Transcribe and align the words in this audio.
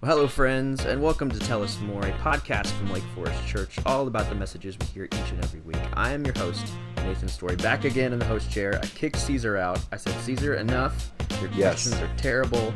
Well, 0.00 0.12
hello, 0.16 0.28
friends, 0.28 0.86
and 0.86 1.02
welcome 1.02 1.30
to 1.30 1.38
Tell 1.38 1.62
Us 1.62 1.78
More, 1.80 2.00
a 2.06 2.12
podcast 2.12 2.68
from 2.68 2.90
Lake 2.90 3.02
Forest 3.14 3.46
Church, 3.46 3.78
all 3.84 4.06
about 4.06 4.30
the 4.30 4.34
messages 4.34 4.78
we 4.78 4.86
hear 4.86 5.04
each 5.04 5.30
and 5.30 5.44
every 5.44 5.60
week. 5.60 5.76
I 5.92 6.12
am 6.12 6.24
your 6.24 6.32
host, 6.38 6.72
Nathan 6.96 7.28
Story, 7.28 7.56
back 7.56 7.84
again 7.84 8.14
in 8.14 8.18
the 8.18 8.24
host 8.24 8.50
chair. 8.50 8.78
I 8.82 8.86
kicked 8.86 9.16
Caesar 9.18 9.58
out. 9.58 9.78
I 9.92 9.96
said, 9.98 10.14
Caesar, 10.22 10.54
enough. 10.54 11.12
Your 11.42 11.50
Yes. 11.50 11.86
questions 11.90 11.96
are 11.96 12.10
terrible. 12.16 12.72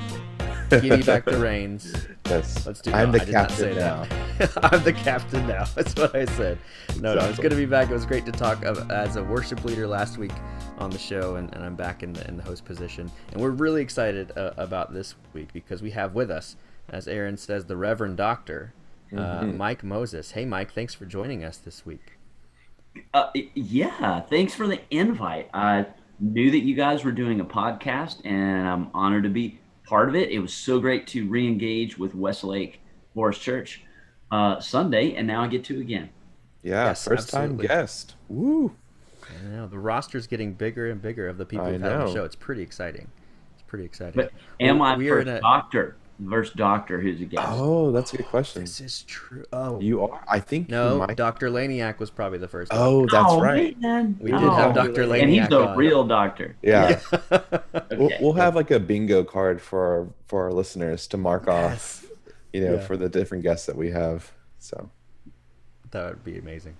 Give 0.68 0.84
me 0.84 1.02
back 1.02 1.24
the 1.24 1.38
reins. 1.38 1.94
Yes. 2.26 2.66
Let's 2.66 2.80
do. 2.80 2.90
I'm 2.90 3.12
the 3.12 3.20
I 3.20 3.24
did 3.26 3.34
not 3.34 3.48
captain 3.50 3.76
now. 3.76 4.06
I'm 4.62 4.82
the 4.82 4.94
captain 4.94 5.46
now. 5.46 5.64
That's 5.74 5.94
what 5.94 6.14
I 6.16 6.24
said. 6.24 6.58
No, 6.98 7.12
no, 7.14 7.16
it's 7.16 7.24
Exactly. 7.24 7.42
good 7.42 7.48
to 7.50 7.56
be 7.56 7.66
back. 7.66 7.90
It 7.90 7.92
was 7.92 8.06
great 8.06 8.24
to 8.24 8.32
talk 8.32 8.64
of, 8.64 8.90
as 8.90 9.16
a 9.16 9.22
worship 9.22 9.62
leader 9.66 9.86
last 9.86 10.16
week 10.16 10.32
on 10.78 10.88
the 10.88 10.98
show, 10.98 11.36
and, 11.36 11.54
and 11.54 11.62
I'm 11.62 11.76
back 11.76 12.02
in 12.02 12.14
the, 12.14 12.26
in 12.26 12.38
the 12.38 12.42
host 12.42 12.64
position. 12.64 13.10
And 13.32 13.42
we're 13.42 13.50
really 13.50 13.82
excited 13.82 14.32
uh, 14.38 14.52
about 14.56 14.94
this 14.94 15.14
week 15.34 15.52
because 15.52 15.82
we 15.82 15.90
have 15.90 16.14
with 16.14 16.30
us, 16.30 16.56
as 16.88 17.08
Aaron 17.08 17.36
says, 17.36 17.66
the 17.66 17.76
Reverend 17.76 18.16
Doctor 18.16 18.72
uh, 19.12 19.42
Mhm. 19.42 19.56
Mike 19.56 19.84
Moses. 19.84 20.32
Hey, 20.32 20.44
Mike, 20.44 20.72
thanks 20.72 20.92
for 20.94 21.06
joining 21.06 21.44
us 21.44 21.56
this 21.58 21.86
week. 21.86 22.18
Uh, 23.12 23.30
yeah, 23.54 24.20
thanks 24.20 24.54
for 24.54 24.66
the 24.66 24.80
invite. 24.90 25.48
I 25.54 25.86
knew 26.18 26.50
that 26.50 26.60
you 26.60 26.74
guys 26.74 27.04
were 27.04 27.12
doing 27.12 27.38
a 27.40 27.44
podcast, 27.44 28.24
and 28.24 28.66
I'm 28.68 28.88
honored 28.94 29.22
to 29.24 29.28
be 29.28 29.58
part 29.86 30.08
of 30.08 30.14
it. 30.16 30.30
It 30.30 30.38
was 30.40 30.52
so 30.52 30.80
great 30.80 31.06
to 31.08 31.28
re-engage 31.28 31.96
with 31.98 32.14
Westlake 32.14 32.80
Forest 33.14 33.40
Church 33.40 33.82
uh, 34.32 34.58
Sunday, 34.58 35.14
and 35.14 35.26
now 35.28 35.42
I 35.42 35.48
get 35.48 35.64
to 35.64 35.78
again. 35.80 36.10
Yeah, 36.62 36.86
Yes, 36.86 37.04
first 37.04 37.28
time 37.30 37.56
guest. 37.56 38.14
Woo. 38.28 38.74
I 39.22 39.48
know 39.48 39.66
the 39.68 39.78
roster's 39.78 40.26
getting 40.26 40.54
bigger 40.54 40.90
and 40.90 41.00
bigger 41.00 41.28
of 41.28 41.36
the 41.38 41.44
people 41.46 41.66
I 41.66 41.72
who've 41.72 41.80
had 41.82 41.92
on 41.92 42.06
the 42.06 42.12
show. 42.12 42.24
It's 42.24 42.34
pretty 42.36 42.62
exciting. 42.62 43.08
It's 43.54 43.62
pretty 43.66 43.84
exciting. 43.84 44.14
But 44.16 44.32
am 44.60 44.78
Well, 44.80 44.88
I 44.92 44.96
we 44.96 45.08
are 45.10 45.22
first 45.22 45.28
a- 45.28 45.40
doctor? 45.40 45.96
First 46.30 46.54
doctor 46.56 47.00
who's 47.00 47.20
a 47.20 47.24
guest? 47.24 47.44
Oh, 47.50 47.90
that's 47.90 48.14
a 48.14 48.18
good 48.18 48.26
question. 48.26 48.62
This 48.62 48.80
is 48.80 49.02
true. 49.02 49.44
Oh 49.52 49.80
You 49.80 50.02
are. 50.02 50.22
I 50.28 50.38
think 50.38 50.68
no, 50.68 50.98
might- 50.98 51.16
Dr. 51.16 51.50
Laniak 51.50 51.98
was 51.98 52.08
probably 52.10 52.38
the 52.38 52.46
first. 52.46 52.70
Oh, 52.72 53.00
that's 53.10 53.24
Oh, 53.28 53.40
right. 53.40 53.78
man. 53.80 54.16
We 54.20 54.30
did 54.30 54.40
Oh, 54.42 54.50
have 54.54 54.74
Dr. 54.74 55.06
Laniak, 55.06 55.22
and 55.22 55.30
he's 55.30 55.40
Laniak 55.42 55.50
the 55.50 55.66
on. 55.70 55.76
real 55.76 56.04
doctor. 56.06 56.56
Yeah. 56.62 57.00
We'll, 57.90 58.06
Okay. 58.06 58.18
we'll 58.20 58.32
have 58.34 58.54
like 58.56 58.70
a 58.70 58.80
bingo 58.80 59.22
card 59.24 59.60
for 59.60 59.80
our, 59.84 60.08
for 60.26 60.44
our 60.44 60.52
listeners 60.52 61.06
to 61.08 61.16
mark 61.16 61.46
off, 61.48 62.04
you 62.52 62.60
know, 62.64 62.74
Yeah. 62.74 62.80
for 62.80 62.96
the 62.96 63.08
different 63.08 63.42
guests 63.44 63.66
that 63.66 63.76
we 63.76 63.90
have. 63.90 64.32
So, 64.58 64.90
That 65.90 66.06
would 66.08 66.24
be 66.24 66.38
amazing. 66.38 66.76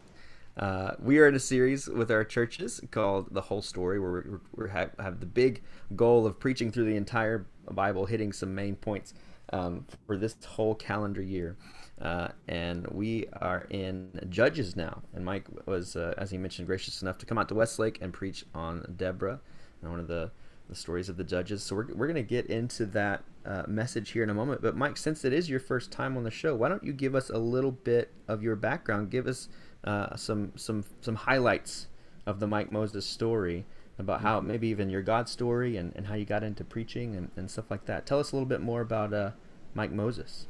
Uh, 0.57 0.93
we 1.01 1.19
are 1.19 1.27
in 1.29 1.35
a 1.35 1.41
series 1.41 1.89
with 1.89 2.11
our 2.13 2.23
churches 2.25 2.81
called 2.93 3.29
The 3.33 3.43
Whole 3.43 3.63
Story, 3.63 3.99
where 4.01 4.39
we 4.57 4.65
we 4.65 4.71
have, 4.71 4.91
have 5.01 5.19
the 5.21 5.27
big 5.27 5.63
goal 5.97 6.27
of 6.27 6.39
preaching 6.39 6.71
through 6.71 6.85
the 6.87 6.97
entire 6.97 7.47
Bible, 7.71 8.07
hitting 8.07 8.33
some 8.33 8.55
main 8.55 8.77
points 8.77 9.15
um, 9.53 9.87
for 10.07 10.17
this 10.17 10.37
whole 10.45 10.75
calendar 10.75 11.23
year. 11.23 11.57
Uh, 12.01 12.29
and 12.49 12.87
we 12.89 13.27
are 13.41 13.67
in 13.71 14.11
Judges 14.29 14.75
now. 14.75 15.03
And 15.15 15.25
Mike 15.25 15.47
was, 15.67 15.97
uh, 15.97 16.15
as 16.19 16.31
he 16.31 16.39
mentioned, 16.39 16.67
gracious 16.67 17.03
enough 17.03 17.19
to 17.19 17.27
come 17.27 17.39
out 17.39 17.49
to 17.49 17.55
Westlake 17.55 17.99
and 18.01 18.13
preach 18.13 18.45
on 18.55 18.95
Deborah, 18.97 19.41
one 19.81 20.01
of 20.01 20.09
the, 20.09 20.31
the 20.69 20.75
stories 20.75 21.09
of 21.09 21.17
the 21.17 21.25
Judges. 21.25 21.63
So 21.63 21.77
we're, 21.77 21.87
we're 21.95 22.07
going 22.07 22.15
to 22.17 22.23
get 22.23 22.47
into 22.47 22.87
that 22.87 23.23
uh, 23.47 23.63
message 23.69 24.11
here 24.11 24.23
in 24.23 24.31
a 24.31 24.35
moment. 24.35 24.61
But 24.61 24.77
Mike, 24.77 24.97
since 24.97 25.25
it 25.25 25.33
is 25.33 25.49
your 25.49 25.61
first 25.61 25.93
time 25.93 26.17
on 26.17 26.25
the 26.25 26.31
show, 26.31 26.57
why 26.57 26.69
don't 26.69 26.83
you 26.83 26.93
give 26.93 27.15
us 27.15 27.31
a 27.31 27.39
little 27.39 27.73
bit 27.73 28.13
of 28.27 28.43
your 28.43 28.57
background? 28.57 29.11
Give 29.11 29.27
us 29.27 29.49
uh, 29.85 30.17
some 30.17 30.53
some 30.57 30.83
some 31.01 31.15
highlights 31.15 31.89
of 32.27 32.41
the 32.41 32.47
Mike 32.47 32.73
Moses 32.73 33.05
story 33.05 33.67
about 33.99 34.23
how 34.23 34.41
maybe 34.41 34.69
even 34.69 34.91
your 34.91 35.03
God 35.03 35.29
story 35.29 35.77
and, 35.77 35.93
and 35.95 36.07
how 36.07 36.15
you 36.15 36.25
got 36.25 36.43
into 36.43 36.65
preaching 36.65 37.15
and, 37.17 37.31
and 37.37 37.51
stuff 37.51 37.71
like 37.71 37.87
that. 37.87 38.07
Tell 38.07 38.19
us 38.19 38.33
a 38.33 38.37
little 38.37 38.49
bit 38.49 38.61
more 38.61 38.81
about 38.81 39.13
uh, 39.13 39.31
Mike 39.75 39.93
Moses. 39.93 40.47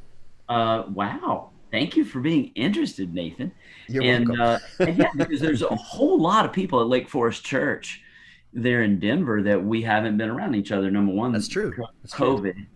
Uh, 0.49 0.85
wow. 0.93 1.51
Thank 1.71 1.97
you 1.97 2.05
for 2.05 2.21
being 2.21 2.53
interested, 2.55 3.13
Nathan. 3.13 3.53
You're 3.89 4.05
and, 4.05 4.29
welcome. 4.29 4.61
uh, 4.81 4.85
and 4.87 4.97
yeah, 4.97 5.11
because 5.17 5.41
there's 5.41 5.63
a 5.63 5.75
whole 5.75 6.21
lot 6.21 6.45
of 6.45 6.53
people 6.53 6.81
at 6.81 6.87
Lake 6.87 7.09
Forest 7.09 7.45
Church 7.45 8.01
there 8.53 8.83
in 8.83 9.01
Denver 9.01 9.43
that 9.43 9.63
we 9.63 9.83
haven't 9.83 10.17
been 10.17 10.31
around 10.31 10.55
each 10.55 10.71
other. 10.71 10.91
Number 10.91 11.13
one, 11.13 11.33
That's 11.33 11.49
true. 11.49 11.75
That's 12.03 12.15
true. 12.15 12.39
COVID, 12.39 12.67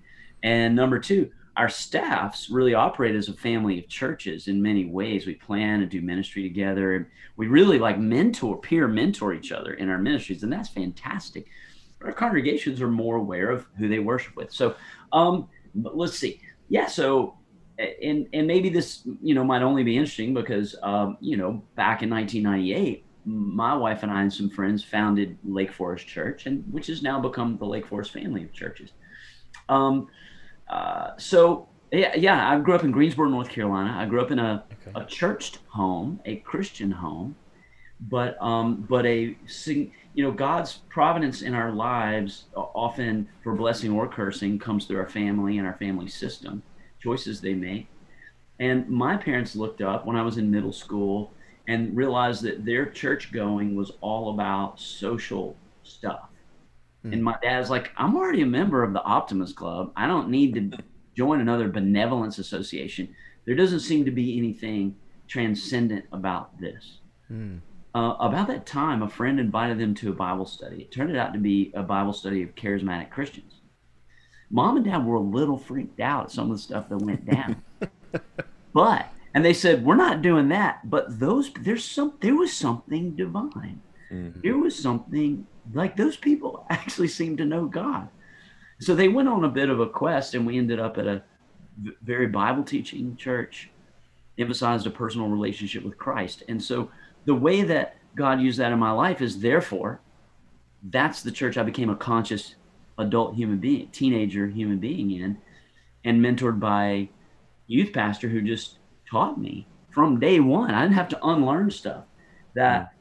and 0.42 0.74
number 0.74 0.98
two, 0.98 1.30
our 1.58 1.68
staffs 1.68 2.50
really 2.50 2.72
operate 2.72 3.16
as 3.16 3.28
a 3.28 3.32
family 3.32 3.80
of 3.80 3.88
churches 3.88 4.46
in 4.46 4.62
many 4.62 4.84
ways. 4.84 5.26
We 5.26 5.34
plan 5.34 5.82
and 5.82 5.90
do 5.90 6.00
ministry 6.00 6.44
together, 6.44 6.94
and 6.94 7.06
we 7.36 7.48
really 7.48 7.80
like 7.80 7.98
mentor, 7.98 8.60
peer 8.60 8.86
mentor 8.86 9.34
each 9.34 9.50
other 9.50 9.74
in 9.74 9.90
our 9.90 9.98
ministries, 9.98 10.44
and 10.44 10.52
that's 10.52 10.68
fantastic. 10.68 11.46
Our 12.00 12.12
congregations 12.12 12.80
are 12.80 12.88
more 12.88 13.16
aware 13.16 13.50
of 13.50 13.66
who 13.76 13.88
they 13.88 13.98
worship 13.98 14.36
with. 14.36 14.52
So, 14.52 14.76
um, 15.12 15.48
let's 15.74 16.16
see. 16.16 16.40
Yeah, 16.68 16.86
so 16.86 17.36
and 17.78 18.28
and 18.32 18.46
maybe 18.46 18.68
this 18.68 19.02
you 19.20 19.34
know 19.34 19.42
might 19.42 19.62
only 19.62 19.82
be 19.82 19.96
interesting 19.96 20.34
because 20.34 20.76
um, 20.82 21.16
you 21.20 21.36
know 21.36 21.62
back 21.74 22.02
in 22.02 22.10
1998 22.10 23.04
my 23.24 23.74
wife 23.74 24.02
and 24.02 24.10
i 24.10 24.22
and 24.22 24.32
some 24.32 24.48
friends 24.48 24.82
founded 24.82 25.36
lake 25.44 25.70
forest 25.70 26.06
church 26.06 26.46
and 26.46 26.64
which 26.72 26.86
has 26.86 27.02
now 27.02 27.20
become 27.20 27.58
the 27.58 27.64
lake 27.64 27.86
forest 27.86 28.10
family 28.10 28.42
of 28.42 28.52
churches 28.52 28.92
um, 29.68 30.08
uh, 30.70 31.10
so 31.18 31.68
yeah, 31.92 32.14
yeah 32.16 32.50
i 32.50 32.58
grew 32.60 32.74
up 32.74 32.84
in 32.84 32.90
greensboro 32.92 33.28
north 33.28 33.48
carolina. 33.48 33.94
I 33.98 34.06
grew 34.06 34.20
up 34.20 34.30
in 34.30 34.38
a, 34.38 34.64
Okay. 34.72 34.92
a 34.96 35.04
churched 35.06 35.60
home 35.72 36.20
a 36.26 36.36
christian 36.40 36.90
home 36.90 37.36
but 38.00 38.36
um, 38.42 38.86
but 38.88 39.06
a 39.06 39.36
you 39.66 39.92
know 40.24 40.32
God's 40.32 40.82
providence 40.90 41.42
in 41.42 41.54
our 41.54 41.72
lives 41.72 42.46
often 42.54 43.28
for 43.42 43.56
blessing 43.56 43.90
or 43.92 44.08
cursing 44.08 44.58
comes 44.58 44.86
through 44.86 44.98
our 44.98 45.08
family 45.08 45.58
and 45.58 45.66
our 45.66 45.76
family 45.78 46.08
system 46.08 46.64
choices 47.00 47.40
they 47.40 47.54
make. 47.54 47.90
And 48.60 48.88
my 48.88 49.16
parents 49.16 49.56
looked 49.56 49.80
up 49.80 50.06
when 50.06 50.16
I 50.16 50.22
was 50.22 50.38
in 50.38 50.50
middle 50.50 50.72
school 50.72 51.34
and 51.68 51.96
realized 51.96 52.42
that 52.44 52.64
their 52.64 52.90
church 52.90 53.32
going 53.32 53.76
was 53.76 53.92
all 54.02 54.34
about 54.34 54.80
social 54.80 55.60
stuff 55.82 56.27
Hmm. 57.08 57.12
and 57.14 57.24
my 57.24 57.36
dad's 57.42 57.70
like 57.70 57.90
I'm 57.96 58.16
already 58.16 58.42
a 58.42 58.46
member 58.46 58.82
of 58.82 58.92
the 58.92 59.02
Optimist 59.02 59.56
Club 59.56 59.92
I 59.96 60.06
don't 60.06 60.28
need 60.28 60.54
to 60.54 60.78
join 61.16 61.40
another 61.40 61.68
benevolence 61.68 62.38
association 62.38 63.14
there 63.44 63.56
doesn't 63.56 63.80
seem 63.80 64.04
to 64.04 64.10
be 64.10 64.38
anything 64.38 64.96
transcendent 65.26 66.04
about 66.12 66.58
this 66.60 66.98
Hmm. 67.28 67.56
uh, 67.94 68.16
about 68.20 68.48
that 68.48 68.64
time, 68.64 69.02
a 69.02 69.08
friend 69.08 69.38
invited 69.38 69.78
them 69.78 69.94
to 69.96 70.08
a 70.08 70.14
Bible 70.14 70.46
study. 70.46 70.80
It 70.80 70.90
turned 70.90 71.14
out 71.14 71.34
to 71.34 71.38
be 71.38 71.70
a 71.74 71.82
Bible 71.82 72.14
study 72.14 72.42
of 72.42 72.54
charismatic 72.54 73.10
Christians. 73.10 73.60
Mom 74.50 74.76
and 74.76 74.84
dad 74.86 75.04
were 75.04 75.16
a 75.16 75.20
little 75.20 75.58
freaked 75.58 76.00
out 76.00 76.24
at 76.24 76.30
some 76.30 76.50
of 76.50 76.56
the 76.56 76.62
stuff 76.62 76.88
that 76.88 76.98
went 76.98 77.26
down. 77.26 77.62
but 78.72 79.12
and 79.34 79.44
they 79.44 79.52
said, 79.52 79.84
We're 79.84 79.96
not 79.96 80.22
doing 80.22 80.48
that. 80.48 80.88
But 80.88 81.20
those 81.20 81.52
there's 81.60 81.84
some 81.84 82.14
there 82.20 82.34
was 82.34 82.52
something 82.52 83.14
divine. 83.14 83.82
Mhm. 84.10 84.42
There 84.42 84.58
was 84.58 84.76
something 84.76 85.46
like 85.74 85.96
those 85.96 86.16
people 86.16 86.66
actually 86.70 87.08
seemed 87.08 87.38
to 87.38 87.44
know 87.44 87.66
God. 87.66 88.08
So 88.80 88.94
they 88.94 89.08
went 89.08 89.28
on 89.28 89.44
a 89.44 89.48
bit 89.48 89.70
of 89.70 89.80
a 89.80 89.88
quest, 89.88 90.34
and 90.34 90.46
we 90.46 90.58
ended 90.58 90.78
up 90.78 90.98
at 90.98 91.06
a 91.06 91.22
very 92.02 92.26
Bible 92.26 92.62
teaching 92.62 93.16
church, 93.16 93.70
emphasized 94.38 94.86
a 94.86 94.90
personal 94.90 95.28
relationship 95.28 95.84
with 95.84 95.98
Christ. 95.98 96.44
And 96.48 96.62
so 96.62 96.90
the 97.24 97.34
way 97.34 97.62
that 97.62 97.96
God 98.14 98.40
used 98.40 98.58
that 98.58 98.72
in 98.72 98.78
my 98.78 98.92
life 98.92 99.20
is 99.20 99.40
therefore, 99.40 100.00
that's 100.90 101.22
the 101.22 101.32
church 101.32 101.56
I 101.56 101.62
became 101.64 101.90
a 101.90 101.96
conscious 101.96 102.54
adult 102.98 103.34
human 103.34 103.58
being, 103.58 103.88
teenager 103.88 104.46
human 104.46 104.78
being 104.78 105.10
in, 105.10 105.38
and 106.04 106.20
mentored 106.20 106.60
by 106.60 107.08
youth 107.66 107.92
pastor 107.92 108.28
who 108.28 108.40
just 108.40 108.78
taught 109.10 109.38
me 109.40 109.66
from 109.90 110.20
day 110.20 110.40
one. 110.40 110.72
I 110.72 110.82
didn't 110.82 110.94
have 110.94 111.08
to 111.10 111.26
unlearn 111.26 111.70
stuff. 111.70 112.04
That 112.54 112.92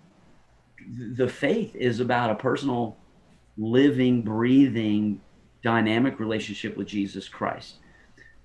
the 0.96 1.28
faith 1.28 1.75
is 1.75 2.00
about 2.00 2.31
a 2.31 2.36
personal, 2.36 2.98
living, 3.58 4.22
breathing, 4.22 5.22
dynamic 5.64 6.20
relationship 6.20 6.78
with 6.78 6.88
Jesus 6.88 7.28
Christ, 7.28 7.76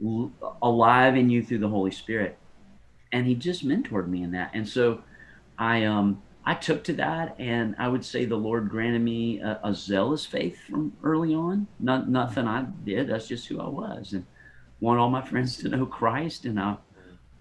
l- 0.05 0.32
alive 0.62 1.16
in 1.16 1.31
you 1.31 1.43
through 1.43 1.58
the 1.58 1.69
Holy 1.69 1.90
Spirit. 1.90 2.38
And 3.12 3.26
he 3.26 3.34
just 3.34 3.66
mentored 3.66 4.08
me 4.08 4.22
in 4.22 4.32
that. 4.32 4.50
And 4.55 4.69
so 4.69 5.02
I 5.58 5.84
um 5.84 6.22
I 6.44 6.55
took 6.55 6.82
to 6.84 6.94
that 6.94 7.37
and 7.38 7.76
I 7.78 7.88
would 7.88 8.05
say 8.05 8.25
the 8.25 8.37
Lord 8.37 8.69
granted 8.69 9.02
me 9.02 9.40
a, 9.40 9.61
a 9.62 9.75
zealous 9.75 10.26
faith 10.26 10.58
from 10.69 10.93
early 11.05 11.34
on. 11.34 11.69
Not 11.78 12.08
nothing 12.08 12.49
I 12.49 12.66
did, 12.84 13.08
that's 13.08 13.28
just 13.28 13.46
who 13.46 13.61
I 13.61 13.69
was. 13.69 14.14
And 14.14 14.26
want 14.81 14.99
all 14.99 15.11
my 15.11 15.22
friends 15.25 15.58
to 15.58 15.69
know 15.69 15.87
Christ 15.87 16.44
and 16.46 16.58
I 16.58 16.76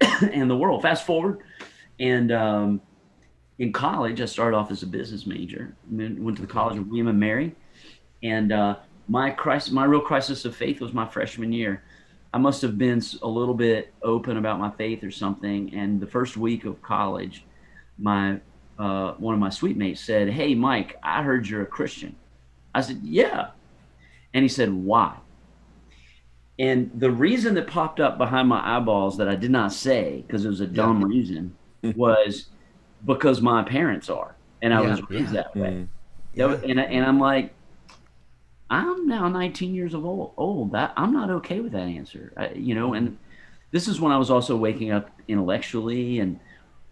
and 0.21 0.49
the 0.49 0.57
world. 0.57 0.81
Fast 0.81 1.05
forward 1.05 1.39
and 1.99 2.31
um 2.31 2.81
in 3.61 3.71
college, 3.71 4.19
I 4.19 4.25
started 4.25 4.57
off 4.57 4.71
as 4.71 4.81
a 4.81 4.87
business 4.87 5.27
major. 5.27 5.75
Then 5.87 6.23
Went 6.23 6.35
to 6.37 6.41
the 6.41 6.51
College 6.51 6.79
of 6.79 6.87
William 6.87 7.07
and 7.07 7.19
Mary, 7.19 7.55
and 8.23 8.51
uh, 8.51 8.77
my 9.07 9.29
crisis, 9.29 9.71
my 9.71 9.85
real 9.85 10.01
crisis 10.01 10.45
of 10.45 10.55
faith 10.55 10.81
was 10.81 10.93
my 10.93 11.07
freshman 11.07 11.53
year. 11.53 11.83
I 12.33 12.39
must 12.39 12.63
have 12.63 12.79
been 12.79 13.03
a 13.21 13.27
little 13.27 13.53
bit 13.53 13.93
open 14.01 14.37
about 14.37 14.59
my 14.59 14.71
faith 14.71 15.03
or 15.03 15.11
something. 15.11 15.75
And 15.75 16.01
the 16.01 16.07
first 16.07 16.37
week 16.37 16.65
of 16.65 16.81
college, 16.81 17.45
my 17.99 18.39
uh, 18.79 19.13
one 19.19 19.35
of 19.35 19.39
my 19.39 19.51
suite 19.51 19.77
mates 19.77 20.01
said, 20.01 20.31
"Hey, 20.31 20.55
Mike, 20.55 20.97
I 21.03 21.21
heard 21.21 21.47
you're 21.47 21.61
a 21.61 21.67
Christian." 21.67 22.15
I 22.73 22.81
said, 22.81 23.01
"Yeah," 23.03 23.51
and 24.33 24.41
he 24.41 24.49
said, 24.49 24.73
"Why?" 24.73 25.17
And 26.57 26.89
the 26.95 27.11
reason 27.11 27.53
that 27.53 27.67
popped 27.67 27.99
up 27.99 28.17
behind 28.17 28.49
my 28.49 28.75
eyeballs 28.75 29.17
that 29.17 29.29
I 29.29 29.35
did 29.35 29.51
not 29.51 29.71
say 29.71 30.23
because 30.25 30.45
it 30.45 30.49
was 30.49 30.61
a 30.61 30.67
dumb 30.67 31.03
reason 31.03 31.55
was 31.95 32.47
because 33.05 33.41
my 33.41 33.63
parents 33.63 34.09
are, 34.09 34.35
and 34.61 34.73
I 34.73 34.81
Yeah, 34.81 34.89
was 34.89 35.09
raised 35.09 35.33
yeah. 35.33 35.41
that 35.43 35.55
way. 35.55 35.69
Mm. 35.69 35.87
That 36.35 36.47
was- 36.49 36.61
and 36.63 36.79
and 36.79 37.05
I'm 37.05 37.19
like, 37.19 37.53
I'm 38.69 39.07
now 39.07 39.27
19 39.27 39.73
years 39.75 39.93
of 39.93 40.05
old. 40.05 40.33
Old. 40.37 40.71
That 40.71 40.93
I'm 40.95 41.11
not 41.13 41.29
okay 41.29 41.59
with 41.59 41.73
that 41.73 41.87
answer. 41.87 42.31
I, 42.37 42.49
you 42.51 42.73
know, 42.75 42.93
and 42.93 43.17
this 43.71 43.87
is 43.87 43.99
when 43.99 44.11
I 44.11 44.17
was 44.17 44.29
also 44.29 44.55
waking 44.55 44.91
up 44.91 45.09
intellectually 45.27 46.19
and 46.19 46.39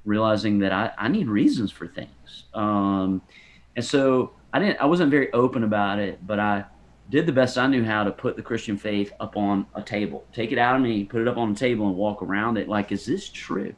realizing 0.05 0.59
that 0.59 0.71
I, 0.71 0.91
I 0.97 1.07
need 1.07 1.27
reasons 1.27 1.71
for 1.71 1.87
things. 1.87 2.45
Um, 2.53 3.21
and 3.75 3.85
so 3.85 4.31
I 4.51 4.59
didn't. 4.59 4.81
I 4.81 4.85
wasn't 4.85 5.11
very 5.11 5.31
open 5.31 5.63
about 5.63 5.99
it, 5.99 6.25
but 6.25 6.39
I 6.39 6.65
did 7.09 7.25
the 7.25 7.31
best 7.31 7.57
I 7.57 7.65
knew 7.67 7.83
how 7.83 8.03
to 8.03 8.11
put 8.11 8.35
the 8.35 8.41
Christian 8.43 8.77
faith 8.77 9.13
up 9.19 9.35
on 9.37 9.65
a 9.73 9.81
table, 9.81 10.25
take 10.33 10.51
it 10.51 10.57
out 10.59 10.75
of 10.75 10.81
me, 10.81 11.05
put 11.05 11.21
it 11.21 11.27
up 11.27 11.37
on 11.37 11.51
a 11.51 11.55
table, 11.55 11.87
and 11.87 11.95
walk 11.95 12.21
around 12.21 12.57
it. 12.57 12.67
Like, 12.67 12.91
is 12.91 13.05
this 13.05 13.29
true? 13.29 13.73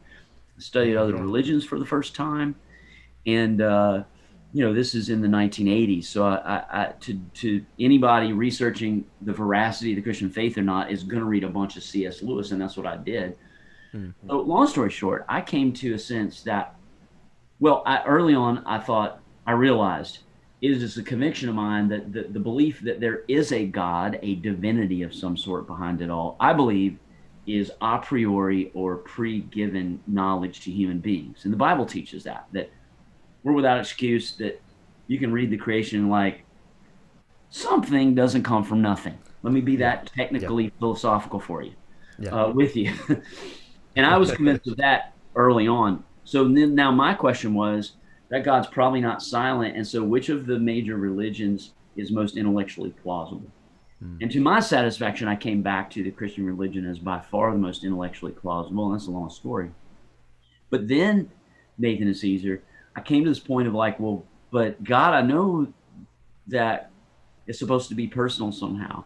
Studied 0.61 0.95
other 0.95 1.15
religions 1.15 1.65
for 1.65 1.79
the 1.79 1.85
first 1.85 2.15
time, 2.15 2.55
and 3.25 3.61
uh, 3.61 4.03
you 4.53 4.63
know 4.63 4.73
this 4.73 4.93
is 4.93 5.09
in 5.09 5.21
the 5.21 5.27
1980s. 5.27 6.05
So 6.05 6.25
I, 6.25 6.63
I, 6.71 6.93
to 7.01 7.19
to 7.35 7.65
anybody 7.79 8.31
researching 8.31 9.05
the 9.21 9.33
veracity 9.33 9.91
of 9.93 9.95
the 9.95 10.01
Christian 10.01 10.29
faith 10.29 10.57
or 10.57 10.61
not 10.61 10.91
is 10.91 11.03
going 11.03 11.19
to 11.19 11.25
read 11.25 11.43
a 11.43 11.49
bunch 11.49 11.77
of 11.77 11.83
C.S. 11.83 12.21
Lewis, 12.21 12.51
and 12.51 12.61
that's 12.61 12.77
what 12.77 12.85
I 12.85 12.97
did. 12.97 13.35
So 14.27 14.39
long 14.39 14.67
story 14.67 14.89
short, 14.89 15.25
I 15.27 15.41
came 15.41 15.73
to 15.73 15.93
a 15.93 15.99
sense 15.99 16.43
that, 16.43 16.75
well, 17.59 17.83
I, 17.85 18.03
early 18.03 18.33
on 18.33 18.63
I 18.65 18.79
thought 18.79 19.19
I 19.45 19.51
realized 19.51 20.19
it 20.61 20.71
is 20.71 20.79
just 20.79 20.97
a 20.97 21.03
conviction 21.03 21.49
of 21.49 21.55
mine 21.55 21.89
that 21.89 22.13
the, 22.13 22.23
the 22.23 22.39
belief 22.39 22.79
that 22.81 22.99
there 22.99 23.23
is 23.27 23.51
a 23.51 23.65
God, 23.65 24.19
a 24.21 24.35
divinity 24.35 25.01
of 25.01 25.13
some 25.13 25.35
sort 25.35 25.67
behind 25.67 26.01
it 26.01 26.09
all, 26.09 26.37
I 26.39 26.53
believe 26.53 26.99
is 27.47 27.71
a 27.81 27.97
priori 27.97 28.71
or 28.73 28.97
pre-given 28.97 29.99
knowledge 30.07 30.61
to 30.61 30.71
human 30.71 30.99
beings. 30.99 31.43
And 31.43 31.53
the 31.53 31.57
Bible 31.57 31.85
teaches 31.85 32.23
that, 32.23 32.47
that 32.51 32.69
we're 33.43 33.53
without 33.53 33.79
excuse, 33.79 34.35
that 34.38 34.61
you 35.07 35.17
can 35.17 35.31
read 35.31 35.49
the 35.49 35.57
creation 35.57 36.09
like 36.09 36.43
something 37.49 38.15
doesn't 38.15 38.43
come 38.43 38.63
from 38.63 38.81
nothing. 38.81 39.17
Let 39.43 39.53
me 39.53 39.61
be 39.61 39.75
that 39.77 40.11
technically 40.15 40.71
philosophical 40.79 41.39
for 41.39 41.63
you, 41.63 41.73
Yeah. 42.19 42.29
uh, 42.29 42.51
with 42.51 42.75
you. 42.75 42.93
and 43.95 44.05
I 44.05 44.17
was 44.17 44.31
convinced 44.31 44.67
of 44.67 44.77
that 44.77 45.13
early 45.35 45.67
on. 45.67 46.03
So 46.23 46.47
then 46.47 46.75
now 46.75 46.91
my 46.91 47.13
question 47.13 47.53
was 47.53 47.93
that 48.29 48.43
God's 48.43 48.67
probably 48.67 49.01
not 49.01 49.21
silent. 49.21 49.75
And 49.75 49.85
so 49.85 50.03
which 50.03 50.29
of 50.29 50.45
the 50.45 50.59
major 50.59 50.95
religions 50.95 51.73
is 51.95 52.11
most 52.11 52.38
intellectually 52.38 52.91
plausible? 52.91 53.51
And 54.01 54.31
to 54.31 54.39
my 54.39 54.59
satisfaction, 54.59 55.27
I 55.27 55.36
came 55.36 55.62
back 55.62 55.92
to 55.92 56.03
the 56.03 56.09
Christian 56.09 56.44
religion 56.45 56.89
as 56.89 56.98
by 56.98 57.19
far 57.19 57.51
the 57.51 57.59
most 57.59 57.83
intellectually 57.83 58.31
plausible. 58.31 58.88
And 58.88 58.95
that's 58.95 59.07
a 59.07 59.12
long 59.12 59.30
story. 59.30 59.69
But 60.71 60.88
then, 60.88 61.30
Nathan 61.77 62.07
and 62.07 62.18
Caesar, 62.18 62.63
I 62.95 63.01
came 63.01 63.24
to 63.24 63.30
this 63.30 63.39
point 63.39 63.68
of 63.68 63.75
like, 63.75 64.00
well, 64.00 64.25
but 64.51 64.83
God, 64.83 65.13
I 65.13 65.21
know 65.21 65.71
that 66.48 66.89
it's 67.45 67.59
supposed 67.59 67.89
to 67.89 67.95
be 67.95 68.07
personal 68.07 68.51
somehow. 68.51 69.03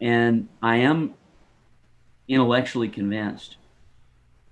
And 0.00 0.48
I 0.62 0.76
am 0.76 1.14
intellectually 2.28 2.88
convinced 2.88 3.56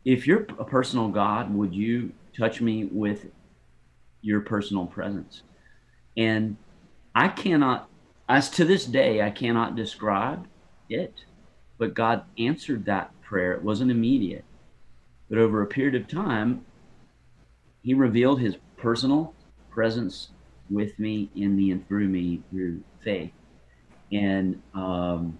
if 0.04 0.26
you're 0.26 0.46
a 0.58 0.64
personal 0.64 1.08
God, 1.08 1.54
would 1.54 1.74
you 1.74 2.12
touch 2.36 2.60
me 2.60 2.84
with 2.84 3.26
your 4.22 4.40
personal 4.40 4.86
presence? 4.86 5.42
And 6.16 6.56
I 7.14 7.28
cannot, 7.28 7.88
as 8.28 8.50
to 8.50 8.64
this 8.64 8.84
day, 8.84 9.22
I 9.22 9.30
cannot 9.30 9.76
describe 9.76 10.46
it. 10.88 11.24
But 11.78 11.94
God 11.94 12.24
answered 12.38 12.84
that 12.84 13.10
prayer. 13.22 13.52
It 13.52 13.62
wasn't 13.62 13.90
immediate. 13.90 14.44
But 15.28 15.38
over 15.38 15.62
a 15.62 15.66
period 15.66 15.94
of 15.94 16.08
time, 16.08 16.64
He 17.82 17.94
revealed 17.94 18.40
His 18.40 18.56
personal 18.76 19.34
presence 19.70 20.30
with 20.70 20.98
me, 20.98 21.30
in 21.34 21.56
me, 21.56 21.72
and 21.72 21.86
through 21.88 22.08
me 22.08 22.42
through 22.50 22.82
faith. 23.02 23.32
And 24.12 24.62
um, 24.74 25.38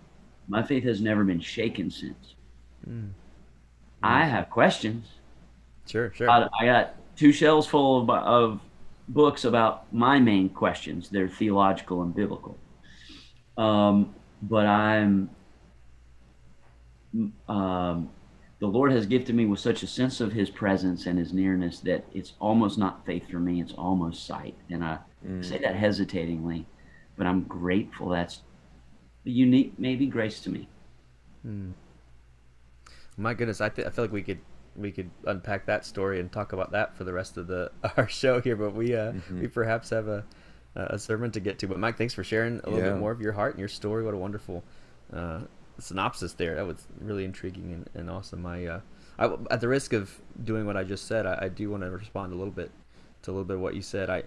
my 0.48 0.62
faith 0.62 0.84
has 0.84 1.00
never 1.00 1.24
been 1.24 1.40
shaken 1.40 1.90
since. 1.90 2.34
Mm. 2.88 3.10
I 4.02 4.24
have 4.24 4.50
questions. 4.50 5.06
Sure, 5.86 6.12
sure. 6.14 6.28
I, 6.28 6.48
I 6.60 6.66
got 6.66 6.94
two 7.16 7.32
shelves 7.32 7.66
full 7.66 8.02
of, 8.02 8.10
of 8.10 8.60
books 9.08 9.44
about 9.44 9.92
my 9.92 10.18
main 10.18 10.48
questions. 10.48 11.08
They're 11.08 11.28
theological 11.28 12.02
and 12.02 12.14
biblical. 12.14 12.58
Um, 13.56 14.14
but 14.42 14.66
I'm, 14.66 15.30
um, 17.48 18.10
the 18.58 18.66
Lord 18.66 18.92
has 18.92 19.06
gifted 19.06 19.34
me 19.34 19.46
with 19.46 19.60
such 19.60 19.82
a 19.82 19.86
sense 19.86 20.20
of 20.20 20.32
His 20.32 20.50
presence 20.50 21.06
and 21.06 21.18
His 21.18 21.32
nearness 21.32 21.80
that 21.80 22.04
it's 22.12 22.32
almost 22.40 22.78
not 22.78 23.04
faith 23.06 23.28
for 23.30 23.38
me, 23.38 23.60
it's 23.60 23.72
almost 23.72 24.26
sight. 24.26 24.54
And 24.70 24.84
I 24.84 24.98
say 25.42 25.58
that 25.58 25.76
hesitatingly, 25.76 26.66
but 27.16 27.26
I'm 27.26 27.44
grateful. 27.44 28.08
That's 28.10 28.40
the 29.24 29.30
unique, 29.32 29.74
maybe, 29.78 30.06
grace 30.06 30.40
to 30.40 30.50
me. 30.50 30.68
My 33.16 33.34
goodness, 33.34 33.60
I, 33.60 33.68
th- 33.68 33.86
I 33.86 33.90
feel 33.90 34.04
like 34.04 34.12
we 34.12 34.22
could 34.22 34.40
we 34.76 34.90
could 34.90 35.10
unpack 35.24 35.66
that 35.66 35.86
story 35.86 36.18
and 36.18 36.32
talk 36.32 36.52
about 36.52 36.72
that 36.72 36.96
for 36.96 37.04
the 37.04 37.12
rest 37.12 37.36
of 37.36 37.46
the 37.46 37.70
our 37.96 38.08
show 38.08 38.40
here, 38.40 38.56
but 38.56 38.74
we 38.74 38.94
uh, 38.96 39.12
we 39.40 39.46
perhaps 39.46 39.90
have 39.90 40.08
a 40.08 40.24
a 40.74 40.98
sermon 40.98 41.30
to 41.32 41.40
get 41.40 41.58
to. 41.60 41.66
But 41.68 41.78
Mike, 41.78 41.96
thanks 41.96 42.14
for 42.14 42.24
sharing 42.24 42.60
a 42.64 42.68
little 42.70 42.78
Yeah. 42.78 42.90
bit 42.92 42.98
more 43.00 43.12
of 43.12 43.20
your 43.20 43.32
heart 43.32 43.52
and 43.54 43.58
your 43.60 43.68
story. 43.68 44.04
What 44.04 44.14
a 44.14 44.16
wonderful 44.18 44.64
uh, 45.12 45.40
synopsis 45.78 46.32
there. 46.34 46.54
That 46.56 46.66
was 46.66 46.86
really 47.00 47.24
intriguing 47.24 47.72
and, 47.72 47.90
and 47.94 48.10
awesome. 48.10 48.44
I, 48.46 48.66
uh, 48.66 48.80
I 49.18 49.34
at 49.50 49.60
the 49.60 49.68
risk 49.68 49.92
of 49.92 50.20
doing 50.42 50.66
what 50.66 50.76
I 50.76 50.84
just 50.84 51.06
said, 51.06 51.26
I, 51.26 51.38
I 51.42 51.48
do 51.48 51.70
want 51.70 51.82
to 51.82 51.90
respond 51.90 52.32
a 52.32 52.36
little 52.36 52.52
bit 52.52 52.70
to 53.22 53.30
a 53.30 53.32
little 53.32 53.44
bit 53.44 53.54
of 53.56 53.60
what 53.62 53.74
you 53.74 53.82
said. 53.82 54.10
I 54.10 54.24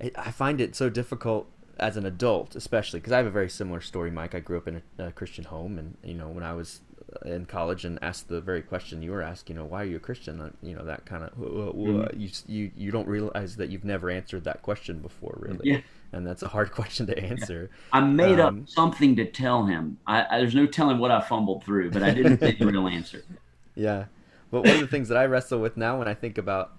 I- 0.00 0.10
I 0.16 0.30
find 0.32 0.60
it 0.60 0.74
so 0.74 0.90
difficult 0.90 1.48
as 1.78 1.96
an 1.96 2.04
adult, 2.04 2.56
especially 2.56 2.98
because 3.00 3.12
I 3.12 3.16
have 3.18 3.26
a 3.26 3.30
very 3.30 3.48
similar 3.48 3.80
story, 3.80 4.10
Mike. 4.10 4.34
I 4.34 4.40
grew 4.40 4.56
up 4.58 4.66
in 4.68 4.82
a, 4.98 5.06
a 5.06 5.12
Christian 5.12 5.44
home, 5.44 5.78
and 5.78 5.96
you 6.02 6.14
know, 6.14 6.28
when 6.28 6.42
I 6.44 6.52
was 6.52 6.80
in 7.24 7.46
college 7.46 7.84
and 7.84 7.98
asked 8.02 8.28
the 8.28 8.40
very 8.40 8.62
question 8.62 9.02
you 9.02 9.10
were 9.12 9.22
asked, 9.22 9.48
you 9.48 9.54
know, 9.54 9.64
why 9.64 9.82
are 9.82 9.86
you 9.86 9.96
a 9.96 10.00
Christian? 10.00 10.40
Uh, 10.40 10.50
You 10.62 10.74
know, 10.74 10.84
that 10.84 11.04
kind 11.06 11.22
of 11.24 11.32
you 12.16 12.28
you 12.46 12.70
you 12.76 12.90
don't 12.90 13.06
realize 13.08 13.56
that 13.56 13.68
you've 13.70 13.84
never 13.84 14.10
answered 14.10 14.44
that 14.44 14.62
question 14.62 14.98
before, 14.98 15.36
really, 15.40 15.70
Yeah. 15.70 15.80
and 16.12 16.26
that's 16.26 16.42
a 16.42 16.48
hard 16.48 16.72
question 16.78 17.06
to 17.06 17.18
answer. 17.18 17.70
I 17.92 18.00
made 18.00 18.40
Um, 18.40 18.60
up 18.62 18.68
something 18.68 19.16
to 19.16 19.24
tell 19.30 19.66
him. 19.66 19.98
I, 20.06 20.24
I, 20.30 20.38
there's 20.40 20.54
no 20.54 20.66
telling 20.66 20.98
what 20.98 21.10
I 21.10 21.20
fumbled 21.20 21.64
through, 21.64 21.90
but 21.90 22.02
I 22.02 22.10
didn't 22.12 22.40
say 22.40 22.52
the 22.52 22.66
real 22.66 22.88
answer. 22.88 23.22
Yeah, 23.76 24.04
but 24.52 24.60
one 24.64 24.74
of 24.76 24.80
the 24.80 24.86
things 24.86 25.08
that 25.08 25.18
I 25.18 25.24
wrestle 25.26 25.58
with 25.60 25.76
now 25.76 25.98
when 25.98 26.06
I 26.06 26.14
think 26.14 26.38
about 26.38 26.72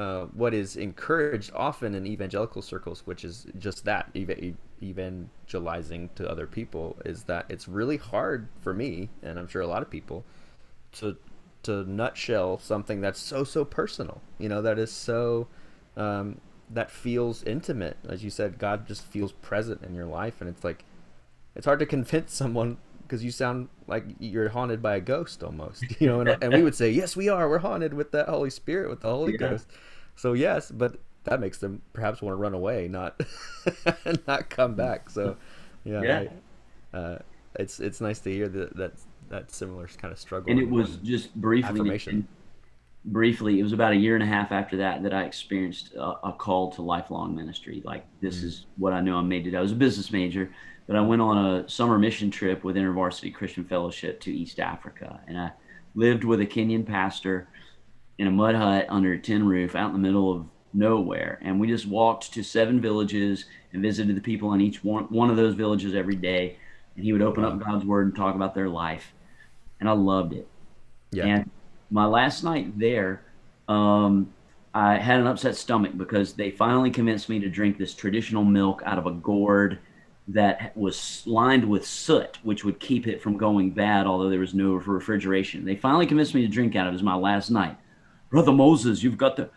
uh, 0.00 0.24
what 0.32 0.54
is 0.54 0.76
encouraged 0.76 1.50
often 1.54 1.94
in 1.94 2.06
evangelical 2.06 2.62
circles, 2.62 3.02
which 3.04 3.22
is 3.22 3.46
just 3.58 3.84
that 3.84 4.08
eva- 4.14 4.54
evangelizing 4.82 6.08
to 6.14 6.26
other 6.26 6.46
people, 6.46 6.96
is 7.04 7.24
that 7.24 7.44
it's 7.50 7.68
really 7.68 7.98
hard 7.98 8.48
for 8.62 8.72
me, 8.72 9.10
and 9.22 9.38
I'm 9.38 9.46
sure 9.46 9.60
a 9.60 9.66
lot 9.66 9.82
of 9.82 9.90
people, 9.90 10.24
to 10.92 11.18
to 11.64 11.84
nutshell 11.84 12.58
something 12.58 13.02
that's 13.02 13.20
so 13.20 13.44
so 13.44 13.62
personal. 13.62 14.22
You 14.38 14.48
know, 14.48 14.62
that 14.62 14.78
is 14.78 14.90
so 14.90 15.48
um, 15.98 16.40
that 16.70 16.90
feels 16.90 17.42
intimate. 17.42 17.98
As 18.08 18.24
you 18.24 18.30
said, 18.30 18.56
God 18.58 18.88
just 18.88 19.04
feels 19.04 19.32
present 19.32 19.82
in 19.82 19.94
your 19.94 20.06
life, 20.06 20.40
and 20.40 20.48
it's 20.48 20.64
like 20.64 20.86
it's 21.54 21.66
hard 21.66 21.78
to 21.80 21.84
convince 21.84 22.32
someone 22.42 22.78
because 23.10 23.24
you 23.24 23.32
sound 23.32 23.68
like 23.88 24.04
you're 24.20 24.48
haunted 24.50 24.80
by 24.80 24.94
a 24.94 25.00
ghost 25.00 25.42
almost 25.42 25.84
you 26.00 26.06
know 26.06 26.20
and, 26.20 26.36
and 26.40 26.52
we 26.52 26.62
would 26.62 26.76
say 26.76 26.88
yes 26.90 27.16
we 27.16 27.28
are 27.28 27.48
we're 27.48 27.58
haunted 27.58 27.92
with 27.92 28.12
the 28.12 28.22
holy 28.24 28.50
spirit 28.50 28.88
with 28.88 29.00
the 29.00 29.08
holy 29.08 29.32
Yeah. 29.32 29.38
ghost 29.38 29.66
so 30.14 30.32
yes 30.32 30.70
but 30.70 30.96
that 31.24 31.40
makes 31.40 31.58
them 31.58 31.82
perhaps 31.92 32.22
want 32.22 32.32
to 32.34 32.36
run 32.36 32.54
away 32.54 32.86
not 32.86 33.20
not 34.28 34.48
come 34.48 34.74
back 34.76 35.10
so 35.10 35.36
yeah, 35.84 36.02
Yeah. 36.02 36.18
I- 36.94 36.96
uh, 36.96 37.18
it's 37.56 37.80
it's 37.80 38.00
nice 38.00 38.20
to 38.20 38.30
hear 38.32 38.48
that 38.48 38.76
that 38.76 38.92
that 39.28 39.50
similar 39.50 39.86
kind 39.88 40.12
of 40.12 40.18
struggle 40.18 40.50
And 40.50 40.60
it 40.60 40.68
was 40.68 40.96
just 40.98 41.34
briefly, 41.34 41.70
affirmation. 41.70 42.26
briefly, 43.04 43.60
it 43.60 43.62
was 43.62 43.72
about 43.72 43.92
a 43.92 43.96
year 43.96 44.14
and 44.14 44.22
a 44.24 44.26
half 44.26 44.50
after 44.52 44.76
that 44.78 45.02
that 45.04 45.14
I 45.14 45.22
experienced 45.22 45.94
a, 45.94 46.28
a 46.28 46.32
call 46.36 46.70
to 46.72 46.82
lifelong 46.82 47.34
ministry. 47.36 47.80
Like 47.84 48.04
this 48.20 48.42
is 48.42 48.66
what 48.76 48.92
I 48.92 49.00
know 49.00 49.16
I'm 49.18 49.28
made 49.28 49.44
to 49.44 49.50
do. 49.52 49.56
I 49.56 49.60
was 49.60 49.72
a 49.72 49.76
business 49.76 50.10
major, 50.12 50.50
but 50.90 50.96
I 50.96 51.02
went 51.02 51.22
on 51.22 51.54
a 51.54 51.68
summer 51.68 52.00
mission 52.00 52.32
trip 52.32 52.64
with 52.64 52.74
InterVarsity 52.74 53.32
Christian 53.32 53.64
Fellowship 53.64 54.18
to 54.22 54.32
East 54.32 54.58
Africa, 54.58 55.20
and 55.28 55.38
I 55.38 55.52
lived 55.94 56.24
with 56.24 56.40
a 56.40 56.46
Kenyan 56.46 56.84
pastor 56.84 57.46
in 58.18 58.26
a 58.26 58.30
mud 58.32 58.56
hut 58.56 58.86
under 58.88 59.12
a 59.12 59.18
tin 59.20 59.46
roof 59.46 59.76
out 59.76 59.90
in 59.90 59.92
the 59.92 60.00
middle 60.00 60.32
of 60.32 60.46
nowhere. 60.72 61.38
And 61.42 61.60
we 61.60 61.68
just 61.68 61.86
walked 61.86 62.32
to 62.32 62.42
seven 62.42 62.80
villages 62.80 63.44
and 63.72 63.80
visited 63.80 64.16
the 64.16 64.20
people 64.20 64.52
in 64.54 64.60
each 64.60 64.82
one, 64.82 65.04
one 65.04 65.30
of 65.30 65.36
those 65.36 65.54
villages 65.54 65.94
every 65.94 66.16
day. 66.16 66.56
And 66.96 67.04
he 67.04 67.12
would 67.12 67.22
open 67.22 67.44
up 67.44 67.64
God's 67.64 67.84
word 67.84 68.06
and 68.08 68.16
talk 68.16 68.34
about 68.34 68.56
their 68.56 68.68
life. 68.68 69.12
And 69.78 69.88
I 69.88 69.92
loved 69.92 70.32
it. 70.32 70.48
yeah 71.12 71.24
And 71.24 71.50
my 71.92 72.06
last 72.06 72.42
night 72.42 72.76
there, 72.76 73.22
um, 73.68 74.34
I 74.74 74.96
had 74.96 75.20
an 75.20 75.28
upset 75.28 75.54
stomach 75.54 75.96
because 75.96 76.32
they 76.32 76.50
finally 76.50 76.90
convinced 76.90 77.28
me 77.28 77.38
to 77.38 77.48
drink 77.48 77.78
this 77.78 77.94
traditional 77.94 78.42
milk 78.42 78.82
out 78.84 78.98
of 78.98 79.06
a 79.06 79.12
gourd 79.12 79.78
that 80.28 80.76
was 80.76 81.22
lined 81.26 81.68
with 81.68 81.84
soot, 81.84 82.38
which 82.42 82.64
would 82.64 82.78
keep 82.78 83.06
it 83.06 83.20
from 83.20 83.36
going 83.36 83.70
bad, 83.70 84.06
although 84.06 84.28
there 84.28 84.38
was 84.38 84.54
no 84.54 84.74
refrigeration. 84.74 85.64
They 85.64 85.76
finally 85.76 86.06
convinced 86.06 86.34
me 86.34 86.42
to 86.42 86.48
drink 86.48 86.76
out 86.76 86.86
of 86.86 86.92
it. 86.92 86.94
It 86.94 86.98
was 86.98 87.02
my 87.02 87.16
last 87.16 87.50
night. 87.50 87.76
Brother 88.30 88.52
Moses, 88.52 89.02
you've 89.02 89.18
got 89.18 89.36
to. 89.36 89.50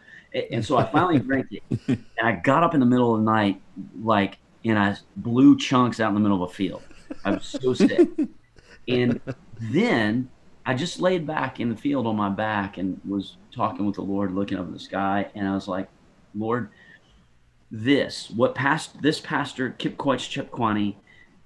And 0.51 0.65
so 0.65 0.77
I 0.77 0.86
finally 0.86 1.20
drank 1.27 1.48
it. 1.51 1.63
And 1.88 2.05
I 2.24 2.34
got 2.34 2.63
up 2.63 2.74
in 2.74 2.79
the 2.79 2.86
middle 2.86 3.13
of 3.13 3.24
the 3.24 3.32
night, 3.32 3.62
like, 4.01 4.39
and 4.65 4.79
I 4.79 4.96
blew 5.17 5.58
chunks 5.58 6.00
out 6.00 6.10
in 6.10 6.15
the 6.15 6.22
middle 6.22 6.43
of 6.43 6.50
a 6.50 6.53
field. 6.53 6.82
I 7.24 7.32
was 7.32 7.46
so 7.46 7.74
sick. 7.74 8.10
And 8.88 9.22
then 9.60 10.29
I 10.65 10.74
just 10.74 11.00
laid 11.00 11.27
back 11.27 11.60
in 11.60 11.70
the 11.70 11.75
field 11.75 12.08
on 12.08 12.15
my 12.15 12.29
back 12.29 12.77
and 12.77 13.00
was 13.08 13.38
talking 13.53 13.86
with 13.86 13.96
the 13.96 14.01
Lord, 14.01 14.34
looking 14.34 14.58
up 14.58 14.65
in 14.65 14.74
the 14.74 14.79
sky. 14.79 15.29
And 15.36 15.48
I 15.48 15.53
was 15.53 15.67
like, 15.67 15.88
Lord, 16.34 16.70
this, 17.74 18.30
what 18.30 18.53
past 18.53 19.01
this 19.01 19.20
pastor, 19.20 19.75
Kipkoech 19.80 20.30
Chepkwani, 20.30 20.96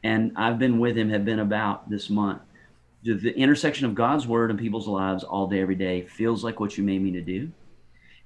and 0.03 0.33
I've 0.35 0.59
been 0.59 0.77
with 0.77 0.97
him, 0.97 1.09
have 1.09 1.23
been 1.23 1.39
about 1.39 1.89
this 1.89 2.09
month. 2.09 2.41
The, 3.03 3.13
the 3.13 3.35
intersection 3.37 3.85
of 3.85 3.95
God's 3.95 4.27
word 4.27 4.49
and 4.49 4.59
people's 4.59 4.89
lives 4.89 5.23
all 5.23 5.47
day, 5.47 5.61
every 5.61 5.75
day 5.75 6.01
feels 6.01 6.43
like 6.43 6.59
what 6.59 6.77
you 6.77 6.83
made 6.83 7.01
me 7.01 7.11
to 7.11 7.21
do. 7.21 7.49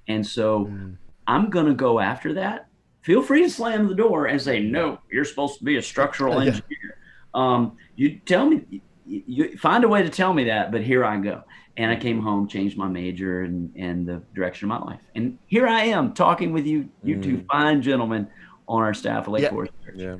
And 0.08 0.26
so 0.26 0.66
mm. 0.66 0.96
I'm 1.28 1.48
going 1.48 1.66
to 1.66 1.74
go 1.74 2.00
after 2.00 2.34
that. 2.34 2.66
Feel 3.02 3.22
free 3.22 3.44
to 3.44 3.50
slam 3.50 3.86
the 3.86 3.94
door 3.94 4.26
and 4.26 4.42
say, 4.42 4.58
no, 4.58 4.98
you're 5.10 5.24
supposed 5.24 5.58
to 5.58 5.64
be 5.64 5.76
a 5.76 5.82
structural 5.82 6.38
engineer. 6.40 6.98
Um, 7.34 7.76
you 7.94 8.18
tell 8.26 8.46
me, 8.46 8.82
you, 9.06 9.22
you 9.26 9.58
find 9.58 9.84
a 9.84 9.88
way 9.88 10.02
to 10.02 10.10
tell 10.10 10.34
me 10.34 10.44
that, 10.44 10.72
but 10.72 10.82
here 10.82 11.04
I 11.04 11.18
go. 11.18 11.44
And 11.76 11.90
I 11.90 11.96
came 11.96 12.20
home, 12.20 12.48
changed 12.48 12.76
my 12.76 12.88
major 12.88 13.42
and, 13.42 13.72
and 13.76 14.06
the 14.06 14.22
direction 14.34 14.70
of 14.70 14.80
my 14.80 14.90
life. 14.90 15.00
And 15.14 15.38
here 15.46 15.66
I 15.66 15.84
am 15.84 16.12
talking 16.12 16.52
with 16.52 16.66
you, 16.66 16.88
you 17.02 17.16
mm. 17.16 17.22
two 17.22 17.44
fine 17.50 17.80
gentlemen 17.80 18.28
on 18.68 18.82
our 18.82 18.92
staff 18.92 19.26
of 19.26 19.32
Lake 19.32 19.44
yeah. 19.44 19.50
Forest 19.50 19.72
Church. 19.84 19.94
Yeah. 19.96 20.16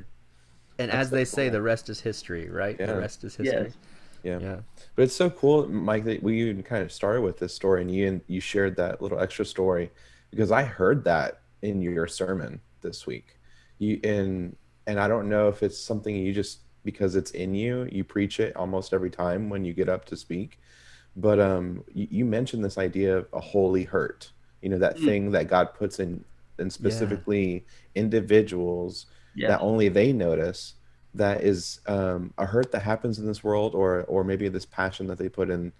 And 0.79 0.91
That's 0.91 0.95
as 0.95 1.11
they 1.11 1.25
say, 1.27 1.51
the 1.51 1.61
rest 1.61 1.91
is 1.91 2.01
history, 2.01 2.49
right? 2.49 2.77
Yeah. 2.81 2.87
The 2.87 2.97
rest 2.97 3.25
is 3.25 3.37
history. 3.37 3.65
Yes. 3.65 3.77
Yeah. 4.23 4.39
yeah. 4.39 4.57
But 4.97 5.03
it's 5.03 5.17
so 5.17 5.29
cool, 5.31 5.69
Mike, 5.69 6.05
that 6.05 6.23
we 6.23 6.43
even 6.49 6.63
kind 6.63 6.83
of 6.83 6.91
started 6.91 7.23
with 7.23 7.39
this 7.39 7.55
story 7.55 7.83
and 7.83 7.91
you 7.91 8.07
and 8.09 8.21
you 8.27 8.41
shared 8.41 8.77
that 8.77 9.03
little 9.03 9.21
extra 9.21 9.45
story 9.45 9.91
because 10.31 10.51
I 10.51 10.63
heard 10.63 11.05
that 11.05 11.41
in 11.63 11.83
your 11.83 12.07
sermon 12.07 12.61
this 12.81 13.07
week. 13.07 13.39
You 13.79 14.01
and 14.05 14.57
and 14.87 14.99
I 14.99 15.09
don't 15.09 15.29
know 15.29 15.49
if 15.49 15.63
it's 15.63 15.79
something 15.79 16.15
you 16.15 16.33
just 16.33 16.61
because 16.85 17.15
it's 17.15 17.31
in 17.33 17.55
you, 17.55 17.89
you 17.93 18.05
preach 18.05 18.41
it 18.41 18.57
almost 18.57 18.93
every 18.93 19.11
time 19.11 19.49
when 19.49 19.65
you 19.65 19.73
get 19.73 19.89
up 19.89 20.05
to 20.07 20.17
speak 20.17 20.59
but 21.16 21.40
um, 21.40 21.85
you, 21.92 22.09
you, 22.11 22.25
mentioned 22.25 22.64
this 22.64 22.78
idea 22.78 23.19
of 23.19 23.26
a 23.33 23.40
holy 23.40 23.85
hurt. 23.85 24.31
You 24.61 24.71
know 24.71 24.78
that 24.78 24.97
mm. 24.97 25.04
thing 25.04 25.31
that 25.33 25.49
God 25.49 25.75
puts 25.75 26.00
in, 26.00 26.25
and 26.59 26.73
specifically 26.73 27.52
yeah. 27.54 28.02
individuals 28.02 29.07
yeah. 29.35 29.49
that 29.49 29.61
only 29.61 29.88
they 29.88 30.12
notice. 30.12 30.75
That 31.14 31.42
is 31.42 31.81
um, 31.87 32.33
a 32.38 32.47
hurt 32.47 32.73
that 32.73 32.83
happens 32.83 33.19
in 33.19 33.26
this 33.26 33.45
world, 33.45 33.75
or 33.75 34.04
or 34.04 34.25
maybe 34.25 34.49
this 34.49 34.64
passion 34.64 35.07
that 35.09 35.19
they 35.19 35.28
put 35.28 35.50
in 35.50 35.73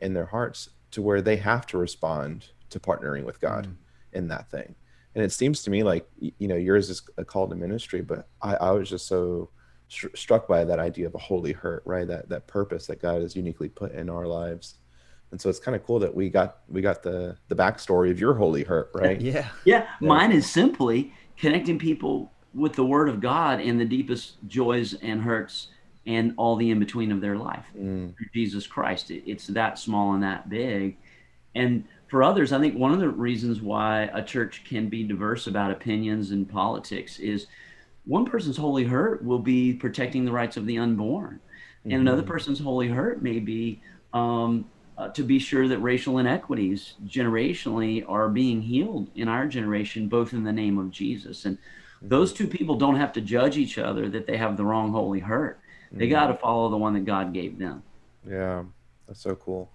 in 0.00 0.14
their 0.14 0.26
hearts, 0.26 0.70
to 0.92 1.02
where 1.02 1.20
they 1.20 1.36
have 1.36 1.66
to 1.66 1.78
respond 1.78 2.46
to 2.70 2.80
partnering 2.80 3.24
with 3.24 3.40
God 3.40 3.66
mm. 3.66 3.74
in 4.12 4.28
that 4.28 4.50
thing. 4.50 4.74
And 5.14 5.24
it 5.24 5.32
seems 5.32 5.62
to 5.64 5.70
me 5.70 5.82
like 5.82 6.08
you 6.18 6.48
know 6.48 6.56
yours 6.56 6.88
is 6.88 7.02
a 7.18 7.24
call 7.24 7.48
to 7.48 7.54
ministry, 7.54 8.00
but 8.00 8.28
I, 8.40 8.54
I 8.54 8.70
was 8.70 8.88
just 8.88 9.06
so 9.06 9.50
st- 9.88 10.16
struck 10.16 10.46
by 10.46 10.64
that 10.64 10.78
idea 10.78 11.06
of 11.06 11.14
a 11.14 11.18
holy 11.18 11.52
hurt, 11.52 11.82
right? 11.84 12.06
That 12.06 12.28
that 12.28 12.46
purpose 12.46 12.86
that 12.86 13.00
God 13.00 13.22
has 13.22 13.34
uniquely 13.36 13.68
put 13.68 13.92
in 13.92 14.08
our 14.08 14.26
lives. 14.26 14.74
And 15.30 15.40
so 15.40 15.50
it's 15.50 15.58
kind 15.58 15.76
of 15.76 15.84
cool 15.84 15.98
that 15.98 16.14
we 16.14 16.30
got 16.30 16.58
we 16.68 16.80
got 16.80 17.02
the 17.02 17.36
the 17.48 17.56
backstory 17.56 18.10
of 18.10 18.20
your 18.20 18.34
holy 18.34 18.64
hurt, 18.64 18.90
right? 18.94 19.20
Yeah. 19.20 19.48
Yeah. 19.64 19.86
yeah. 20.00 20.08
Mine 20.08 20.32
is 20.32 20.48
simply 20.48 21.12
connecting 21.36 21.78
people 21.78 22.32
with 22.54 22.72
the 22.74 22.84
word 22.84 23.08
of 23.08 23.20
God 23.20 23.60
in 23.60 23.78
the 23.78 23.84
deepest 23.84 24.36
joys 24.46 24.94
and 24.94 25.22
hurts 25.22 25.68
and 26.06 26.32
all 26.38 26.56
the 26.56 26.70
in 26.70 26.78
between 26.78 27.12
of 27.12 27.20
their 27.20 27.36
life 27.36 27.66
mm. 27.78 28.14
Jesus 28.32 28.66
Christ. 28.66 29.10
It, 29.10 29.22
it's 29.30 29.46
that 29.48 29.78
small 29.78 30.14
and 30.14 30.22
that 30.22 30.48
big. 30.48 30.96
And 31.54 31.84
for 32.08 32.22
others, 32.22 32.52
I 32.52 32.58
think 32.58 32.74
one 32.74 32.92
of 32.92 33.00
the 33.00 33.08
reasons 33.08 33.60
why 33.60 34.10
a 34.14 34.22
church 34.22 34.64
can 34.64 34.88
be 34.88 35.04
diverse 35.04 35.46
about 35.46 35.70
opinions 35.70 36.30
and 36.30 36.48
politics 36.48 37.18
is 37.18 37.46
one 38.08 38.24
person's 38.24 38.56
holy 38.56 38.84
hurt 38.84 39.22
will 39.22 39.38
be 39.38 39.74
protecting 39.74 40.24
the 40.24 40.32
rights 40.32 40.56
of 40.56 40.66
the 40.66 40.78
unborn, 40.78 41.38
mm-hmm. 41.80 41.92
and 41.92 42.00
another 42.00 42.22
person's 42.22 42.58
holy 42.58 42.88
hurt 42.88 43.22
may 43.22 43.38
be 43.38 43.80
um, 44.12 44.68
uh, 44.96 45.08
to 45.10 45.22
be 45.22 45.38
sure 45.38 45.68
that 45.68 45.78
racial 45.78 46.18
inequities 46.18 46.94
generationally 47.06 48.04
are 48.08 48.28
being 48.28 48.62
healed 48.62 49.10
in 49.14 49.28
our 49.28 49.46
generation, 49.46 50.08
both 50.08 50.32
in 50.32 50.42
the 50.42 50.52
name 50.52 50.78
of 50.78 50.90
Jesus. 50.90 51.44
And 51.44 51.56
mm-hmm. 51.58 52.08
those 52.08 52.32
two 52.32 52.48
people 52.48 52.76
don't 52.76 52.96
have 52.96 53.12
to 53.12 53.20
judge 53.20 53.58
each 53.58 53.78
other 53.78 54.08
that 54.08 54.26
they 54.26 54.38
have 54.38 54.56
the 54.56 54.64
wrong 54.64 54.90
holy 54.90 55.20
hurt. 55.20 55.60
They 55.92 56.06
mm-hmm. 56.06 56.12
got 56.12 56.26
to 56.28 56.34
follow 56.34 56.70
the 56.70 56.76
one 56.76 56.94
that 56.94 57.04
God 57.04 57.32
gave 57.32 57.58
them. 57.58 57.82
Yeah, 58.28 58.64
that's 59.06 59.20
so 59.20 59.34
cool. 59.34 59.70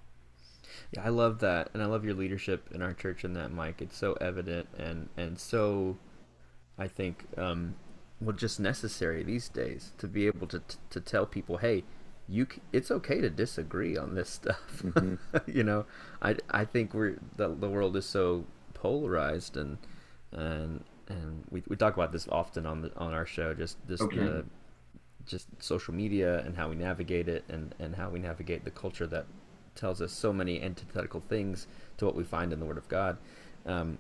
Yeah, 0.92 1.06
I 1.06 1.10
love 1.10 1.40
that, 1.40 1.70
and 1.74 1.82
I 1.82 1.86
love 1.86 2.04
your 2.04 2.14
leadership 2.16 2.70
in 2.74 2.82
our 2.82 2.94
church 2.94 3.24
in 3.24 3.34
that, 3.34 3.52
Mike. 3.52 3.82
It's 3.82 3.98
so 3.98 4.14
evident 4.14 4.68
and 4.78 5.10
and 5.18 5.40
so, 5.40 5.98
I 6.78 6.88
think, 6.88 7.26
um, 7.38 7.76
well 8.24 8.36
just 8.36 8.60
necessary 8.60 9.24
these 9.24 9.50
days 9.50 9.92
to 9.98 10.08
be 10.08 10.28
able 10.28 10.48
to 10.48 10.62
to 10.90 11.00
tell 11.00 11.26
people 11.26 11.58
hey 11.58 11.84
you 12.28 12.48
it's 12.72 12.90
okay 12.90 13.20
to 13.20 13.30
disagree 13.30 13.98
on 13.98 14.16
this 14.16 14.30
stuff 14.42 14.82
mm-hmm. 14.82 15.16
you 15.52 15.64
know 15.64 15.86
i 16.22 16.36
i 16.50 16.66
think 16.66 16.94
we're 16.94 17.18
the, 17.36 17.50
the 17.50 17.70
world 17.70 17.96
is 17.96 18.06
so 18.06 18.46
polarized 18.74 19.58
and 19.58 19.78
and 20.32 20.84
and 21.10 21.44
we, 21.52 21.62
we 21.68 21.76
talk 21.76 21.94
about 21.96 22.12
this 22.12 22.28
often 22.32 22.66
on 22.66 22.82
the 22.82 22.92
on 22.98 23.14
our 23.14 23.26
show 23.26 23.54
just 23.54 23.78
this 23.88 24.02
okay. 24.02 24.18
the 24.18 24.46
just 25.26 25.48
social 25.60 25.94
media 25.94 26.40
and 26.40 26.58
how 26.58 26.70
we 26.70 26.76
navigate 26.76 27.28
it 27.28 27.44
and 27.50 27.76
and 27.80 27.96
how 27.96 28.10
we 28.10 28.20
navigate 28.20 28.64
the 28.64 28.72
culture 28.72 29.08
that 29.08 29.26
tells 29.76 30.02
us 30.02 30.12
so 30.12 30.32
many 30.32 30.62
antithetical 30.62 31.22
things 31.30 31.68
to 31.98 32.06
what 32.06 32.16
we 32.16 32.24
find 32.24 32.54
in 32.54 32.60
the 32.60 32.66
word 32.66 32.78
of 32.78 32.88
god 32.88 33.18
um, 33.66 33.98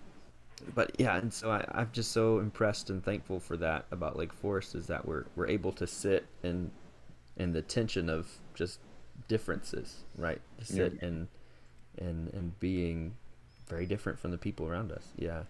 but 0.75 0.91
yeah, 1.00 1.17
and 1.17 1.34
so 1.34 1.51
I, 1.51 1.65
I'm 1.72 1.89
just 1.91 2.12
so 2.12 2.39
impressed 2.39 2.89
and 2.89 3.03
thankful 3.03 3.39
for 3.39 3.58
that 3.58 3.86
about 3.91 4.17
Lake 4.17 4.34
Forest 4.34 4.75
is 4.75 4.88
that 4.88 5.05
we're 5.05 5.25
we're 5.36 5.48
able 5.48 5.72
to 5.74 5.88
sit 5.88 6.25
in 6.43 6.72
in 7.38 7.53
the 7.53 7.62
tension 7.62 8.10
of 8.10 8.27
just 8.53 8.79
differences, 9.27 10.03
right? 10.17 10.41
To 10.60 10.65
sit 10.65 10.93
yeah. 11.01 11.08
and 11.08 11.27
and 11.98 12.34
and 12.34 12.60
being 12.60 13.15
very 13.67 13.86
different 13.86 14.20
from 14.20 14.32
the 14.32 14.38
people 14.38 14.67
around 14.67 14.91
us. 14.91 15.08
Yeah. 15.17 15.43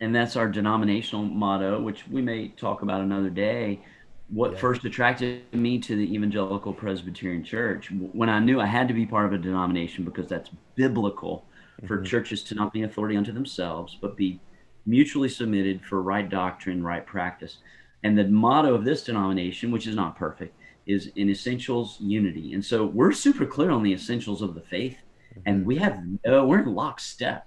And 0.00 0.14
that's 0.14 0.36
our 0.36 0.48
denominational 0.48 1.24
motto, 1.24 1.80
which 1.80 2.08
we 2.08 2.22
may 2.22 2.48
talk 2.48 2.82
about 2.82 3.00
another 3.00 3.30
day. 3.30 3.80
What 4.28 4.52
yeah. 4.52 4.58
first 4.58 4.84
attracted 4.84 5.42
me 5.52 5.78
to 5.80 5.96
the 5.96 6.14
Evangelical 6.14 6.72
Presbyterian 6.72 7.44
Church 7.44 7.90
when 8.12 8.28
I 8.28 8.38
knew 8.38 8.60
I 8.60 8.66
had 8.66 8.88
to 8.88 8.94
be 8.94 9.04
part 9.04 9.26
of 9.26 9.32
a 9.32 9.38
denomination 9.38 10.04
because 10.04 10.28
that's 10.28 10.50
biblical 10.74 11.44
for 11.86 11.96
mm-hmm. 11.96 12.06
churches 12.06 12.42
to 12.44 12.54
not 12.54 12.72
be 12.72 12.82
authority 12.82 13.16
unto 13.16 13.32
themselves, 13.32 13.96
but 14.00 14.16
be 14.16 14.40
mutually 14.86 15.28
submitted 15.28 15.82
for 15.84 16.02
right 16.02 16.28
doctrine, 16.28 16.82
right 16.82 17.06
practice. 17.06 17.58
And 18.02 18.16
the 18.16 18.24
motto 18.28 18.74
of 18.74 18.84
this 18.84 19.04
denomination, 19.04 19.70
which 19.70 19.86
is 19.86 19.94
not 19.94 20.16
perfect, 20.16 20.56
is 20.86 21.10
in 21.16 21.28
essentials 21.28 21.98
unity. 22.00 22.54
And 22.54 22.64
so 22.64 22.86
we're 22.86 23.12
super 23.12 23.46
clear 23.46 23.70
on 23.70 23.82
the 23.82 23.92
essentials 23.92 24.42
of 24.42 24.54
the 24.54 24.60
faith, 24.60 24.96
mm-hmm. 25.32 25.40
and 25.46 25.66
we 25.66 25.76
have 25.76 26.02
uh, 26.30 26.44
we're 26.44 26.62
in 26.62 26.74
lockstep. 26.74 27.46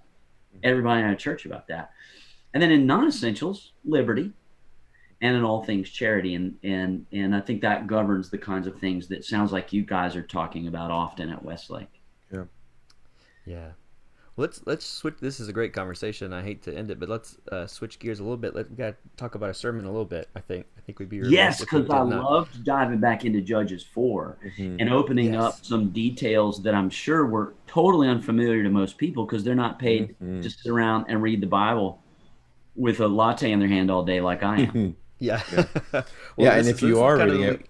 Mm-hmm. 0.50 0.60
Everybody 0.64 1.02
in 1.02 1.08
our 1.08 1.16
church 1.16 1.46
about 1.46 1.68
that. 1.68 1.92
And 2.54 2.62
then 2.62 2.72
in 2.72 2.86
non-essentials, 2.86 3.74
liberty, 3.84 4.32
and 5.22 5.36
in 5.36 5.44
all 5.44 5.64
things 5.64 5.90
charity. 5.90 6.36
And 6.36 6.56
and 6.64 7.06
and 7.12 7.36
I 7.36 7.42
think 7.42 7.62
that 7.62 7.88
governs 7.88 8.30
the 8.30 8.38
kinds 8.38 8.68
of 8.68 8.80
things 8.80 9.08
that 9.08 9.26
sounds 9.26 9.52
like 9.52 9.74
you 9.74 9.84
guys 9.84 10.16
are 10.16 10.22
talking 10.24 10.68
about 10.68 10.92
often 10.92 11.30
at 11.30 11.44
Westlake. 11.44 12.02
Yeah. 12.32 12.44
Yeah 13.46 13.70
let's 14.38 14.62
let's 14.66 14.86
switch. 14.86 15.16
This 15.20 15.40
is 15.40 15.48
a 15.48 15.54
great 15.54 15.74
conversation. 15.74 16.34
I 16.34 16.42
hate 16.42 16.64
to 16.64 16.76
end 16.76 16.90
it, 16.92 17.00
but 17.00 17.10
let's 17.10 17.38
uh, 17.52 17.68
switch 17.68 18.00
gears 18.00 18.20
a 18.20 18.24
little 18.24 18.38
bit. 18.38 18.56
Let, 18.56 18.70
we 18.70 18.76
got 18.76 18.90
to 18.90 18.96
talk 19.16 19.36
about 19.36 19.50
a 19.50 19.54
sermon 19.54 19.86
a 19.86 19.90
little 19.90 20.06
bit. 20.06 20.30
I 20.36 20.40
think 20.40 20.66
I 20.78 20.82
think 20.82 21.00
we'd 21.00 21.10
be 21.10 21.18
yes, 21.18 21.60
because 21.60 21.90
I 21.90 22.02
loved 22.02 22.64
diving 22.64 23.00
back 23.00 23.26
into 23.26 23.42
Judges 23.42 23.84
4 23.84 24.38
mm-hmm. 24.46 24.78
and 24.80 24.90
opening 24.90 25.34
yes. 25.34 25.44
up 25.44 25.66
some 25.66 25.90
details 25.90 26.64
that 26.64 26.74
I'm 26.74 26.90
sure 26.90 27.26
were 27.26 27.54
totally 27.68 28.08
unfamiliar 28.08 28.64
to 28.64 28.70
most 28.70 28.98
people 28.98 29.26
because 29.26 29.44
they're 29.44 29.56
not 29.56 29.80
paid 29.80 30.10
mm-hmm. 30.10 30.42
to 30.42 30.50
sit 30.50 30.72
around 30.72 31.06
and 31.10 31.22
read 31.22 31.42
the 31.42 31.48
Bible 31.48 32.02
with 32.76 33.00
a 33.02 33.08
latte 33.08 33.52
in 33.52 33.60
their 33.60 33.70
hand 33.70 33.92
all 33.92 34.04
day 34.04 34.20
like 34.20 34.44
I 34.44 34.62
am. 34.62 34.96
yeah, 35.20 35.42
yeah, 35.52 35.66
well, 35.92 36.06
yeah 36.38 36.54
and 36.54 36.68
if 36.68 36.82
you 36.82 37.02
are 37.02 37.18
reading 37.18 37.44
it. 37.44 37.70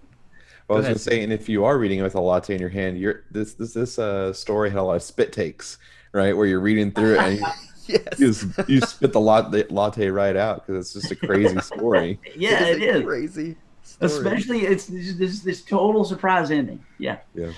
Well, 0.66 0.78
I 0.78 0.80
was 0.80 0.86
going 0.86 0.96
to 0.96 1.02
say, 1.02 1.22
and 1.22 1.30
if 1.30 1.46
you 1.46 1.66
are 1.66 1.76
reading 1.76 1.98
it 1.98 2.02
with 2.02 2.14
a 2.14 2.20
latte 2.22 2.54
in 2.54 2.60
your 2.60 2.70
hand, 2.70 2.98
you're 2.98 3.24
this 3.30 3.52
this 3.52 3.74
this 3.74 3.98
uh, 3.98 4.32
story 4.32 4.70
had 4.70 4.78
a 4.78 4.82
lot 4.82 4.96
of 4.96 5.02
spit 5.02 5.30
takes 5.30 5.76
right? 6.14 6.34
Where 6.34 6.46
you're 6.46 6.60
reading 6.60 6.92
through 6.92 7.14
it 7.14 7.18
and 7.18 7.38
you, 7.86 7.98
yes. 7.98 8.18
you, 8.18 8.54
you 8.66 8.80
spit 8.80 9.12
the 9.12 9.20
latte, 9.20 9.66
latte 9.68 10.08
right 10.08 10.36
out 10.36 10.66
because 10.66 10.86
it's 10.86 10.94
just 10.94 11.12
a 11.12 11.16
crazy 11.16 11.58
story. 11.60 12.18
yeah, 12.36 12.64
it 12.64 12.82
is, 12.82 13.04
crazy. 13.04 13.56
Story. 13.82 14.12
Especially 14.12 14.60
it's 14.60 14.86
this 14.86 15.40
this 15.40 15.62
total 15.62 16.04
surprise 16.04 16.50
ending. 16.50 16.82
Yeah. 16.98 17.18
Yeah. 17.34 17.52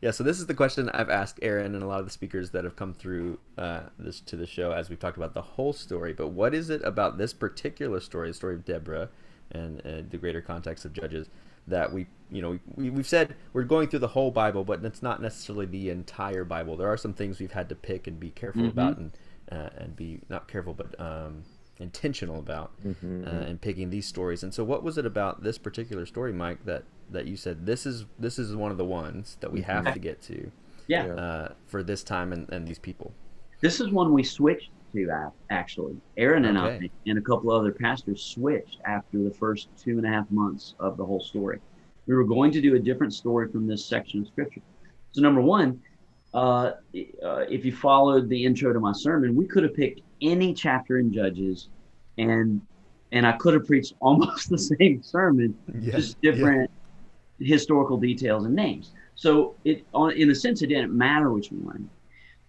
Yeah, 0.00 0.10
so 0.10 0.22
this 0.22 0.38
is 0.38 0.44
the 0.44 0.54
question 0.54 0.90
I've 0.90 1.08
asked 1.08 1.38
Aaron 1.40 1.74
and 1.74 1.82
a 1.82 1.86
lot 1.86 2.00
of 2.00 2.04
the 2.04 2.10
speakers 2.10 2.50
that 2.50 2.64
have 2.64 2.76
come 2.76 2.92
through 2.92 3.38
uh, 3.56 3.84
this 3.98 4.20
to 4.20 4.36
the 4.36 4.46
show 4.46 4.70
as 4.70 4.90
we've 4.90 4.98
talked 4.98 5.16
about 5.16 5.32
the 5.32 5.40
whole 5.40 5.72
story. 5.72 6.12
But 6.12 6.28
what 6.28 6.54
is 6.54 6.68
it 6.68 6.82
about 6.84 7.16
this 7.16 7.32
particular 7.32 8.00
story, 8.00 8.28
the 8.28 8.34
story 8.34 8.54
of 8.54 8.66
Deborah 8.66 9.08
and 9.50 9.80
uh, 9.80 10.02
the 10.10 10.18
greater 10.18 10.42
context 10.42 10.84
of 10.84 10.92
Judges 10.92 11.28
that 11.66 11.92
we 11.92 12.06
you 12.30 12.42
know 12.42 12.58
we, 12.76 12.90
we've 12.90 13.06
said 13.06 13.34
we're 13.52 13.62
going 13.62 13.88
through 13.88 13.98
the 14.00 14.08
whole 14.08 14.30
bible 14.30 14.64
but 14.64 14.84
it's 14.84 15.02
not 15.02 15.20
necessarily 15.22 15.66
the 15.66 15.90
entire 15.90 16.44
bible 16.44 16.76
there 16.76 16.88
are 16.88 16.96
some 16.96 17.12
things 17.12 17.38
we've 17.38 17.52
had 17.52 17.68
to 17.68 17.74
pick 17.74 18.06
and 18.06 18.18
be 18.18 18.30
careful 18.30 18.62
Mm-hmm. 18.62 18.70
about 18.78 18.96
and 18.98 19.12
uh, 19.52 19.68
and 19.76 19.94
be 19.94 20.20
not 20.28 20.48
careful 20.48 20.72
but 20.74 20.98
um, 20.98 21.44
intentional 21.78 22.38
about 22.38 22.72
Mm-hmm. 22.84 23.24
uh, 23.26 23.46
in 23.46 23.58
picking 23.58 23.90
these 23.90 24.06
stories 24.06 24.42
and 24.42 24.52
so 24.54 24.64
what 24.64 24.82
was 24.82 24.96
it 24.98 25.06
about 25.06 25.42
this 25.42 25.58
particular 25.58 26.06
story 26.06 26.32
mike 26.32 26.64
that 26.64 26.84
that 27.10 27.26
you 27.26 27.36
said 27.36 27.66
this 27.66 27.84
is 27.86 28.06
this 28.18 28.38
is 28.38 28.54
one 28.56 28.70
of 28.70 28.78
the 28.78 28.84
ones 28.84 29.36
that 29.40 29.52
we 29.52 29.60
have 29.62 29.92
to 29.92 29.98
get 29.98 30.22
to 30.22 30.50
Yeah. 30.86 31.06
Yeah. 31.06 31.14
uh, 31.14 31.48
for 31.66 31.82
this 31.82 32.02
time 32.02 32.32
and, 32.32 32.48
and 32.50 32.66
these 32.66 32.78
people 32.78 33.12
This 33.60 33.80
is 33.80 33.90
one 33.90 34.12
we 34.12 34.22
switched 34.22 34.70
to 34.94 35.32
actually. 35.50 35.96
Aaron 36.16 36.46
and 36.46 36.58
Okay. 36.58 36.86
I 36.86 37.10
and 37.10 37.18
a 37.18 37.22
couple 37.22 37.50
other 37.50 37.72
pastors 37.72 38.22
switched 38.24 38.78
after 38.86 39.22
the 39.22 39.32
first 39.32 39.68
two 39.76 39.98
and 39.98 40.06
a 40.06 40.08
half 40.08 40.30
months 40.30 40.74
of 40.78 40.96
the 40.96 41.04
whole 41.04 41.20
story. 41.20 41.60
We 42.06 42.14
were 42.14 42.24
going 42.24 42.52
to 42.52 42.60
do 42.60 42.74
a 42.74 42.78
different 42.78 43.14
story 43.14 43.48
from 43.50 43.66
this 43.66 43.86
section 43.86 44.20
of 44.20 44.28
scripture. 44.28 44.60
So 45.12 45.22
number 45.22 45.40
one, 45.40 45.80
uh, 46.32 46.72
uh, 47.22 47.44
if 47.48 47.64
you 47.64 47.74
followed 47.74 48.28
the 48.28 48.44
intro 48.44 48.72
to 48.72 48.80
my 48.80 48.92
sermon, 48.92 49.34
we 49.34 49.46
could 49.46 49.62
have 49.62 49.74
picked 49.74 50.00
any 50.20 50.52
chapter 50.54 50.98
in 50.98 51.12
Judges, 51.12 51.68
and 52.18 52.60
and 53.12 53.26
I 53.26 53.32
could 53.32 53.54
have 53.54 53.66
preached 53.66 53.94
almost 54.00 54.50
the 54.50 54.58
same 54.58 55.02
sermon, 55.02 55.56
yeah 55.80 55.96
just 55.96 56.20
different 56.20 56.70
historical 57.38 57.96
details 57.96 58.44
and 58.44 58.54
names. 58.54 58.92
So 59.14 59.54
it, 59.64 59.86
on, 59.92 60.12
in 60.12 60.30
a 60.30 60.34
sense, 60.34 60.62
it 60.62 60.68
didn't 60.68 60.96
matter 60.96 61.30
which 61.30 61.48
one. 61.48 61.88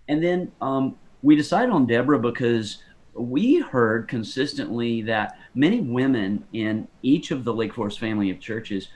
And 0.08 0.24
then 0.24 0.52
um, 0.62 0.96
we 1.26 1.36
decided 1.36 1.72
on 1.72 1.88
Deborah 1.88 2.20
because 2.20 2.84
we 3.16 3.60
heard 3.60 4.08
consistently 4.08 5.02
that 5.02 5.40
many 5.56 5.82
women 5.82 6.46
in 6.54 6.88
each 7.02 7.32
of 7.32 7.44
the 7.44 7.54
Lake 7.54 7.74
Forest 7.74 8.00
family 8.00 8.30
of 8.30 8.40
churches 8.40 8.90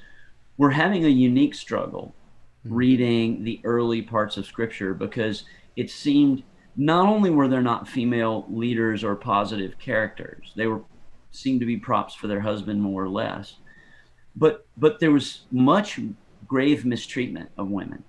were 0.56 0.70
having 0.70 1.06
a 1.06 1.10
unique 1.10 1.56
struggle 1.56 2.14
hmm. 2.62 2.74
reading 2.76 3.44
the 3.44 3.60
early 3.64 4.04
parts 4.04 4.38
of 4.38 4.46
Scripture 4.46 4.94
because 4.94 5.46
it 5.76 5.90
seemed 5.90 6.44
not 6.76 7.08
only 7.08 7.32
were 7.32 7.48
there 7.48 7.64
not 7.64 7.88
female 7.88 8.46
leaders 8.48 9.04
or 9.04 9.16
positive 9.16 9.80
characters, 9.80 10.54
they 10.56 10.68
were 10.68 10.84
seemed 11.32 11.60
to 11.62 11.66
be 11.66 11.78
props 11.78 12.14
for 12.14 12.28
their 12.28 12.42
husband 12.42 12.80
more 12.80 13.04
or 13.04 13.10
less, 13.10 13.56
but 14.36 14.68
but 14.78 15.00
there 15.00 15.12
was 15.12 15.46
much 15.52 16.00
grave 16.46 16.86
mistreatment 16.86 17.50
of 17.58 17.70
women, 17.70 18.04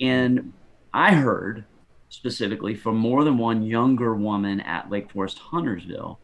and 0.00 0.52
I 0.92 1.14
heard 1.14 1.64
specifically 2.08 2.74
from 2.74 2.96
more 2.96 3.24
than 3.24 3.38
one 3.38 3.62
younger 3.62 4.14
woman 4.14 4.60
at 4.60 4.90
Lake 4.90 5.10
Forest 5.10 5.38
Huntersville 5.38 6.18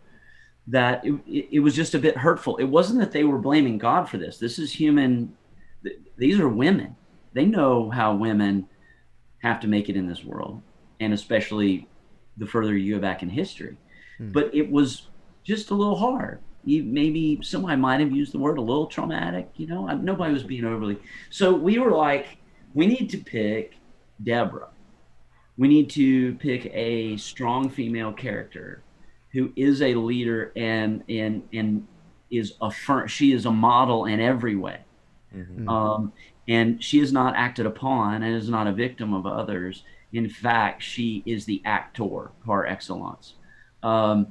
that 0.66 1.04
it, 1.04 1.48
it, 1.52 1.60
was 1.60 1.74
just 1.76 1.94
a 1.94 1.98
bit 1.98 2.16
hurtful. 2.16 2.56
It 2.56 2.64
wasn't 2.64 3.00
that 3.00 3.12
they 3.12 3.24
were 3.24 3.38
blaming 3.38 3.76
God 3.76 4.08
for 4.08 4.16
this. 4.16 4.38
This 4.38 4.58
is 4.58 4.72
human. 4.72 5.36
th- 5.82 5.98
These 6.16 6.40
are 6.40 6.48
women. 6.48 6.96
They 7.34 7.44
know 7.44 7.90
how 7.90 8.14
women 8.14 8.66
have 9.42 9.60
to 9.60 9.68
make 9.68 9.90
it 9.90 9.96
in 9.96 10.08
this 10.08 10.24
world, 10.24 10.62
and 11.00 11.12
especially 11.12 11.86
the 12.38 12.46
further 12.46 12.74
you 12.76 12.94
go 12.94 13.00
back 13.00 13.22
in 13.22 13.28
history. 13.28 13.76
Hmm. 14.16 14.32
But 14.32 14.54
it 14.54 14.70
was 14.70 15.08
just 15.42 15.70
a 15.70 15.74
little 15.74 15.96
hard. 15.96 16.40
You, 16.64 16.82
maybe 16.82 17.40
somebody 17.42 17.76
might 17.76 18.00
have 18.00 18.10
used 18.10 18.32
the 18.32 18.38
word 18.38 18.56
a 18.56 18.62
little 18.62 18.86
traumatic. 18.86 19.50
You 19.56 19.66
know, 19.66 19.86
I- 19.86 19.94
nobody 19.94 20.32
was 20.32 20.44
being 20.44 20.64
overly. 20.64 20.96
So 21.28 21.52
we 21.54 21.78
were 21.78 21.92
like, 21.92 22.38
we 22.72 22.86
need 22.86 23.10
to 23.10 23.18
pick 23.18 23.74
Deborah. 24.22 24.68
We 25.56 25.68
need 25.68 25.90
to 25.90 26.34
pick 26.34 26.66
a 26.74 27.16
strong 27.16 27.70
female 27.70 28.12
character 28.12 28.82
who 29.32 29.52
is 29.56 29.82
a 29.82 29.94
leader 29.94 30.52
and 30.56 31.02
and 31.08 31.42
and 31.52 31.86
is 32.30 32.54
a 32.60 32.72
she 33.06 33.32
is 33.32 33.46
a 33.46 33.50
model 33.50 34.06
in 34.06 34.20
every 34.20 34.56
way. 34.56 34.80
Mhm. 35.34 35.68
um, 35.68 36.12
and 36.46 36.82
she 36.82 37.00
is 37.00 37.12
not 37.12 37.34
acted 37.34 37.66
upon 37.66 38.22
and 38.22 38.36
is 38.36 38.48
not 38.48 38.68
a 38.68 38.72
victim 38.72 39.12
of 39.12 39.26
others. 39.26 39.82
In 40.12 40.28
fact 40.28 40.82
she 40.82 41.22
is 41.26 41.44
the 41.44 41.60
actor 41.64 42.30
par 42.44 42.66
excellence. 42.66 43.34
Um, 43.82 44.28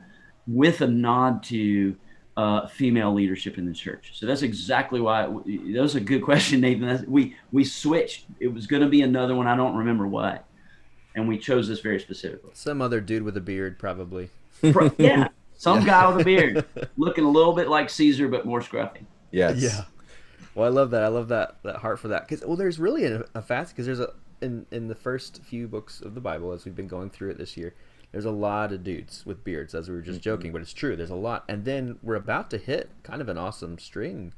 with 0.47 0.81
a 0.81 0.87
nod 0.87 1.43
to 1.43 1.95
uh, 2.35 2.67
female 2.67 3.13
leadership 3.13 3.57
in 3.57 3.65
the 3.65 3.73
church. 3.73 4.11
So 4.13 4.25
that's 4.25 4.41
exactly 4.41 4.99
why 4.99 5.23
that 5.23 5.81
was 5.81 5.95
a 5.95 5.99
good 5.99 6.23
question 6.23 6.61
nathan. 6.61 6.87
That's, 6.87 7.03
we 7.03 7.35
we 7.51 7.63
switched. 7.63 8.25
It 8.39 8.47
was 8.47 8.67
going 8.67 8.81
to 8.81 8.89
be 8.89 9.01
another 9.01 9.35
one. 9.35 9.47
I 9.47 9.55
don't 9.55 9.75
remember 9.75 10.07
what 10.07 10.45
and 11.15 11.27
we 11.27 11.37
chose 11.37 11.67
this 11.67 11.79
very 11.79 11.99
specifically 11.99 12.51
some 12.53 12.81
other 12.81 12.99
dude 13.01 13.23
with 13.23 13.35
a 13.37 13.41
beard 13.41 13.77
probably 13.79 14.29
yeah 14.97 15.27
some 15.55 15.79
Yeah. 15.81 15.85
guy 15.85 16.07
with 16.11 16.21
a 16.21 16.23
beard 16.25 16.65
looking 16.97 17.23
a 17.25 17.29
little 17.29 17.53
bit 17.53 17.67
like 17.69 17.89
caesar 17.89 18.27
but 18.27 18.45
more 18.45 18.61
scruffy 18.61 19.05
Yes. 19.31 19.57
Yeah. 19.61 19.85
Well, 20.53 20.67
I 20.67 20.69
love 20.69 20.91
that. 20.91 21.01
I 21.01 21.07
love 21.07 21.29
that 21.29 21.55
that 21.63 21.77
heart 21.77 21.97
for 21.97 22.09
that. 22.09 22.27
Because 22.27 22.45
well, 22.45 22.55
there's 22.55 22.77
really 22.77 23.05
a, 23.05 23.25
a 23.33 23.41
fast 23.41 23.73
because 23.73 23.87
there's 23.87 23.99
a 23.99 24.13
in 24.43 24.67
in 24.69 24.87
the 24.87 24.93
first 24.93 25.41
few 25.43 25.67
books 25.67 26.01
of 26.01 26.13
the 26.13 26.21
Bible 26.21 26.51
as 26.51 26.65
we've 26.65 26.75
been 26.75 26.87
going 26.87 27.09
through 27.09 27.31
it 27.31 27.39
this 27.39 27.57
year. 27.57 27.73
There's 28.11 28.25
a 28.25 28.29
lot 28.31 28.71
of 28.71 28.83
dudes 28.83 29.25
with 29.25 29.43
beards, 29.43 29.73
as 29.73 29.89
we 29.89 29.95
were 29.95 30.03
just 30.03 30.21
joking, 30.21 30.51
but 30.51 30.61
it's 30.61 30.71
true. 30.71 30.95
There's 30.95 31.09
a 31.09 31.15
lot, 31.15 31.45
and 31.49 31.65
then 31.65 31.97
we're 32.03 32.13
about 32.13 32.51
to 32.51 32.59
hit 32.59 32.91
kind 33.01 33.21
of 33.23 33.27
an 33.29 33.39
awesome 33.39 33.79
string 33.79 34.33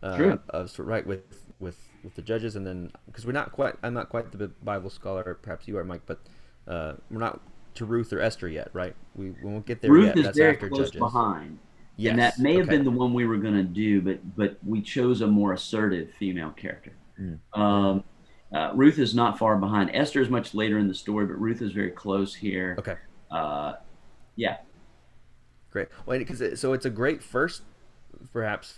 uh, 0.00 0.16
True. 0.16 0.38
of 0.50 0.70
sort- 0.70 0.86
right 0.86 1.04
with 1.04 1.42
with 1.58 1.76
with 2.02 2.14
the 2.14 2.22
judges, 2.22 2.56
and 2.56 2.66
then 2.66 2.92
because 3.06 3.26
we're 3.26 3.32
not 3.32 3.52
quite, 3.52 3.74
I'm 3.82 3.94
not 3.94 4.08
quite 4.08 4.32
the 4.32 4.48
Bible 4.48 4.90
scholar, 4.90 5.38
perhaps 5.40 5.68
you 5.68 5.76
are, 5.78 5.84
Mike, 5.84 6.02
but 6.06 6.20
uh, 6.66 6.94
we're 7.10 7.18
not 7.18 7.40
to 7.74 7.84
Ruth 7.84 8.12
or 8.12 8.20
Esther 8.20 8.48
yet, 8.48 8.70
right? 8.72 8.94
We, 9.14 9.30
we 9.30 9.50
won't 9.50 9.66
get 9.66 9.82
there 9.82 9.90
ruth 9.90 10.06
yet. 10.08 10.18
is 10.18 10.24
That's 10.24 10.38
very 10.38 10.56
close 10.56 10.90
Judges. 10.90 10.98
behind 10.98 11.58
Yes. 11.98 12.10
and 12.10 12.20
that 12.20 12.38
may 12.38 12.54
have 12.56 12.66
okay. 12.66 12.76
been 12.76 12.84
the 12.84 12.90
one 12.90 13.14
we 13.14 13.24
were 13.26 13.38
going 13.38 13.54
to 13.54 13.62
do, 13.62 14.02
but 14.02 14.36
but 14.36 14.58
we 14.64 14.82
chose 14.82 15.22
a 15.22 15.26
more 15.26 15.54
assertive 15.54 16.10
female 16.18 16.50
character. 16.50 16.92
Mm. 17.18 17.38
Um, 17.58 18.04
uh, 18.54 18.72
Ruth 18.74 18.98
is 18.98 19.14
not 19.14 19.38
far 19.38 19.56
behind. 19.56 19.90
Esther 19.94 20.20
is 20.20 20.28
much 20.28 20.52
later 20.52 20.78
in 20.78 20.88
the 20.88 20.94
story, 20.94 21.24
but 21.24 21.40
Ruth 21.40 21.62
is 21.62 21.72
very 21.72 21.90
close 21.90 22.34
here. 22.34 22.76
Okay. 22.78 22.96
Uh, 23.30 23.74
yeah, 24.36 24.58
Great. 25.76 25.88
Well, 26.06 26.18
because 26.18 26.40
it, 26.40 26.58
so 26.58 26.72
it's 26.72 26.86
a 26.86 26.90
great 26.90 27.22
first, 27.22 27.60
perhaps 28.32 28.70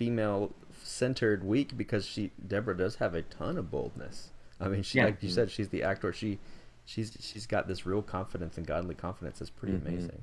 female-centered 0.78 1.44
week 1.44 1.76
because 1.76 2.06
she 2.06 2.30
Deborah 2.46 2.76
does 2.76 2.96
have 2.96 3.14
a 3.14 3.22
ton 3.22 3.58
of 3.58 3.70
boldness. 3.70 4.30
I 4.60 4.68
mean, 4.68 4.82
she 4.82 4.98
Yeah. 4.98 5.06
like 5.06 5.22
you 5.22 5.30
said, 5.30 5.50
she's 5.50 5.68
the 5.68 5.82
actor. 5.82 6.12
She, 6.12 6.38
she's 6.84 7.16
she's 7.20 7.46
got 7.46 7.68
this 7.68 7.86
real 7.86 8.02
confidence 8.02 8.56
and 8.56 8.66
godly 8.66 8.94
confidence. 8.94 9.38
That's 9.38 9.50
pretty 9.50 9.74
Mhm. 9.76 9.86
amazing. 9.86 10.22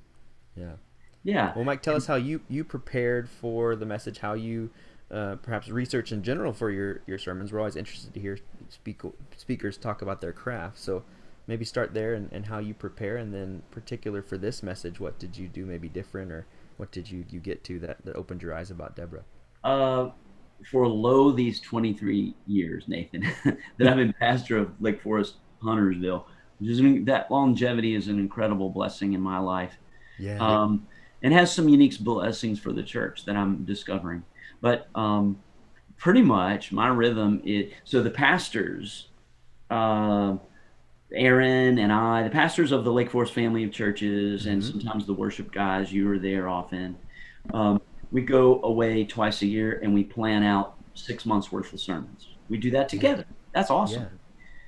Yeah. 0.56 0.74
yeah. 1.24 1.54
Well, 1.56 1.64
Mike, 1.66 1.82
tell 1.82 1.96
us 1.96 2.08
how 2.08 2.16
you 2.16 2.42
you 2.50 2.64
prepared 2.64 3.30
for 3.30 3.76
the 3.76 3.86
message. 3.86 4.20
How 4.20 4.34
you 4.34 4.70
uh, 5.12 5.36
perhaps 5.36 5.70
research 5.70 6.12
in 6.12 6.24
general 6.24 6.52
for 6.54 6.72
your 6.72 7.02
your 7.06 7.18
sermons. 7.18 7.52
We're 7.54 7.60
always 7.60 7.76
interested 7.76 8.14
to 8.14 8.20
hear 8.20 8.38
speak, 8.70 9.02
speakers 9.38 9.78
talk 9.78 10.02
about 10.02 10.20
their 10.22 10.34
craft. 10.34 10.80
So 10.80 11.04
maybe 11.48 11.64
start 11.64 11.94
there 11.94 12.16
and, 12.16 12.28
and 12.34 12.48
how 12.48 12.58
you 12.58 12.74
prepare, 12.74 13.18
and 13.18 13.32
then 13.34 13.62
particular 13.70 14.24
for 14.24 14.36
this 14.38 14.64
message, 14.64 15.00
what 15.00 15.20
did 15.20 15.38
you 15.38 15.48
do 15.48 15.64
maybe 15.66 15.88
different, 15.88 16.32
or 16.32 16.46
what 16.78 16.92
did 16.92 17.10
you 17.12 17.24
you 17.30 17.40
get 17.40 17.64
to 17.66 17.80
that 17.80 18.04
that 18.04 18.16
opened 18.16 18.42
your 18.42 18.54
eyes 18.54 18.72
about 18.72 18.96
Deborah? 18.96 19.24
Uh, 19.64 20.10
for 20.72 20.88
lo 20.88 21.32
these 21.32 21.60
23 21.60 22.34
years, 22.48 22.86
Nathan, 22.88 23.24
that 23.78 23.88
I've 23.88 23.98
been 23.98 24.14
pastor 24.14 24.58
of 24.58 24.72
Lake 24.82 25.02
Forest 25.02 25.36
Huntersville, 25.62 26.28
which 26.60 26.70
is 26.72 27.06
that 27.06 27.30
longevity 27.32 27.96
is 27.96 28.08
an 28.08 28.20
incredible 28.20 28.70
blessing 28.70 29.14
in 29.14 29.22
my 29.22 29.40
life. 29.40 29.78
Yeah. 30.18 30.38
um, 30.40 30.88
and 31.22 31.34
has 31.34 31.52
some 31.52 31.68
unique 31.68 32.00
blessings 32.00 32.60
for 32.60 32.72
the 32.72 32.84
church 32.84 33.26
that 33.26 33.36
I'm 33.36 33.66
discovering. 33.66 34.24
But 34.62 34.88
um, 34.96 35.42
pretty 35.98 36.22
much 36.22 36.72
my 36.72 36.88
rhythm 36.88 37.42
is 37.44 37.72
so 37.84 38.02
the 38.04 38.12
pastors, 38.12 39.08
uh, 39.72 40.38
Aaron 41.14 41.80
and 41.80 41.92
I, 41.92 42.24
the 42.24 42.30
pastors 42.30 42.72
of 42.72 42.84
the 42.84 42.92
Lake 42.94 43.10
Forest 43.12 43.34
family 43.34 43.64
of 43.64 43.72
churches, 43.72 44.46
and 44.46 44.62
Mhm. 44.62 44.72
sometimes 44.72 45.06
the 45.06 45.14
worship 45.14 45.52
guys, 45.52 45.92
you 45.92 46.10
are 46.12 46.20
there 46.20 46.48
often. 46.48 46.96
Um, 47.54 47.82
we 48.12 48.22
go 48.22 48.62
away 48.64 49.06
twice 49.06 49.42
a 49.42 49.48
year 49.48 49.80
and 49.84 49.94
we 49.94 50.04
plan 50.04 50.44
out 50.44 50.76
six 50.94 51.26
months 51.26 51.52
worth 51.52 51.74
of 51.74 51.80
sermons. 51.80 52.30
We 52.50 52.58
do 52.58 52.72
that 52.72 52.90
together. 52.90 53.26
That's 53.54 53.70
awesome. 53.72 54.04
Yeah. 54.04 54.10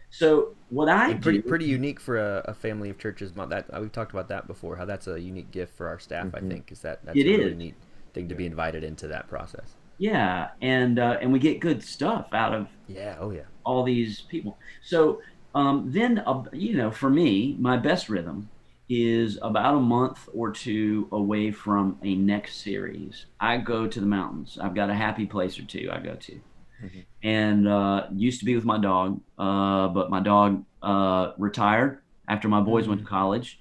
So 0.09 0.55
what 0.69 0.89
I 0.89 1.11
And 1.11 1.21
pretty 1.21 1.39
do, 1.39 1.41
pretty 1.41 1.65
unique 1.65 1.99
for 1.99 2.17
a, 2.17 2.41
a 2.45 2.53
family 2.53 2.89
of 2.89 2.97
churches. 2.97 3.33
That 3.33 3.65
uh, 3.73 3.79
we've 3.81 3.91
talked 3.91 4.11
about 4.11 4.27
that 4.29 4.47
before. 4.47 4.75
How 4.77 4.85
that's 4.85 5.07
a 5.07 5.19
unique 5.19 5.51
gift 5.51 5.75
for 5.75 5.87
our 5.87 5.99
staff. 5.99 6.33
I 6.33 6.41
Mhm. 6.41 6.47
think 6.47 6.71
is 6.71 6.81
that 6.81 7.05
that's 7.05 7.21
It 7.21 7.25
a 7.25 7.31
really 7.31 7.53
is. 7.53 7.55
neat 7.55 7.75
thing 8.13 8.29
to 8.29 8.35
be 8.35 8.45
invited 8.45 8.83
into 8.83 9.07
that 9.09 9.27
process. 9.27 9.77
yeah, 9.97 10.49
and 10.61 10.99
uh, 10.99 11.17
and 11.21 11.31
we 11.33 11.39
get 11.39 11.59
good 11.59 11.83
stuff 11.83 12.27
out 12.33 12.53
of 12.53 12.67
Yeah. 12.87 13.17
Oh 13.19 13.31
yeah. 13.31 13.47
all 13.65 13.83
these 13.83 14.21
people. 14.21 14.57
So 14.81 15.21
um, 15.55 15.91
then, 15.91 16.19
uh, 16.19 16.43
you 16.53 16.75
know, 16.77 16.91
for 16.91 17.09
me, 17.09 17.55
my 17.59 17.77
best 17.77 18.09
rhythm 18.09 18.49
is 18.89 19.37
about 19.41 19.75
a 19.75 19.79
month 19.79 20.29
or 20.33 20.51
two 20.51 21.09
away 21.11 21.51
from 21.51 21.99
a 22.03 22.15
next 22.15 22.61
series. 22.63 23.25
I 23.39 23.57
go 23.57 23.87
to 23.87 23.99
the 23.99 24.05
mountains. 24.05 24.57
I've 24.61 24.75
got 24.75 24.89
a 24.89 24.95
happy 24.95 25.25
place 25.25 25.59
or 25.59 25.65
two 25.65 25.89
I 25.91 25.99
go 25.99 26.15
to. 26.15 26.41
Mhm. 26.79 27.05
And 27.23 27.67
uh, 27.67 28.07
used 28.13 28.39
to 28.41 28.45
be 28.45 28.55
with 28.55 28.65
my 28.65 28.79
dog, 28.79 29.21
uh, 29.37 29.87
but 29.89 30.09
my 30.11 30.19
dog 30.21 30.65
uh, 30.81 31.31
retired 31.37 32.01
after 32.27 32.47
my 32.47 32.61
boys 32.61 32.87
went 32.87 33.01
to 33.01 33.07
college. 33.07 33.59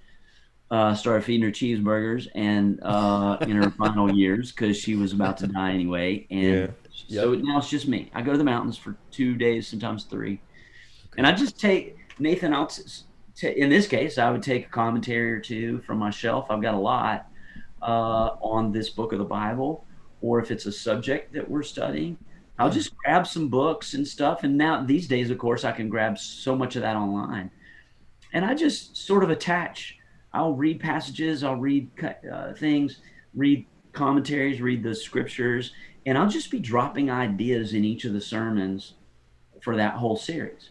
uh, 0.71 0.95
started 0.95 1.25
feeding 1.25 1.45
her 1.47 1.53
cheeseburgers 1.53 2.29
and 2.35 2.81
uh, 2.83 3.39
in 3.47 3.57
her 3.57 3.71
final 3.71 4.11
years 4.15 4.53
because 4.53 4.77
she 4.77 4.97
was 4.97 5.13
about 5.13 5.39
to 5.39 5.47
die 5.47 5.73
anyway. 5.73 6.27
And 6.31 6.69
Yeah. 7.09 7.09
so 7.09 7.35
now 7.35 7.59
it's 7.59 7.71
just 7.71 7.89
me. 7.89 8.11
I 8.15 8.23
go 8.23 8.33
to 8.33 8.39
the 8.39 8.45
mountains 8.45 8.77
for 8.79 8.99
two 9.13 9.37
days, 9.37 9.69
sometimes 9.69 10.05
three, 10.05 10.43
and 11.17 11.27
I 11.27 11.33
just 11.33 11.59
take 11.61 11.97
Nathan. 12.19 12.53
I'll 12.55 12.67
t- 12.67 12.83
t- 13.37 13.49
in 13.49 13.69
this 13.71 13.87
case, 13.87 14.19
I 14.19 14.31
would 14.31 14.43
take 14.43 14.67
a 14.67 14.71
commentary 14.71 15.33
or 15.33 15.41
two 15.41 15.81
from 15.83 15.99
my 15.99 16.11
shelf. 16.11 16.47
I've 16.51 16.63
got 16.63 16.75
a 16.75 16.79
lot 16.79 17.29
uh, 17.83 18.37
on 18.41 18.73
this 18.73 18.91
book 18.91 19.13
of 19.13 19.19
the 19.19 19.25
Bible, 19.25 19.85
or 20.21 20.41
if 20.41 20.51
it's 20.51 20.67
a 20.67 20.73
subject 20.73 21.33
that 21.35 21.49
we're 21.49 21.63
studying, 21.63 22.19
I'll 22.59 22.71
just 22.71 22.97
grab 22.97 23.27
some 23.27 23.49
books 23.49 23.95
and 23.95 24.07
stuff. 24.07 24.43
And 24.43 24.57
now 24.57 24.83
these 24.83 25.07
days, 25.07 25.31
of 25.31 25.39
course, 25.39 25.65
I 25.65 25.73
can 25.73 25.89
grab 25.89 26.19
so 26.19 26.57
much 26.57 26.75
of 26.75 26.83
that 26.83 26.97
online, 26.97 27.51
and 28.33 28.45
I 28.45 28.55
just 28.55 28.97
sort 28.97 29.23
of 29.23 29.31
attach. 29.31 29.99
I'll 30.33 30.55
read 30.55 30.81
passages, 30.81 31.45
I'll 31.45 31.57
read 31.57 31.91
uh, 32.31 32.53
things, 32.55 33.01
read 33.35 33.65
commentaries, 33.93 34.61
read 34.61 34.83
the 34.83 34.95
scriptures, 34.95 35.73
and 36.05 36.19
I'll 36.19 36.29
just 36.29 36.51
be 36.51 36.59
dropping 36.59 37.11
ideas 37.11 37.73
in 37.73 37.85
each 37.85 38.05
of 38.05 38.13
the 38.13 38.21
sermons 38.21 38.95
for 39.63 39.77
that 39.77 39.95
whole 39.95 40.17
series. 40.17 40.71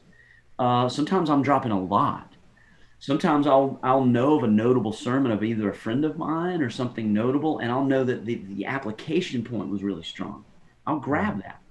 Uh, 0.60 0.88
sometimes 0.88 1.30
I'm 1.30 1.41
dropping 1.41 1.71
a 1.71 1.80
lot. 1.82 2.35
Sometimes 2.99 3.45
I'll 3.45 3.79
I'll 3.84 4.05
know 4.05 4.38
of 4.38 4.43
a 4.43 4.47
notable 4.47 4.93
sermon 4.93 5.31
of 5.31 5.43
either 5.43 5.69
a 5.69 5.75
friend 5.75 6.05
of 6.05 6.17
mine 6.17 6.62
or 6.62 6.69
something 6.69 7.13
notable, 7.13 7.60
and 7.60 7.71
I'll 7.71 7.86
know 7.86 8.03
that 8.03 8.25
the, 8.25 8.36
the 8.49 8.65
application 8.65 9.43
point 9.43 9.69
was 9.69 9.84
really 9.84 10.03
strong. 10.03 10.45
I'll 10.88 10.99
grab 10.99 11.41
that. 11.43 11.62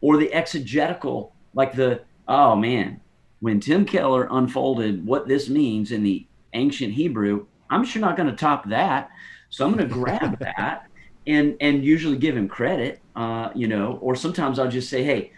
Or 0.00 0.16
the 0.16 0.32
exegetical, 0.32 1.34
like 1.54 1.74
the 1.74 2.02
oh 2.28 2.54
man, 2.56 3.00
when 3.40 3.60
Tim 3.60 3.84
Keller 3.84 4.28
unfolded 4.30 5.06
what 5.06 5.28
this 5.28 5.48
means 5.48 5.92
in 5.92 6.02
the 6.02 6.26
ancient 6.52 6.94
Hebrew, 6.94 7.46
I'm 7.70 7.84
sure 7.84 8.00
not 8.00 8.16
going 8.16 8.28
to 8.28 8.36
top 8.36 8.68
that. 8.68 9.10
So 9.50 9.64
I'm 9.64 9.72
going 9.72 9.88
to 9.88 9.94
grab 9.94 10.38
that 10.40 10.88
and 11.26 11.56
and 11.60 11.84
usually 11.84 12.16
give 12.16 12.36
him 12.36 12.48
credit, 12.48 13.00
uh, 13.14 13.50
you 13.54 13.66
know. 13.66 13.98
Or 14.00 14.14
sometimes 14.14 14.58
I'll 14.58 14.70
just 14.70 14.88
say, 14.88 15.02
hey, 15.02 15.32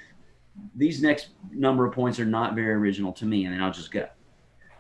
these 0.74 1.02
next 1.02 1.28
number 1.52 1.86
of 1.86 1.94
points 1.94 2.18
are 2.20 2.26
not 2.26 2.54
very 2.54 2.72
original 2.74 3.12
to 3.14 3.24
me, 3.24 3.44
and 3.44 3.54
then 3.54 3.62
I'll 3.62 3.72
just 3.72 3.90
go. 3.90 4.08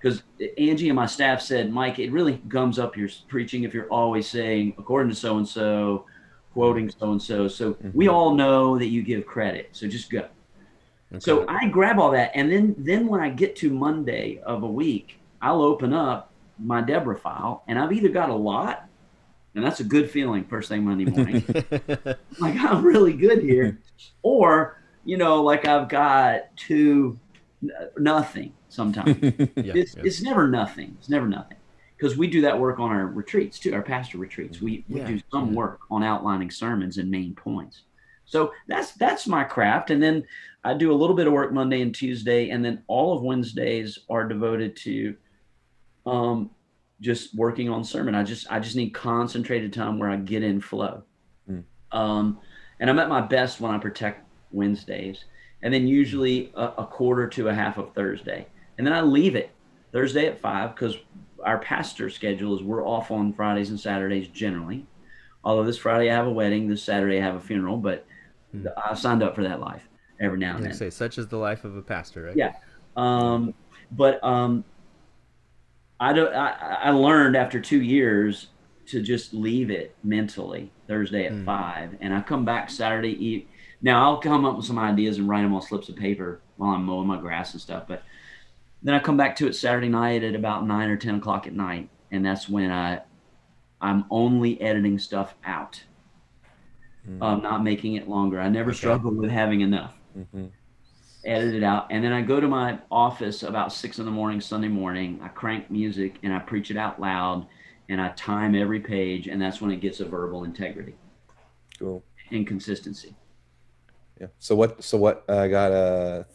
Because 0.00 0.22
Angie 0.56 0.88
and 0.88 0.96
my 0.96 1.06
staff 1.06 1.40
said, 1.40 1.72
Mike, 1.72 1.98
it 1.98 2.12
really 2.12 2.40
gums 2.48 2.78
up 2.78 2.96
your 2.96 3.08
preaching 3.28 3.64
if 3.64 3.74
you're 3.74 3.88
always 3.88 4.28
saying, 4.28 4.74
according 4.78 5.10
to 5.10 5.16
so 5.16 5.38
and 5.38 5.48
so, 5.48 6.06
quoting 6.52 6.90
so 6.90 7.12
and 7.12 7.22
so. 7.22 7.48
So 7.48 7.76
we 7.92 8.06
mm-hmm. 8.06 8.14
all 8.14 8.34
know 8.34 8.78
that 8.78 8.86
you 8.86 9.02
give 9.02 9.26
credit. 9.26 9.70
So 9.72 9.88
just 9.88 10.10
go. 10.10 10.28
So 11.20 11.46
I 11.48 11.68
grab 11.68 11.98
all 11.98 12.10
that, 12.10 12.32
and 12.34 12.52
then 12.52 12.74
then 12.76 13.06
when 13.06 13.22
I 13.22 13.30
get 13.30 13.56
to 13.56 13.70
Monday 13.70 14.40
of 14.44 14.62
a 14.62 14.66
week, 14.66 15.18
I'll 15.40 15.62
open 15.62 15.94
up 15.94 16.32
my 16.58 16.82
Deborah 16.82 17.16
file, 17.16 17.62
and 17.66 17.78
I've 17.78 17.92
either 17.92 18.10
got 18.10 18.28
a 18.28 18.34
lot, 18.34 18.86
and 19.54 19.64
that's 19.64 19.80
a 19.80 19.84
good 19.84 20.10
feeling 20.10 20.44
first 20.44 20.68
thing 20.68 20.84
Monday 20.84 21.06
morning, 21.06 21.44
like 22.38 22.58
I'm 22.58 22.84
really 22.84 23.14
good 23.14 23.42
here, 23.42 23.78
or 24.22 24.82
you 25.06 25.16
know, 25.16 25.42
like 25.42 25.66
I've 25.66 25.88
got 25.88 26.54
two 26.56 27.18
nothing 27.96 28.52
sometimes. 28.78 29.16
yeah, 29.22 29.72
it's 29.74 29.96
yeah. 29.96 30.02
it's 30.04 30.22
never 30.22 30.46
nothing. 30.46 30.96
It's 30.98 31.08
never 31.08 31.26
nothing. 31.26 31.56
Because 31.96 32.16
we 32.16 32.28
do 32.28 32.40
that 32.42 32.58
work 32.58 32.78
on 32.78 32.90
our 32.90 33.06
retreats 33.06 33.58
too, 33.58 33.74
our 33.74 33.82
pastor 33.82 34.18
retreats. 34.18 34.62
We, 34.62 34.84
we 34.88 35.00
do 35.00 35.20
some 35.32 35.52
work 35.52 35.80
on 35.90 36.04
outlining 36.04 36.52
sermons 36.52 36.98
and 36.98 37.10
main 37.10 37.34
points. 37.34 37.82
So 38.24 38.52
that's 38.68 38.92
that's 38.92 39.26
my 39.26 39.42
craft. 39.42 39.90
And 39.90 40.00
then 40.00 40.24
I 40.62 40.74
do 40.74 40.92
a 40.92 40.94
little 41.00 41.16
bit 41.16 41.26
of 41.26 41.32
work 41.32 41.52
Monday 41.52 41.82
and 41.82 41.92
Tuesday, 41.92 42.50
and 42.50 42.64
then 42.64 42.84
all 42.86 43.16
of 43.16 43.22
Wednesdays 43.22 43.98
are 44.08 44.28
devoted 44.28 44.76
to 44.76 45.16
um 46.06 46.50
just 47.00 47.34
working 47.34 47.68
on 47.68 47.82
sermon. 47.82 48.14
I 48.14 48.22
just 48.22 48.46
I 48.50 48.60
just 48.60 48.76
need 48.76 48.90
concentrated 48.90 49.72
time 49.72 49.98
where 49.98 50.10
I 50.10 50.16
get 50.16 50.44
in 50.44 50.60
flow. 50.60 51.02
Mm. 51.50 51.64
Um 51.90 52.38
and 52.78 52.88
I'm 52.88 52.98
at 53.00 53.08
my 53.08 53.22
best 53.22 53.60
when 53.60 53.72
I 53.72 53.78
protect 53.78 54.24
Wednesdays. 54.52 55.24
And 55.62 55.74
then 55.74 55.88
usually 55.88 56.52
a, 56.54 56.66
a 56.78 56.86
quarter 56.86 57.26
to 57.28 57.48
a 57.48 57.54
half 57.54 57.78
of 57.78 57.92
Thursday. 57.92 58.46
And 58.78 58.86
then 58.86 58.94
I 58.94 59.00
leave 59.02 59.34
it 59.36 59.50
Thursday 59.92 60.26
at 60.26 60.40
five 60.40 60.74
because 60.74 60.96
our 61.44 61.58
pastor 61.58 62.08
schedule 62.10 62.56
is 62.56 62.62
we're 62.62 62.86
off 62.86 63.10
on 63.10 63.32
Fridays 63.32 63.70
and 63.70 63.78
Saturdays 63.78 64.28
generally. 64.28 64.86
Although 65.44 65.64
this 65.64 65.78
Friday 65.78 66.10
I 66.10 66.14
have 66.14 66.26
a 66.26 66.30
wedding, 66.32 66.68
this 66.68 66.82
Saturday 66.82 67.18
I 67.18 67.22
have 67.22 67.34
a 67.36 67.40
funeral, 67.40 67.76
but 67.76 68.06
Hmm. 68.52 68.66
I 68.82 68.94
signed 68.94 69.22
up 69.22 69.34
for 69.34 69.42
that 69.42 69.60
life 69.60 69.86
every 70.18 70.38
now 70.38 70.56
and 70.56 70.64
then. 70.64 70.72
say, 70.72 70.88
such 70.88 71.18
is 71.18 71.28
the 71.28 71.36
life 71.36 71.64
of 71.64 71.76
a 71.76 71.82
pastor, 71.82 72.22
right? 72.22 72.34
Yeah. 72.36 72.54
Um, 72.96 73.52
but 73.92 74.24
um, 74.24 74.64
I 76.00 76.14
don't. 76.14 76.32
I, 76.34 76.78
I 76.84 76.90
learned 76.90 77.36
after 77.36 77.60
two 77.60 77.82
years 77.82 78.46
to 78.86 79.02
just 79.02 79.34
leave 79.34 79.70
it 79.70 79.94
mentally 80.02 80.70
Thursday 80.86 81.26
at 81.26 81.32
Mm. 81.32 81.44
five, 81.44 81.96
and 82.00 82.14
I 82.14 82.22
come 82.22 82.46
back 82.46 82.70
Saturday 82.70 83.10
eve. 83.22 83.46
Now 83.82 84.02
I'll 84.02 84.16
come 84.18 84.46
up 84.46 84.56
with 84.56 84.64
some 84.64 84.78
ideas 84.78 85.18
and 85.18 85.28
write 85.28 85.42
them 85.42 85.52
on 85.54 85.60
slips 85.60 85.90
of 85.90 85.96
paper 85.96 86.40
while 86.56 86.70
I'm 86.74 86.84
mowing 86.84 87.06
my 87.06 87.20
grass 87.20 87.52
and 87.52 87.60
stuff. 87.60 87.84
But 87.86 88.02
then 88.82 88.94
I 88.94 88.98
come 88.98 89.16
back 89.16 89.36
to 89.36 89.46
it 89.46 89.54
Saturday 89.54 89.88
night 89.88 90.22
at 90.22 90.34
about 90.34 90.66
nine 90.66 90.88
or 90.90 90.96
ten 90.96 91.16
o'clock 91.16 91.46
at 91.46 91.52
night, 91.54 91.88
and 92.10 92.24
that's 92.24 92.48
when 92.48 92.70
I 92.70 93.02
I'm 93.80 94.04
only 94.10 94.60
editing 94.60 94.98
stuff 94.98 95.34
out. 95.44 95.82
Mm. 97.08 97.22
I'm 97.22 97.42
not 97.42 97.62
making 97.62 97.94
it 97.94 98.08
longer. 98.08 98.40
I 98.40 98.48
never 98.48 98.70
Okay. 98.70 98.78
struggled 98.78 99.16
with 99.16 99.30
having 99.30 99.60
enough 99.60 99.94
Mhm. 100.18 100.50
edit 101.24 101.54
it 101.54 101.62
out, 101.62 101.86
and 101.90 102.02
then 102.02 102.12
I 102.12 102.22
go 102.22 102.40
to 102.40 102.48
my 102.48 102.78
office 102.90 103.42
about 103.44 103.72
six 103.72 103.98
in 103.98 104.04
the 104.04 104.10
morning, 104.10 104.40
Sunday 104.40 104.68
morning. 104.68 105.20
I 105.22 105.28
crank 105.28 105.70
music 105.70 106.16
and 106.22 106.32
I 106.32 106.38
preach 106.40 106.70
it 106.72 106.76
out 106.76 107.00
loud, 107.00 107.46
and 107.88 108.00
I 108.00 108.08
time 108.10 108.54
every 108.54 108.80
page, 108.80 109.28
and 109.28 109.40
that's 109.40 109.60
when 109.60 109.70
it 109.70 109.80
gets 109.80 110.00
a 110.00 110.04
verbal 110.04 110.42
integrity 110.44 110.96
Cool. 111.78 112.02
and 112.32 112.46
consistency. 112.46 113.14
Yeah. 114.20 114.26
So 114.40 114.56
what? 114.56 114.82
So 114.82 114.98
what? 114.98 115.24
Uh, 115.28 115.46
got 115.46 115.70
a 115.70 116.26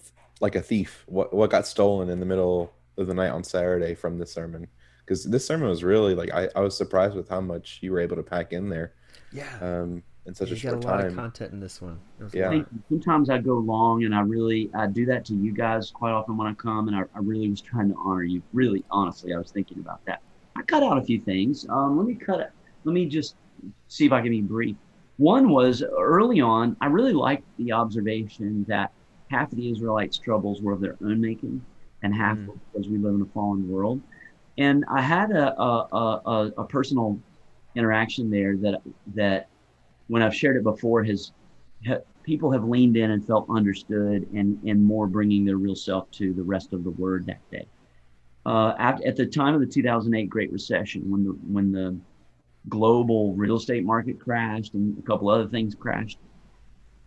like 0.44 0.56
a 0.56 0.62
thief. 0.62 1.04
What? 1.08 1.34
What 1.34 1.50
got 1.50 1.66
stolen 1.66 2.10
in 2.10 2.20
the 2.20 2.26
middle 2.26 2.72
of 2.98 3.08
the 3.08 3.14
night 3.16 3.30
on 3.30 3.44
Saturday 3.44 3.96
from 3.96 4.20
this 4.20 4.32
sermon? 4.32 4.68
Because 5.00 5.24
this 5.24 5.46
sermon 5.48 5.70
was 5.70 5.84
really 5.84 6.14
like 6.14 6.32
I, 6.34 6.50
I 6.56 6.60
was 6.60 6.78
surprised 6.78 7.16
with 7.16 7.30
how 7.30 7.42
much 7.42 7.80
you 7.82 7.92
were 7.92 8.00
able 8.00 8.18
to 8.18 8.24
pack 8.24 8.54
in 8.54 8.70
there 8.70 8.94
Yeah. 9.32 9.48
um, 9.62 10.04
in 10.26 10.34
such 10.34 10.50
you 10.50 10.56
a 10.56 10.60
got 10.60 10.62
short 10.62 10.84
a 10.84 10.88
lot 10.88 11.00
of 11.00 11.06
time. 11.08 11.16
content 11.16 11.54
in 11.54 11.60
this 11.60 11.82
one. 11.82 12.00
There 12.20 12.30
Yeah. 12.34 12.48
I 12.48 12.52
think 12.52 12.68
sometimes 12.90 13.30
I 13.30 13.38
go 13.40 13.56
long, 13.56 14.04
and 14.04 14.14
I 14.14 14.22
really 14.22 14.70
I 14.76 14.86
do 14.88 15.06
that 15.08 15.26
to 15.26 15.34
you 15.34 15.54
guys 15.54 15.90
quite 15.92 16.12
often 16.12 16.38
when 16.38 16.48
I 16.48 16.54
come, 16.54 16.88
and 16.90 16.96
I, 16.96 17.02
I 17.16 17.20
really 17.20 17.50
was 17.50 17.62
trying 17.62 17.90
to 17.90 17.96
honor 17.98 18.24
you. 18.24 18.44
Really, 18.54 18.84
honestly, 18.92 19.34
I 19.34 19.38
was 19.38 19.50
thinking 19.52 19.80
about 19.80 20.06
that. 20.06 20.22
I 20.56 20.62
cut 20.62 20.84
out 20.84 20.98
a 20.98 21.02
few 21.02 21.20
things. 21.20 21.66
Um, 21.70 21.98
let 21.98 22.06
me 22.06 22.16
cut 22.16 22.40
it. 22.42 22.52
Let 22.84 22.94
me 22.94 23.06
just 23.08 23.36
see 23.88 24.06
if 24.06 24.12
I 24.12 24.22
can 24.22 24.30
be 24.30 24.42
brief. 24.42 24.76
One 25.18 25.50
was 25.50 25.84
early 25.84 26.42
on, 26.42 26.76
I 26.82 26.88
really 26.88 27.14
liked 27.14 27.46
the 27.58 27.72
observation 27.72 28.66
that 28.68 28.92
half 29.30 29.52
of 29.52 29.58
the 29.58 29.70
Israelites' 29.72 30.20
troubles 30.20 30.62
were 30.62 30.74
of 30.74 30.82
their 30.82 30.98
own 31.04 31.20
making, 31.22 31.66
and 32.02 32.14
half 32.14 32.38
Mm. 32.38 32.48
were 32.48 32.56
because 32.72 32.90
we 32.90 32.98
live 32.98 33.16
in 33.16 33.22
a 33.22 33.26
fallen 33.34 33.68
world. 33.68 34.02
And 34.58 34.86
I 34.90 35.02
had 35.02 35.32
a 35.32 35.60
a, 35.60 35.88
a, 35.92 36.22
a, 36.26 36.52
a 36.60 36.66
personal 36.68 37.20
interaction 37.76 38.30
there 38.30 38.56
that 38.58 38.82
that 39.16 39.50
when 40.08 40.22
I've 40.22 40.36
shared 40.36 40.58
it 40.58 40.64
before 40.64 41.04
has 41.04 41.32
ha, 41.88 41.98
people 42.24 42.52
have 42.52 42.64
leaned 42.64 42.98
in 42.98 43.12
and 43.12 43.26
felt 43.26 43.48
understood 43.50 44.28
and 44.34 44.62
and 44.64 44.84
more 44.84 45.08
bringing 45.08 45.46
their 45.46 45.58
real 45.58 45.76
self 45.76 46.10
to 46.12 46.34
the 46.34 46.44
rest 46.44 46.74
of 46.74 46.84
the 46.84 46.92
word 46.92 47.26
that 47.28 47.42
day. 47.52 47.66
Uh, 48.46 48.74
at, 48.78 49.02
at 49.04 49.16
the 49.16 49.26
time 49.26 49.54
of 49.54 49.62
the 49.62 49.66
2008 49.68 50.30
Great 50.30 50.52
Recession, 50.52 51.10
when 51.10 51.24
the 51.24 51.32
when 51.48 51.72
the 51.72 52.00
global 52.70 53.34
real 53.36 53.58
estate 53.58 53.84
market 53.86 54.20
crashed 54.20 54.74
and 54.74 54.98
a 54.98 55.02
couple 55.02 55.30
other 55.30 55.48
things 55.48 55.76
crashed, 55.76 56.20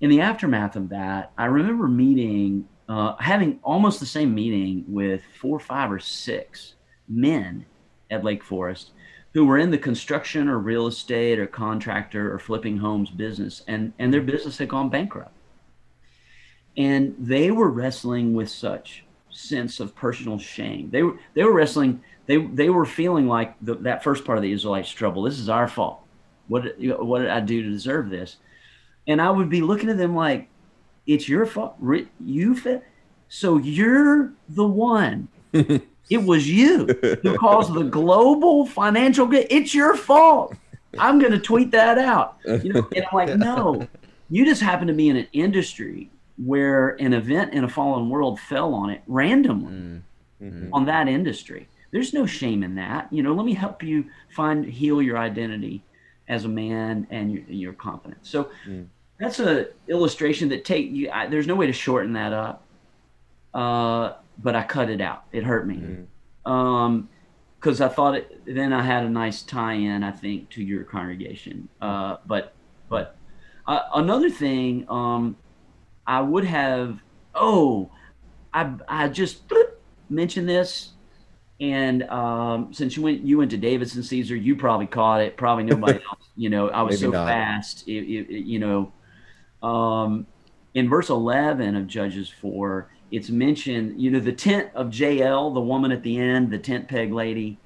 in 0.00 0.10
the 0.10 0.20
aftermath 0.20 0.76
of 0.76 0.90
that, 0.90 1.32
I 1.38 1.46
remember 1.46 1.88
meeting, 1.88 2.68
uh, 2.88 3.16
having 3.16 3.58
almost 3.62 4.00
the 4.00 4.06
same 4.06 4.34
meeting 4.34 4.84
with 4.88 5.22
four, 5.40 5.58
five, 5.58 5.90
or 5.90 5.98
six 5.98 6.74
men 7.08 7.64
at 8.10 8.24
Lake 8.24 8.44
Forest 8.44 8.90
who 9.36 9.44
were 9.44 9.58
in 9.58 9.70
the 9.70 9.76
construction 9.76 10.48
or 10.48 10.58
real 10.58 10.86
estate 10.86 11.38
or 11.38 11.46
contractor 11.46 12.32
or 12.32 12.38
flipping 12.38 12.78
homes 12.78 13.10
business, 13.10 13.62
and, 13.68 13.92
and 13.98 14.10
their 14.10 14.22
business 14.22 14.56
had 14.56 14.66
gone 14.66 14.88
bankrupt. 14.88 15.36
And 16.74 17.14
they 17.18 17.50
were 17.50 17.68
wrestling 17.68 18.32
with 18.32 18.48
such 18.48 19.04
sense 19.28 19.78
of 19.78 19.94
personal 19.94 20.38
shame. 20.38 20.88
They 20.90 21.02
were 21.02 21.18
they 21.34 21.44
were 21.44 21.52
wrestling. 21.52 22.02
They 22.24 22.38
they 22.38 22.70
were 22.70 22.86
feeling 22.86 23.26
like 23.26 23.54
the, 23.60 23.74
that 23.74 24.02
first 24.02 24.24
part 24.24 24.38
of 24.38 24.42
the 24.42 24.52
Israelites' 24.52 24.90
trouble. 24.90 25.22
This 25.22 25.38
is 25.38 25.50
our 25.50 25.68
fault. 25.68 26.00
What 26.48 26.64
what 26.78 27.18
did 27.18 27.28
I 27.28 27.40
do 27.40 27.62
to 27.62 27.70
deserve 27.70 28.08
this? 28.08 28.38
And 29.06 29.20
I 29.20 29.30
would 29.30 29.48
be 29.48 29.60
looking 29.60 29.88
at 29.90 29.98
them 29.98 30.14
like, 30.14 30.48
it's 31.06 31.28
your 31.28 31.46
fault. 31.46 31.76
You 32.24 32.56
fa- 32.56 32.82
so 33.28 33.58
you're 33.58 34.32
the 34.48 34.66
one. 34.66 35.28
It 36.08 36.22
was 36.22 36.48
you 36.48 36.86
who 37.22 37.36
caused 37.36 37.74
the 37.74 37.82
global 37.82 38.64
financial 38.64 39.26
good. 39.26 39.48
It's 39.50 39.74
your 39.74 39.96
fault. 39.96 40.54
I'm 41.00 41.18
going 41.18 41.32
to 41.32 41.38
tweet 41.40 41.72
that 41.72 41.98
out. 41.98 42.36
You 42.46 42.74
know, 42.74 42.88
and 42.94 43.04
I'm 43.10 43.12
like, 43.12 43.36
no, 43.36 43.88
you 44.30 44.44
just 44.44 44.62
happen 44.62 44.86
to 44.86 44.92
be 44.94 45.08
in 45.08 45.16
an 45.16 45.26
industry 45.32 46.08
where 46.36 46.90
an 47.00 47.12
event 47.12 47.54
in 47.54 47.64
a 47.64 47.68
fallen 47.68 48.08
world 48.08 48.38
fell 48.38 48.72
on 48.72 48.90
it 48.90 49.02
randomly 49.08 49.72
Mm. 49.72 50.02
Mhm. 50.40 50.68
on 50.72 50.84
that 50.84 51.08
industry. 51.08 51.66
there's 51.90 52.12
no 52.12 52.24
shame 52.24 52.62
in 52.62 52.76
that. 52.76 53.12
You 53.12 53.24
know, 53.24 53.32
let 53.34 53.44
me 53.44 53.54
help 53.54 53.82
you 53.82 54.04
find 54.30 54.64
heal 54.64 55.02
your 55.02 55.18
identity 55.18 55.82
as 56.28 56.44
a 56.44 56.48
man 56.48 57.08
and 57.10 57.32
your, 57.32 57.42
your 57.48 57.72
confidence. 57.72 58.28
So 58.30 58.48
Mm. 58.68 58.86
That's 59.18 59.40
a 59.40 59.68
illustration 59.88 60.48
that 60.50 60.64
take 60.64 60.90
you. 60.90 61.10
I, 61.10 61.26
there's 61.26 61.46
no 61.46 61.54
way 61.54 61.66
to 61.66 61.72
shorten 61.72 62.12
that 62.14 62.32
up. 62.32 62.62
Uh, 63.54 64.14
but 64.42 64.54
I 64.54 64.62
cut 64.64 64.90
it 64.90 65.00
out. 65.00 65.24
It 65.32 65.44
hurt 65.44 65.66
me. 65.66 65.76
Mm. 66.46 66.50
Um, 66.50 67.08
because 67.58 67.80
I 67.80 67.88
thought 67.88 68.14
it. 68.14 68.42
Then 68.46 68.72
I 68.72 68.82
had 68.82 69.04
a 69.04 69.08
nice 69.08 69.42
tie-in, 69.42 70.04
I 70.04 70.10
think, 70.12 70.50
to 70.50 70.62
your 70.62 70.84
congregation. 70.84 71.68
Uh, 71.80 72.18
but 72.26 72.52
but 72.88 73.16
uh, 73.66 73.80
another 73.94 74.30
thing, 74.30 74.86
um, 74.88 75.36
I 76.06 76.20
would 76.20 76.44
have. 76.44 77.00
Oh, 77.34 77.90
I 78.52 78.72
I 78.86 79.08
just 79.08 79.48
bloop, 79.48 79.70
mentioned 80.10 80.48
this, 80.48 80.90
and 81.58 82.02
um, 82.04 82.72
since 82.72 82.96
you 82.96 83.02
went 83.02 83.22
you 83.22 83.38
went 83.38 83.50
to 83.52 83.56
Davidson 83.56 84.02
Caesar, 84.02 84.36
you 84.36 84.54
probably 84.54 84.86
caught 84.86 85.22
it. 85.22 85.36
Probably 85.36 85.64
nobody 85.64 85.94
else. 86.10 86.28
You 86.36 86.50
know, 86.50 86.68
I 86.68 86.82
was 86.82 87.00
Maybe 87.00 87.10
so 87.12 87.18
not. 87.18 87.26
fast. 87.26 87.88
It, 87.88 88.04
it- 88.04 88.44
you 88.46 88.58
know, 88.58 88.92
um, 89.66 90.26
in 90.74 90.88
verse 90.88 91.08
eleven 91.10 91.76
of 91.76 91.86
Judges 91.86 92.28
four, 92.40 92.90
it's 93.10 93.30
mentioned. 93.30 94.00
You 94.00 94.10
know, 94.10 94.20
the 94.20 94.32
tent 94.32 94.70
of 94.74 94.94
Jael, 94.94 95.50
the 95.50 95.60
woman 95.60 95.90
at 95.92 96.02
the 96.02 96.18
end, 96.18 96.50
the 96.50 96.58
tent 96.58 96.88
peg 96.88 97.12
lady. 97.12 97.58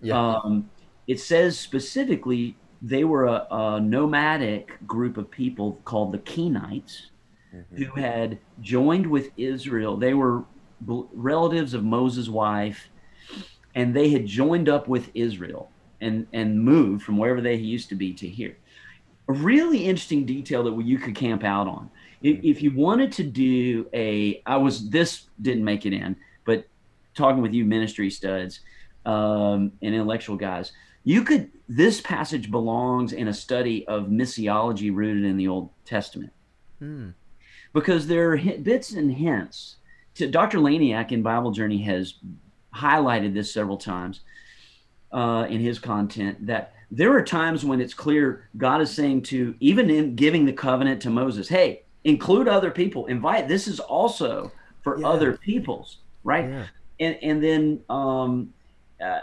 Yeah. 0.00 0.18
Um, 0.36 0.70
it 1.06 1.20
says 1.20 1.58
specifically 1.58 2.56
they 2.82 3.04
were 3.04 3.26
a, 3.26 3.46
a 3.50 3.80
nomadic 3.80 4.78
group 4.86 5.16
of 5.16 5.30
people 5.30 5.80
called 5.84 6.12
the 6.12 6.18
Kenites 6.18 7.06
Mhm. 7.54 7.78
who 7.78 8.00
had 8.00 8.38
joined 8.60 9.06
with 9.06 9.30
Israel. 9.36 9.96
They 9.96 10.12
were 10.14 10.44
bl- 10.80 11.04
relatives 11.12 11.72
of 11.72 11.84
Moses' 11.84 12.28
wife, 12.28 12.88
and 13.76 13.94
they 13.94 14.08
had 14.10 14.26
joined 14.26 14.68
up 14.68 14.88
with 14.88 15.10
Israel 15.14 15.70
and 16.00 16.26
and 16.32 16.60
moved 16.60 17.02
from 17.04 17.16
wherever 17.16 17.40
they 17.40 17.54
used 17.54 17.88
to 17.90 17.94
be 17.94 18.12
to 18.14 18.26
here. 18.28 18.56
A 19.28 19.32
really 19.32 19.84
interesting 19.86 20.26
detail 20.26 20.62
that 20.64 20.84
you 20.84 20.98
could 20.98 21.14
camp 21.14 21.44
out 21.44 21.66
on. 21.66 21.90
If, 22.22 22.44
if 22.44 22.62
you 22.62 22.72
wanted 22.74 23.12
to 23.12 23.22
do 23.22 23.86
a, 23.94 24.42
I 24.46 24.56
was 24.56 24.90
this 24.90 25.26
didn't 25.40 25.64
make 25.64 25.86
it 25.86 25.92
in, 25.92 26.16
but 26.44 26.66
talking 27.14 27.42
with 27.42 27.54
you 27.54 27.64
ministry 27.64 28.10
studs 28.10 28.60
um, 29.06 29.72
and 29.82 29.94
intellectual 29.94 30.36
guys, 30.36 30.72
you 31.04 31.22
could. 31.22 31.50
This 31.68 32.00
passage 32.02 32.50
belongs 32.50 33.12
in 33.14 33.28
a 33.28 33.34
study 33.34 33.86
of 33.88 34.08
missiology 34.08 34.94
rooted 34.94 35.24
in 35.24 35.38
the 35.38 35.48
Old 35.48 35.70
Testament 35.86 36.32
Hmm. 36.78 37.10
because 37.72 38.06
there 38.06 38.32
are 38.32 38.36
bits 38.36 38.92
and 38.92 39.12
hints. 39.12 39.76
To 40.16 40.28
Dr. 40.28 40.58
Laniak 40.58 41.10
in 41.10 41.22
Bible 41.22 41.50
Journey 41.50 41.82
has 41.82 42.14
highlighted 42.74 43.32
this 43.34 43.52
several 43.52 43.78
times 43.78 44.20
uh, 45.10 45.46
in 45.48 45.60
his 45.60 45.78
content 45.78 46.46
that 46.46 46.73
there 46.90 47.12
are 47.16 47.22
times 47.22 47.64
when 47.64 47.80
it's 47.80 47.94
clear 47.94 48.48
God 48.56 48.80
is 48.80 48.90
saying 48.94 49.22
to 49.22 49.54
even 49.60 49.90
in 49.90 50.14
giving 50.14 50.44
the 50.44 50.52
covenant 50.52 51.02
to 51.02 51.10
Moses, 51.10 51.48
hey, 51.48 51.82
include 52.04 52.48
other 52.48 52.70
people, 52.70 53.06
invite. 53.06 53.48
This 53.48 53.66
is 53.66 53.80
also 53.80 54.52
for 54.82 55.00
Yeah. 55.00 55.08
other 55.08 55.36
peoples, 55.38 55.98
right? 56.22 56.48
Yeah. 56.48 56.66
and 57.00 57.16
and 57.22 57.42
then 57.42 57.80
um, 57.88 58.52
uh, 59.02 59.20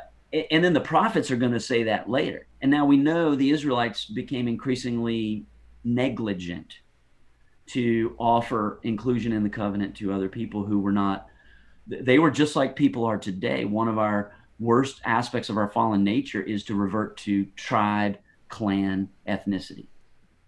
and 0.51 0.63
then 0.63 0.73
the 0.73 0.81
prophets 0.81 1.29
are 1.31 1.35
going 1.35 1.51
to 1.51 1.59
say 1.59 1.83
that 1.83 2.09
later. 2.09 2.47
And 2.61 2.69
now 2.71 2.85
we 2.85 2.97
know 2.97 3.35
the 3.35 3.49
Israelites 3.51 4.05
became 4.05 4.47
increasingly 4.47 5.45
negligent 5.83 6.73
to 7.67 8.15
offer 8.17 8.79
inclusion 8.83 9.31
in 9.31 9.43
the 9.43 9.49
covenant 9.49 9.95
to 9.97 10.11
other 10.13 10.29
people 10.29 10.65
who 10.65 10.79
were 10.79 10.91
not. 10.91 11.27
They 11.87 12.19
were 12.19 12.31
just 12.31 12.55
like 12.55 12.75
people 12.75 13.05
are 13.05 13.17
today. 13.17 13.65
One 13.65 13.87
of 13.87 13.97
our 13.97 14.31
worst 14.61 15.01
aspects 15.03 15.49
of 15.49 15.57
our 15.57 15.67
fallen 15.69 16.03
nature 16.03 16.41
is 16.41 16.63
to 16.65 16.75
revert 16.75 17.17
to 17.17 17.45
tribe, 17.55 18.17
clan, 18.47 19.09
ethnicity 19.27 19.87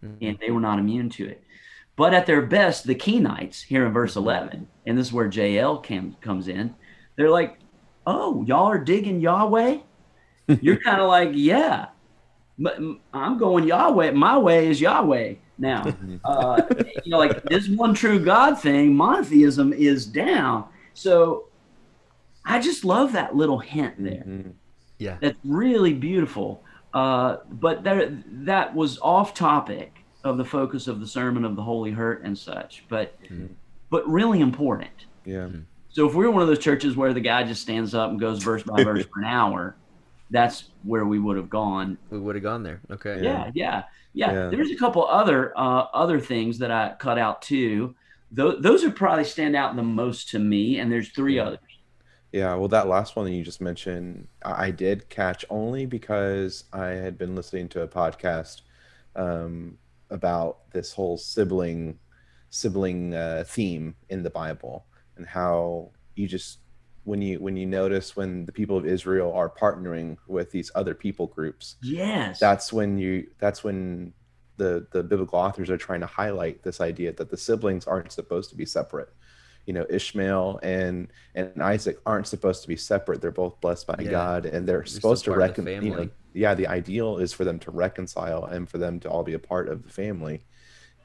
Mhm. 0.04 0.17
and 0.21 0.38
they 0.39 0.52
were 0.52 0.60
not 0.62 0.78
immune 0.80 1.10
to 1.10 1.26
it. 1.28 1.43
But 1.95 2.13
at 2.13 2.26
their 2.26 2.41
best, 2.41 2.86
the 2.86 2.95
Kenites 2.95 3.63
here 3.63 3.86
in 3.86 3.93
verse 3.93 4.15
11, 4.15 4.67
and 4.86 4.97
this 4.97 5.08
is 5.08 5.13
where 5.13 5.28
Jael 5.28 5.78
cam, 5.78 6.15
comes 6.21 6.47
in, 6.47 6.76
they're 7.15 7.30
like, 7.30 7.58
oh, 8.06 8.43
y'all 8.43 8.65
are 8.65 8.78
digging 8.80 9.19
Yahweh? 9.21 9.78
You're 10.62 10.80
kind 10.82 10.99
of 11.02 11.08
like, 11.08 11.30
yeah, 11.34 11.88
I'm 13.13 13.38
going 13.38 13.63
Yahweh. 13.65 14.12
My 14.12 14.38
way 14.38 14.67
is 14.67 14.82
Yahweh 14.82 15.36
now. 15.58 15.86
Uh, 16.26 16.62
you 17.04 17.12
know, 17.12 17.17
like 17.17 17.43
this 17.43 17.69
one 17.69 17.93
true 17.93 18.19
God 18.19 18.60
thing, 18.60 18.95
monotheism 18.95 19.71
is 19.73 20.06
down. 20.06 20.65
So 20.93 21.45
I 22.45 22.60
just 22.60 22.84
love 22.86 23.13
that 23.13 23.36
little 23.36 23.60
hint 23.60 23.95
there 24.03 24.23
Mhm. 24.27 24.53
Yeah. 24.99 25.17
that's 25.21 25.38
really 25.43 25.93
beautiful. 25.93 26.63
Uh, 26.93 27.38
but 27.49 27.84
that 27.84 28.12
that 28.45 28.75
was 28.75 28.99
off 29.01 29.34
topic 29.34 29.93
of 30.23 30.38
the 30.38 30.45
focus 30.45 30.88
of 30.88 30.99
the 30.99 31.08
sermon 31.08 31.43
of 31.45 31.56
the 31.56 31.62
Holy 31.63 31.91
Hurt 31.91 32.23
and 32.23 32.38
such, 32.38 32.84
but 32.89 33.15
Mhm. 33.23 33.49
but 33.89 34.08
really 34.08 34.39
important. 34.41 35.06
Yeah. 35.25 35.47
So 35.89 36.08
if 36.08 36.15
we 36.15 36.25
were 36.25 36.32
one 36.32 36.41
of 36.41 36.47
those 36.47 36.60
churches 36.60 36.95
where 36.95 37.13
the 37.13 37.21
guy 37.21 37.43
just 37.43 37.62
stands 37.62 37.93
up 37.93 38.10
and 38.12 38.19
goes 38.19 38.41
verse 38.43 38.63
by 38.63 38.84
verse 38.84 39.06
for 39.06 39.19
an 39.19 39.25
hour, 39.25 39.75
that's 40.32 40.69
where 40.84 41.06
we 41.06 41.19
would 41.19 41.38
have 41.38 41.49
gone. 41.49 41.97
We 42.10 42.19
would 42.19 42.36
have 42.36 42.43
gone 42.43 42.63
there. 42.63 42.82
Okay. 42.91 43.21
Yeah, 43.23 43.51
yeah, 43.53 43.84
yeah. 44.13 44.32
Yeah. 44.32 44.47
There's 44.49 44.71
a 44.71 44.75
couple 44.75 45.06
other 45.08 45.53
uh, 45.58 45.86
other 45.93 46.19
things 46.19 46.58
that 46.60 46.71
I 46.71 46.95
cut 46.99 47.17
out 47.17 47.41
too. 47.41 47.95
Those 48.32 48.62
those 48.62 48.84
would 48.84 48.95
probably 48.95 49.23
stand 49.25 49.56
out 49.56 49.75
the 49.75 49.84
most 49.84 50.29
to 50.29 50.39
me, 50.39 50.79
and 50.79 50.91
there's 50.91 51.10
three 51.10 51.36
Yeah. 51.38 51.43
others. 51.45 51.60
Yeah, 52.33 52.55
well, 52.55 52.67
that 52.69 52.87
last 52.87 53.15
one 53.15 53.25
that 53.25 53.31
you 53.31 53.43
just 53.43 53.61
mentioned, 53.61 54.27
I 54.43 54.65
I 54.65 54.71
did 54.71 55.07
catch 55.07 55.45
only 55.51 55.85
because 55.85 56.63
I 56.73 56.87
had 56.87 57.15
been 57.15 57.35
listening 57.35 57.69
to 57.69 57.83
a 57.83 57.87
podcast 57.87 58.61
um, 59.15 59.77
about 60.09 60.69
this 60.71 60.91
whole 60.91 61.17
sibling 61.17 61.99
sibling 62.49 63.13
uh, 63.13 63.43
theme 63.47 63.95
in 64.09 64.23
the 64.23 64.29
Bible 64.31 64.85
and 65.15 65.27
how 65.27 65.91
you 66.15 66.27
just 66.27 66.57
when 67.03 67.21
you 67.21 67.39
when 67.39 67.55
you 67.55 67.67
notice 67.67 68.15
when 68.15 68.45
the 68.45 68.51
people 68.51 68.77
of 68.77 68.85
Israel 68.87 69.31
are 69.33 69.49
partnering 69.49 70.17
with 70.27 70.49
these 70.49 70.71
other 70.73 70.95
people 70.95 71.27
groups, 71.27 71.75
Yes, 71.83 72.39
that's 72.39 72.73
when 72.73 72.97
you 72.97 73.27
that's 73.37 73.63
when 73.63 74.11
the 74.57 74.87
the 74.91 75.03
biblical 75.03 75.37
authors 75.37 75.69
are 75.69 75.77
trying 75.77 76.01
to 76.01 76.07
highlight 76.07 76.63
this 76.63 76.81
idea 76.81 77.13
that 77.13 77.29
the 77.29 77.37
siblings 77.37 77.85
aren't 77.85 78.11
supposed 78.11 78.49
to 78.49 78.55
be 78.55 78.65
separate 78.65 79.09
you 79.65 79.73
know 79.73 79.86
ishmael 79.89 80.60
and 80.63 81.08
and 81.36 81.62
isaac 81.62 81.97
aren't 82.06 82.28
supposed 82.28 82.62
to 82.62 82.67
be 82.67 82.76
separate. 82.76 83.21
They're 83.21 83.32
both 83.32 83.60
blessed 83.62 83.88
by 83.88 83.95
Yeah. 83.99 84.12
god 84.12 84.45
and 84.45 84.67
they're 84.67 84.86
still 84.86 85.15
supposed 85.15 85.23
to 85.26 85.32
part 85.32 85.49
of 85.49 85.56
the 85.56 85.63
reckon 85.63 85.86
you 85.86 85.95
know 85.95 86.10
yeah 86.34 86.54
the 86.54 86.67
ideal 86.67 87.17
is 87.17 87.32
for 87.32 87.43
them 87.45 87.60
to 87.60 87.71
reconcile 87.71 88.45
and 88.45 88.69
for 88.69 88.78
them 88.78 88.99
to 89.02 89.10
all 89.10 89.23
be 89.23 89.34
a 89.34 89.39
part 89.39 89.69
of 89.69 89.84
the 89.84 89.89
family. 89.89 90.43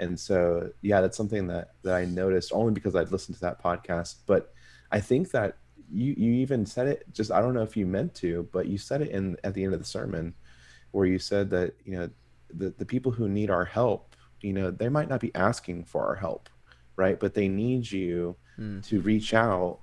And 0.01 0.19
so 0.19 0.71
yeah 0.81 1.01
that's 1.01 1.17
something 1.17 1.47
that 1.49 1.75
that 1.83 1.95
i 1.95 2.05
noticed 2.05 2.53
only 2.53 2.73
because 2.73 2.95
i'd 2.97 3.11
listened 3.13 3.35
to 3.37 3.41
that 3.43 3.63
podcast. 3.63 4.17
But 4.27 4.53
i 4.91 5.01
think 5.01 5.31
that 5.33 5.59
you 5.91 6.15
you 6.17 6.33
even 6.33 6.67
said 6.67 6.87
it 6.87 7.05
just 7.13 7.31
i 7.33 7.41
don't 7.41 7.55
know 7.55 7.63
if 7.63 7.77
you 7.77 7.87
meant 7.87 8.15
to 8.15 8.49
but 8.53 8.67
you 8.67 8.77
said 8.79 9.03
it 9.03 9.11
in 9.11 9.37
at 9.43 9.55
the 9.55 9.65
end 9.65 9.73
of 9.73 9.81
the 9.81 9.87
sermon 9.87 10.35
where 10.93 11.07
you 11.07 11.19
said 11.19 11.49
that 11.51 11.75
you 11.85 11.93
know 11.97 12.11
the, 12.53 12.71
the 12.79 12.85
people 12.85 13.11
who 13.13 13.29
need 13.29 13.51
our 13.51 13.65
help 13.65 14.15
you 14.43 14.53
know 14.53 14.71
they 14.71 14.89
might 14.89 15.09
not 15.09 15.21
be 15.21 15.35
asking 15.35 15.85
for 15.85 16.05
our 16.07 16.15
help 16.17 16.49
right? 16.97 17.21
But 17.21 17.33
they 17.35 17.47
need 17.49 17.91
you 17.91 18.35
Hmm. 18.59 18.81
to 18.81 19.01
reach 19.01 19.35
out 19.35 19.79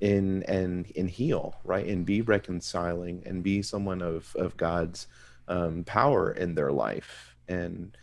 and 0.00 0.48
and 0.48 0.90
and 0.96 1.10
heal 1.10 1.56
right? 1.64 1.86
And 1.86 2.06
be 2.06 2.22
reconciling 2.22 3.22
and 3.26 3.42
be 3.42 3.60
someone 3.62 4.00
of 4.02 4.34
of 4.36 4.56
god's 4.56 5.08
um, 5.48 5.82
power 5.84 6.30
in 6.32 6.54
their 6.54 6.72
life. 6.72 7.34
And 7.48 7.96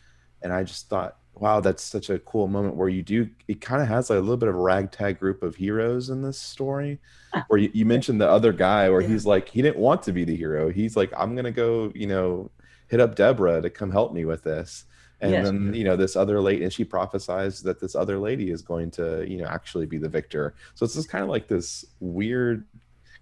and 0.43 0.51
i 0.53 0.63
just 0.63 0.89
thought 0.89 1.17
wow 1.33 1.59
that's 1.59 1.83
such 1.83 2.09
a 2.09 2.19
cool 2.19 2.47
moment 2.47 2.75
where 2.75 2.89
you 2.89 3.01
do 3.03 3.29
it 3.47 3.61
kind 3.61 3.81
of 3.81 3.87
has 3.87 4.09
like 4.09 4.17
a 4.17 4.21
little 4.21 4.37
bit 4.37 4.49
of 4.49 4.55
a 4.55 4.59
ragtag 4.59 5.19
group 5.19 5.43
of 5.43 5.55
heroes 5.55 6.09
in 6.09 6.21
this 6.23 6.37
story 6.39 6.99
where 7.47 7.59
you, 7.59 7.69
you 7.73 7.85
mentioned 7.85 8.19
the 8.19 8.27
other 8.29 8.51
guy 8.51 8.89
where 8.89 9.01
Yeah. 9.01 9.07
he's 9.09 9.25
like 9.25 9.47
he 9.49 9.61
didn't 9.61 9.77
want 9.77 10.01
to 10.03 10.11
be 10.11 10.25
the 10.25 10.35
hero. 10.35 10.69
He's 10.69 10.95
like 10.97 11.11
i'm 11.17 11.35
gonna 11.35 11.51
go 11.51 11.91
you 11.95 12.07
know 12.07 12.51
hit 12.87 12.99
up 12.99 13.15
deborah 13.15 13.61
to 13.61 13.69
come 13.69 13.91
help 13.91 14.13
me 14.13 14.25
with 14.25 14.43
this 14.43 14.85
and 15.21 15.31
Yes. 15.31 15.45
then 15.45 15.73
you 15.73 15.83
know 15.83 15.95
this 15.95 16.15
other 16.15 16.39
lady 16.39 16.63
and 16.63 16.71
she 16.71 16.83
prophesies 16.83 17.61
that 17.63 17.79
this 17.79 17.95
other 17.95 18.19
lady 18.19 18.51
is 18.51 18.61
going 18.61 18.91
to 18.91 19.25
you 19.27 19.37
know 19.37 19.45
actually 19.47 19.85
be 19.85 19.97
the 19.97 20.09
victor. 20.09 20.53
So 20.75 20.85
it's 20.85 20.93
just 20.95 21.09
kind 21.09 21.23
of 21.23 21.29
like 21.29 21.47
this 21.47 21.85
weird 21.99 22.65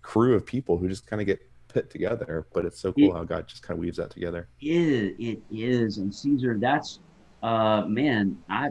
crew 0.01 0.35
of 0.35 0.45
people 0.45 0.77
who 0.77 0.87
just 0.87 1.07
kind 1.07 1.21
of 1.21 1.25
get 1.25 1.39
put 1.67 1.89
together 1.89 2.45
but 2.53 2.63
it's 2.63 2.79
so 2.79 2.93
cool 2.93 3.09
It- 3.09 3.13
how 3.13 3.23
god 3.23 3.47
just 3.47 3.63
kind 3.63 3.77
of 3.77 3.81
weaves 3.81 3.97
that 3.97 4.09
together. 4.11 4.47
Is 4.61 5.13
it 5.19 5.39
is. 5.51 5.97
And 5.97 6.13
caesar 6.13 6.57
that's 6.59 6.99
uh 7.43 7.83
man 7.87 8.37
i 8.49 8.69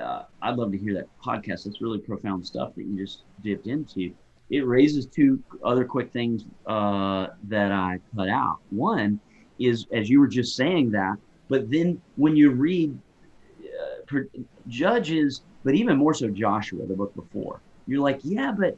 uh, 0.00 0.24
i'd 0.42 0.56
love 0.56 0.72
to 0.72 0.78
hear 0.78 0.92
that 0.94 1.08
podcast. 1.24 1.64
That's 1.64 1.80
really 1.80 1.98
profound 1.98 2.44
stuff 2.46 2.74
that 2.74 2.84
you 2.84 2.96
just 2.96 3.22
dipped 3.44 3.66
into. 3.68 4.12
It 4.50 4.66
raises 4.66 5.06
two 5.06 5.42
other 5.64 5.84
quick 5.84 6.12
things 6.12 6.44
uh 6.66 7.28
that 7.44 7.70
i 7.72 8.00
cut 8.16 8.28
out. 8.28 8.58
One 8.70 9.20
is 9.58 9.86
as 9.92 10.10
you 10.10 10.20
were 10.20 10.26
just 10.28 10.56
saying 10.56 10.90
that 10.90 11.16
but 11.48 11.70
then 11.70 12.00
when 12.16 12.36
you 12.36 12.50
read 12.50 12.96
uh, 13.60 14.02
per- 14.06 14.28
judges 14.66 15.42
but 15.64 15.74
even 15.74 15.96
more 15.96 16.14
so 16.14 16.28
joshua 16.28 16.86
the 16.86 16.94
book 16.94 17.14
before 17.14 17.60
you're 17.86 18.00
like 18.02 18.20
yeah 18.22 18.52
but 18.58 18.76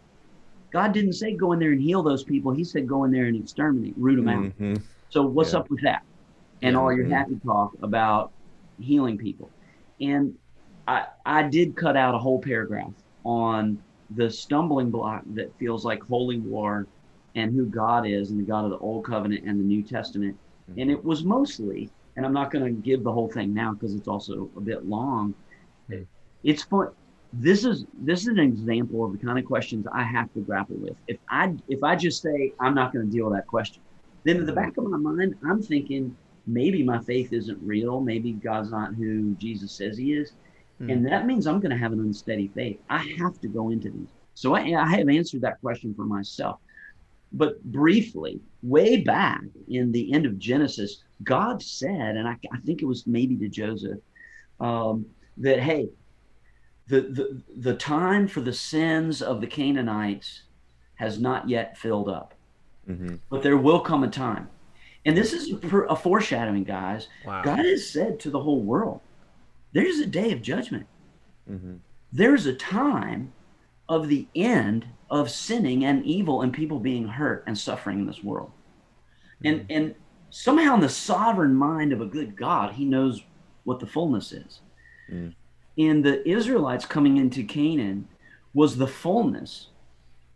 God 0.73 0.93
didn't 0.93 1.15
say 1.15 1.35
go 1.35 1.53
in 1.53 1.59
there 1.59 1.73
and 1.73 1.81
heal 1.81 2.03
those 2.03 2.25
people. 2.25 2.53
He 2.53 2.65
said 2.65 2.87
go 2.87 3.05
in 3.05 3.11
there 3.11 3.25
and 3.25 3.37
exterminate, 3.37 3.95
root 3.97 4.17
them 4.17 4.29
out. 4.29 4.53
hmm 4.53 4.77
So 5.09 5.23
what's 5.23 5.53
Yeah. 5.53 5.61
up 5.61 5.71
with 5.71 5.83
that? 5.83 6.03
And 6.61 6.75
Yeah. 6.75 6.81
all 6.81 6.93
your 6.93 7.07
happy 7.07 7.39
talk 7.45 7.73
about 7.83 8.33
healing 8.79 9.17
people. 9.17 9.51
And 10.01 10.35
I 10.87 11.07
I 11.25 11.43
did 11.45 11.77
cut 11.77 11.97
out 11.97 12.15
a 12.15 12.19
whole 12.19 12.41
paragraph 12.41 12.93
on 13.25 13.83
the 14.11 14.31
stumbling 14.31 14.91
block 14.91 15.23
that 15.35 15.57
feels 15.57 15.85
like 15.85 16.03
holy 16.03 16.39
war 16.39 16.87
and 17.35 17.55
who 17.55 17.67
God 17.67 18.07
is 18.07 18.31
and 18.31 18.41
the 18.41 18.45
God 18.45 18.65
of 18.65 18.71
the 18.71 18.79
Old 18.79 19.05
Covenant 19.05 19.45
and 19.47 19.59
the 19.59 19.65
New 19.65 19.83
Testament. 19.83 20.37
And 20.77 20.91
it 20.91 21.03
was 21.03 21.25
mostly, 21.25 21.91
and 22.19 22.27
I'm 22.27 22.33
not 22.35 22.51
going 22.51 22.65
to 22.65 22.73
give 22.83 23.05
the 23.05 23.13
whole 23.13 23.31
thing 23.31 23.55
now 23.55 23.73
because 23.73 23.95
it's 23.95 24.09
also 24.09 24.51
a 24.57 24.61
bit 24.61 24.85
long. 24.85 25.37
Hmm. 25.89 26.03
It's 26.43 26.65
fun. 26.65 26.89
This 27.33 27.65
is 27.65 27.87
this 27.95 28.23
is 28.23 28.29
an 28.29 28.41
example 28.41 29.05
of 29.05 29.13
the 29.13 29.19
kind 29.19 29.39
of 29.39 29.45
questions 29.45 29.87
I 29.95 30.03
have 30.03 30.33
to 30.33 30.41
grapple 30.41 30.77
with. 30.79 30.97
If 31.07 31.19
I 31.31 31.55
if 31.69 31.83
I 31.85 31.95
just 31.97 32.21
say 32.23 32.53
I'm 32.61 32.75
not 32.75 32.93
going 32.93 33.07
to 33.07 33.13
deal 33.13 33.27
with 33.27 33.35
that 33.39 33.47
question, 33.47 33.83
then 34.25 34.37
in 34.39 34.47
the 34.47 34.53
back 34.53 34.77
of 34.79 34.85
my 34.85 34.97
mind, 34.99 35.37
I'm 35.49 35.63
thinking 35.63 36.17
maybe 36.47 36.83
my 36.83 37.01
faith 37.01 37.33
isn't 37.33 37.59
real. 37.63 38.01
Maybe 38.01 38.33
God's 38.33 38.71
not 38.73 38.95
who 38.95 39.37
Jesus 39.37 39.77
says 39.77 39.97
He 39.97 40.13
is, 40.15 40.33
Hmm. 40.81 40.91
and 40.91 41.07
that 41.07 41.27
means 41.27 41.47
I'm 41.47 41.61
going 41.61 41.71
to 41.73 41.77
have 41.79 41.93
an 41.93 42.01
unsteady 42.01 42.49
faith. 42.55 42.81
I 42.89 42.99
have 43.19 43.39
to 43.41 43.49
go 43.49 43.71
into 43.71 43.91
these. 43.91 44.11
So 44.35 44.55
I, 44.55 44.61
I 44.81 44.89
have 44.97 45.09
answered 45.09 45.43
that 45.43 45.61
question 45.61 45.95
for 45.95 46.05
myself. 46.05 46.61
But 47.33 47.63
briefly, 47.65 48.41
way 48.63 49.03
back 49.03 49.43
in 49.69 49.93
the 49.93 50.13
end 50.13 50.25
of 50.27 50.39
Genesis, 50.39 51.03
God 51.23 51.63
said, 51.63 52.17
and 52.17 52.27
I, 52.27 52.37
I 52.53 52.59
think 52.65 52.81
it 52.81 52.87
was 52.87 53.07
maybe 53.07 53.37
to 53.37 53.49
Joseph, 53.49 53.99
um, 54.61 55.07
that 55.37 55.61
hey, 55.61 55.89
the, 56.87 57.03
the 57.03 57.43
the 57.59 57.75
time 57.77 58.27
for 58.27 58.41
the 58.41 58.53
sins 58.53 59.21
of 59.21 59.41
the 59.41 59.47
Canaanites 59.47 60.43
has 60.95 61.21
not 61.21 61.49
yet 61.49 61.77
filled 61.77 62.09
up, 62.09 62.35
hmm 62.87 63.17
but 63.31 63.43
there 63.43 63.59
will 63.59 63.81
come 63.81 64.05
a 64.05 64.09
time. 64.09 64.49
And 65.05 65.17
this 65.17 65.33
is 65.33 65.53
a, 65.53 65.79
a 65.85 65.97
foreshadowing, 65.97 66.65
guys. 66.65 67.09
Wow. 67.25 67.43
God 67.43 67.65
has 67.65 67.89
said 67.89 68.19
to 68.21 68.31
the 68.31 68.41
whole 68.41 68.63
world, 68.63 69.01
there's 69.73 69.99
a 70.01 70.07
day 70.07 70.33
of 70.33 70.43
judgment. 70.43 70.87
hmm 71.47 71.77
There's 72.13 72.47
a 72.47 72.55
time 72.55 73.33
of 73.89 74.09
the 74.09 74.27
end 74.35 74.87
of 75.11 75.31
sinning 75.31 75.85
and 75.85 76.05
evil 76.05 76.43
and 76.43 76.53
people 76.53 76.79
being 76.79 77.09
hurt 77.09 77.45
and 77.47 77.57
suffering 77.57 78.01
in 78.01 78.07
this 78.07 78.23
world. 78.23 78.51
And 79.45 79.67
and 79.71 79.95
somehow 80.31 80.75
in 80.75 80.81
the 80.81 80.89
sovereign 80.89 81.55
mind 81.55 81.93
of 81.93 82.01
a 82.01 82.07
good 82.07 82.37
God, 82.37 82.75
he 82.75 82.85
knows 82.85 83.23
what 83.65 83.81
the 83.81 83.87
fullness 83.87 84.33
is. 84.33 84.61
Mm. 85.11 85.35
And 85.79 86.05
the 86.05 86.29
Israelites 86.29 86.85
coming 86.85 87.19
into 87.19 87.45
Canaan 87.45 88.09
was 88.53 88.77
the 88.77 88.87
fullness 88.87 89.69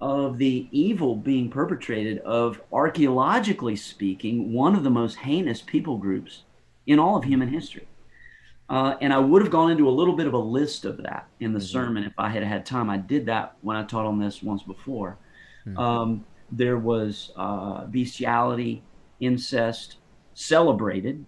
of 0.00 0.38
the 0.38 0.68
evil 0.70 1.16
being 1.16 1.48
perpetrated 1.50 2.18
of 2.18 2.60
archaeologically 2.72 3.76
speaking 3.76 4.52
one 4.52 4.74
of 4.74 4.82
the 4.82 4.90
most 4.90 5.16
heinous 5.16 5.62
people 5.62 5.96
groups 5.96 6.42
in 6.86 6.98
all 6.98 7.16
of 7.16 7.24
human 7.24 7.48
history 7.48 7.86
uh, 8.72 8.96
and 9.00 9.12
i 9.12 9.18
would 9.18 9.42
have 9.42 9.50
gone 9.52 9.70
into 9.70 9.88
a 9.88 9.90
little 9.90 10.16
bit 10.16 10.26
of 10.26 10.32
a 10.34 10.38
list 10.38 10.84
of 10.84 10.96
that 10.96 11.28
in 11.40 11.52
the 11.52 11.58
Mhm. 11.60 11.62
sermon 11.74 12.04
if 12.04 12.14
i 12.18 12.28
had 12.28 12.42
had 12.42 12.66
time 12.66 12.90
i 12.90 12.96
did 12.96 13.26
that 13.26 13.56
when 13.60 13.76
i 13.76 13.84
taught 13.84 14.06
on 14.06 14.18
this 14.18 14.42
once 14.42 14.62
before 14.62 15.18
Hmm. 15.64 15.78
um, 15.78 16.24
there 16.50 16.76
was 16.78 17.30
uh, 17.36 17.86
bestiality 17.86 18.82
incest 19.20 19.98
celebrated 20.34 21.24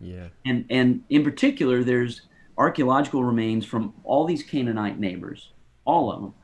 Yeah. 0.00 0.28
and 0.44 0.64
and 0.70 1.02
in 1.10 1.22
particular 1.22 1.84
there's 1.84 2.22
archaeological 2.58 3.22
remains 3.24 3.64
from 3.64 3.94
all 4.02 4.24
these 4.26 4.42
canaanite 4.42 4.98
neighbors 4.98 5.52
all 5.84 6.10
of 6.12 6.20
them 6.22 6.34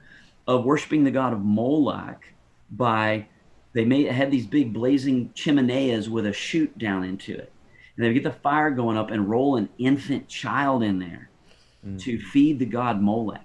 of 0.47 0.65
worshiping 0.65 1.03
the 1.05 1.11
god 1.11 1.33
of 1.33 1.41
moloch 1.45 2.23
by 2.71 3.27
they 3.73 3.85
made 3.85 4.07
had 4.07 4.31
these 4.31 4.47
big 4.47 4.73
blazing 4.73 5.31
chimeneas 5.35 6.09
with 6.09 6.27
a 6.27 6.33
chute 6.33 6.77
down 6.79 7.03
into 7.05 7.33
it 7.35 7.53
and 7.97 8.05
they 8.05 8.09
would 8.09 8.15
get 8.15 8.25
the 8.25 8.31
fire 8.41 8.71
going 8.71 8.97
up 8.97 9.11
and 9.11 9.29
roll 9.29 9.57
an 9.57 9.69
infant 9.79 10.29
child 10.29 10.83
in 10.83 10.99
there 10.99 11.31
Mm. 11.87 12.01
to 12.01 12.19
feed 12.19 12.59
the 12.59 12.67
god 12.67 13.01
molech. 13.01 13.43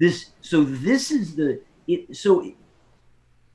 This 0.00 0.30
so 0.40 0.64
this 0.64 1.10
is 1.12 1.36
the 1.36 1.60
it 1.86 2.16
so 2.16 2.42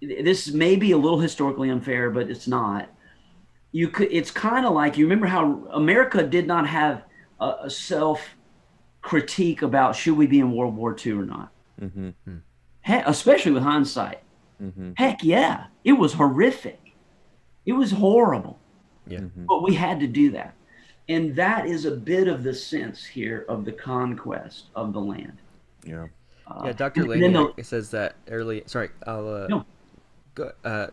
it, 0.01 0.23
this 0.23 0.51
may 0.51 0.75
be 0.77 0.91
a 0.91 0.97
little 0.97 1.19
historically 1.19 1.69
unfair 1.69 2.09
but 2.09 2.29
it's 2.29 2.47
not. 2.47 2.87
You 3.73 3.89
could 3.89 4.09
it's 4.11 4.31
kind 4.31 4.65
of 4.65 4.73
like 4.73 4.97
you 4.97 5.05
remember 5.05 5.25
how 5.27 5.67
america 5.73 6.23
did 6.23 6.47
not 6.47 6.67
have 6.67 7.03
a, 7.41 7.53
a 7.63 7.69
self 7.69 8.21
critique 9.01 9.61
about 9.61 9.95
should 9.95 10.15
we 10.15 10.27
be 10.27 10.39
in 10.39 10.53
world 10.53 10.75
war 10.77 10.95
ii 11.05 11.11
or 11.13 11.25
not? 11.25 11.51
Hmm 11.79 12.09
Heck, 12.81 13.07
especially 13.07 13.51
with 13.51 13.63
hindsight. 13.63 14.19
Hmm 14.59 14.91
heck 14.95 15.23
yeah 15.23 15.65
it 15.83 15.93
was 15.93 16.13
horrific. 16.13 16.79
It 17.65 17.73
was 17.73 17.91
horrible 17.91 18.59
Yeah. 19.07 19.19
hmm 19.19 19.45
but 19.45 19.61
we 19.63 19.73
had 19.75 19.99
to 19.99 20.07
do 20.07 20.31
that 20.31 20.53
and 21.09 21.35
that 21.35 21.65
is 21.65 21.85
a 21.85 21.91
bit 21.91 22.27
of 22.27 22.43
the 22.43 22.53
sense 22.53 23.03
here 23.05 23.45
of 23.49 23.65
the 23.65 23.71
conquest 23.71 24.65
of 24.75 24.93
the 24.93 25.01
land 25.01 25.37
Yeah. 25.85 26.07
Uh, 26.47 26.63
Yeah, 26.65 26.71
Dr. 26.73 27.01
and 27.01 27.09
Laniak 27.09 27.55
the- 27.55 27.63
says 27.63 27.91
that 27.91 28.15
early. 28.29 28.63
Sorry, 28.65 28.89
I'll. 29.07 29.27
Uh, 29.27 29.47
No. 29.47 29.65
Go, 30.35 30.51
uh, 30.65 30.87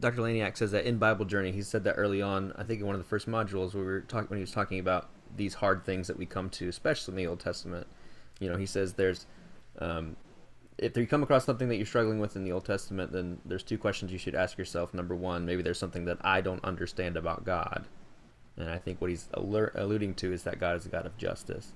Dr. 0.00 0.22
Laniak 0.22 0.56
says 0.56 0.72
that 0.72 0.84
in 0.86 0.98
Bible 0.98 1.24
Journey, 1.24 1.52
he 1.52 1.62
said 1.62 1.84
that 1.84 1.94
early 1.94 2.20
on. 2.20 2.52
I 2.56 2.64
think 2.64 2.80
in 2.80 2.86
one 2.86 2.94
of 2.96 3.00
the 3.00 3.06
first 3.08 3.28
modules, 3.28 3.74
we 3.74 3.82
were 3.82 4.00
talking 4.00 4.28
when 4.28 4.38
he 4.38 4.42
was 4.42 4.50
talking 4.50 4.78
about 4.80 5.08
these 5.36 5.54
hard 5.54 5.84
things 5.84 6.06
that 6.08 6.16
we 6.18 6.26
come 6.26 6.50
to, 6.50 6.68
especially 6.68 7.12
in 7.12 7.16
the 7.16 7.26
Old 7.28 7.38
Testament. 7.40 7.86
You 8.40 8.50
know, 8.50 8.56
he 8.56 8.66
says 8.66 8.94
there's, 8.94 9.26
um, 9.78 10.16
if 10.78 10.96
you 10.96 11.06
come 11.06 11.22
across 11.22 11.44
something 11.44 11.68
that 11.68 11.76
you're 11.76 11.86
struggling 11.86 12.18
with 12.18 12.36
in 12.36 12.44
the 12.44 12.52
Old 12.52 12.64
Testament, 12.64 13.12
then 13.12 13.38
there's 13.44 13.62
two 13.62 13.78
questions 13.78 14.12
you 14.12 14.18
should 14.18 14.34
ask 14.34 14.58
yourself. 14.58 14.92
Number 14.92 15.14
one, 15.14 15.46
maybe 15.46 15.62
there's 15.62 15.78
something 15.78 16.04
that 16.04 16.18
I 16.20 16.40
don't 16.40 16.64
understand 16.64 17.16
about 17.16 17.44
God, 17.44 17.86
and 18.56 18.68
I 18.68 18.78
think 18.78 19.00
what 19.00 19.10
he's 19.10 19.28
alert, 19.34 19.72
alluding 19.74 20.14
to 20.16 20.32
is 20.32 20.42
that 20.42 20.60
God 20.60 20.76
is 20.76 20.86
a 20.86 20.90
God 20.90 21.06
of 21.06 21.16
justice, 21.16 21.72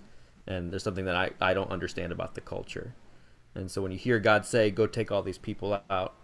and 0.47 0.71
there's 0.71 0.83
something 0.83 1.07
that 1.07 1.17
I, 1.17 1.31
I 1.41 1.55
don't 1.55 1.71
understand 1.71 2.13
about 2.13 2.35
the 2.35 2.41
culture. 2.41 2.95
And 3.55 3.71
so 3.71 3.83
when 3.83 3.93
you 3.93 3.99
hear 3.99 4.19
God 4.19 4.45
say, 4.45 4.71
"Go 4.71 4.87
take 4.87 5.11
all 5.11 5.23
these 5.23 5.39
people 5.39 5.81
out," 5.89 6.15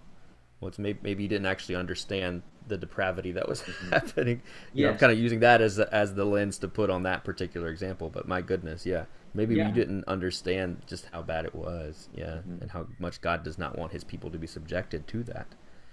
well, 0.61 0.69
it's 0.69 0.79
maybe, 0.79 0.99
maybe 1.03 1.23
you 1.23 1.29
didn't 1.29 1.47
actually 1.47 1.77
understand 1.77 2.43
the 2.69 2.77
depravity 2.77 3.33
that 3.33 3.49
was 3.49 3.63
mm-hmm. 3.63 3.91
happening. 3.91 4.43
You 4.75 4.85
know, 4.85 4.93
I'm 4.93 4.99
kind 4.99 5.13
of 5.13 5.19
using 5.19 5.41
that 5.41 5.61
as 5.61 5.79
as 5.79 6.15
the 6.15 6.25
lens 6.25 6.59
to 6.59 6.69
put 6.69 6.91
on 6.91 7.05
that 7.05 7.25
particular 7.25 7.69
example. 7.69 8.11
But 8.11 8.29
my 8.29 8.43
goodness, 8.43 8.85
yeah, 8.85 9.07
maybe 9.37 9.55
Yeah. 9.57 9.67
we 9.69 9.73
didn't 9.73 10.05
understand 10.09 10.83
just 10.87 11.07
how 11.13 11.23
bad 11.23 11.45
it 11.45 11.55
was, 11.55 12.09
yeah, 12.15 12.39
and 12.61 12.71
how 12.71 12.87
much 12.99 13.21
God 13.21 13.45
does 13.45 13.59
not 13.59 13.79
want 13.79 13.93
His 13.93 14.03
people 14.05 14.31
to 14.31 14.39
be 14.39 14.47
subjected 14.47 15.07
to 15.09 15.23
that. 15.25 15.47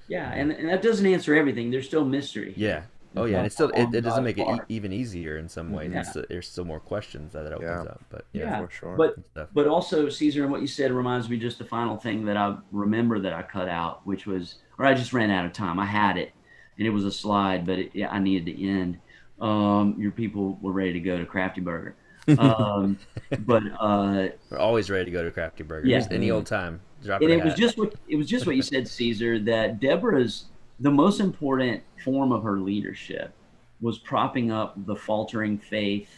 yeah 0.10 0.32
and, 0.34 0.52
and 0.52 0.68
that 0.70 0.82
doesn't 0.82 1.06
answer 1.06 1.34
everything 1.34 1.72
there's 1.72 1.86
still 1.88 2.04
mystery 2.06 2.54
Yeah. 2.58 2.82
Oh 3.16 3.26
yeah, 3.26 3.34
and 3.36 3.40
on- 3.42 3.46
it's 3.46 3.56
still 3.56 3.70
it, 3.70 3.94
it 3.94 4.02
doesn't 4.02 4.24
make 4.24 4.38
it 4.40 4.48
e- 4.48 4.60
even 4.70 4.92
easier 4.92 5.38
in 5.38 5.48
some 5.48 5.72
ways. 5.72 5.92
Yeah. 5.94 6.00
It's, 6.02 6.14
there's 6.30 6.48
still 6.48 6.66
more 6.66 6.80
questions 6.80 7.32
that 7.34 7.46
it 7.46 7.54
opens 7.54 7.86
Yeah. 7.86 7.92
up. 7.92 8.02
But 8.10 8.26
yeah, 8.34 8.44
Yeah. 8.44 8.66
For 8.66 8.72
sure. 8.72 8.96
but. 8.98 9.54
But 9.54 9.68
also, 9.68 10.10
Caesar, 10.10 10.42
and 10.44 10.52
what 10.52 10.62
you 10.62 10.68
said 10.68 10.92
reminds 10.92 11.30
me 11.30 11.38
just 11.38 11.60
the 11.60 11.66
final 11.66 11.96
thing 11.96 12.26
that 12.26 12.38
I 12.38 12.58
remember 12.72 13.20
that 13.20 13.32
I 13.34 13.44
cut 13.44 13.70
out, 13.70 14.02
which 14.08 14.26
was, 14.26 14.56
or 14.80 14.86
I 14.86 14.96
just 14.96 15.14
ran 15.14 15.30
out 15.30 15.46
of 15.46 15.54
time. 15.54 15.80
I 15.80 15.86
had 15.86 16.18
it, 16.18 16.32
and 16.80 16.88
it 16.88 16.90
was 16.90 17.06
a 17.06 17.12
slide, 17.12 17.68
but 17.68 17.78
it, 17.78 17.92
yeah, 17.94 18.10
I 18.10 18.18
needed 18.18 18.48
to 18.52 18.68
end. 18.68 18.98
Um, 19.40 19.96
your 20.00 20.12
people 20.12 20.58
were 20.62 20.72
ready 20.72 20.94
to 20.94 21.00
go 21.00 21.16
to 21.20 21.26
Crafty 21.26 21.62
Burger, 21.62 21.96
um, 22.38 22.98
but 23.40 23.64
uh, 23.80 24.28
we're 24.50 24.58
always 24.58 24.90
ready 24.90 25.06
to 25.06 25.12
go 25.12 25.24
to 25.24 25.32
Crafty 25.32 25.64
Burger. 25.64 25.88
Yeah. 25.88 26.06
Any 26.12 26.32
old 26.32 26.46
time. 26.46 26.82
Drop 27.04 27.22
and 27.22 27.32
it 27.32 27.44
was 27.44 27.54
just 27.56 27.78
what 27.78 27.96
it 28.08 28.16
was 28.16 28.28
just 28.28 28.46
what 28.46 28.56
you 28.56 28.62
said, 28.62 28.88
Caesar. 28.88 29.40
That 29.40 29.80
Deborah's 29.80 30.46
the 30.80 30.92
most 30.92 31.20
important 31.20 31.84
form 32.04 32.32
of 32.32 32.44
her 32.44 32.60
leadership 32.60 33.34
was 33.82 34.00
propping 34.00 34.52
up 34.52 34.74
the 34.86 34.96
faltering 34.96 35.58
faith 35.58 36.10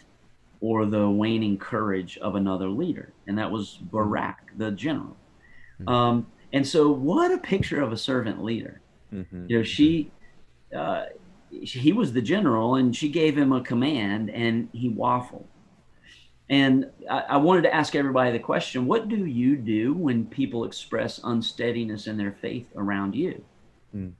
or 0.61 0.85
the 0.85 1.09
waning 1.09 1.57
courage 1.57 2.17
of 2.19 2.35
another 2.35 2.69
leader, 2.69 3.13
and 3.27 3.37
that 3.37 3.49
was 3.49 3.77
Barak, 3.91 4.51
the 4.57 4.71
general. 4.71 5.17
Mhm. 5.81 5.91
Um, 5.91 6.27
and 6.53 6.65
so, 6.65 6.91
what 6.91 7.31
a 7.31 7.37
picture 7.37 7.81
of 7.81 7.91
a 7.91 7.97
servant 7.97 8.43
leader. 8.43 8.81
hmm 9.09 9.45
You 9.47 9.57
know, 9.57 9.63
she, 9.63 10.11
uh, 10.75 11.05
he 11.49 11.91
was 11.91 12.13
the 12.13 12.21
general, 12.21 12.75
and 12.75 12.95
she 12.95 13.09
gave 13.09 13.37
him 13.37 13.51
a 13.51 13.61
command, 13.61 14.29
and 14.29 14.69
he 14.71 14.89
waffled. 14.89 15.45
And 16.49 16.85
I, 17.09 17.23
I 17.29 17.37
wanted 17.37 17.63
to 17.63 17.73
ask 17.73 17.95
everybody 17.95 18.31
the 18.31 18.39
question: 18.39 18.85
What 18.85 19.07
do 19.07 19.25
you 19.25 19.55
do 19.57 19.93
when 19.93 20.25
people 20.27 20.65
express 20.65 21.19
unsteadiness 21.23 22.07
in 22.07 22.17
their 22.17 22.33
faith 22.33 22.69
around 22.75 23.15
you? 23.15 23.43
Mm. 23.95 24.13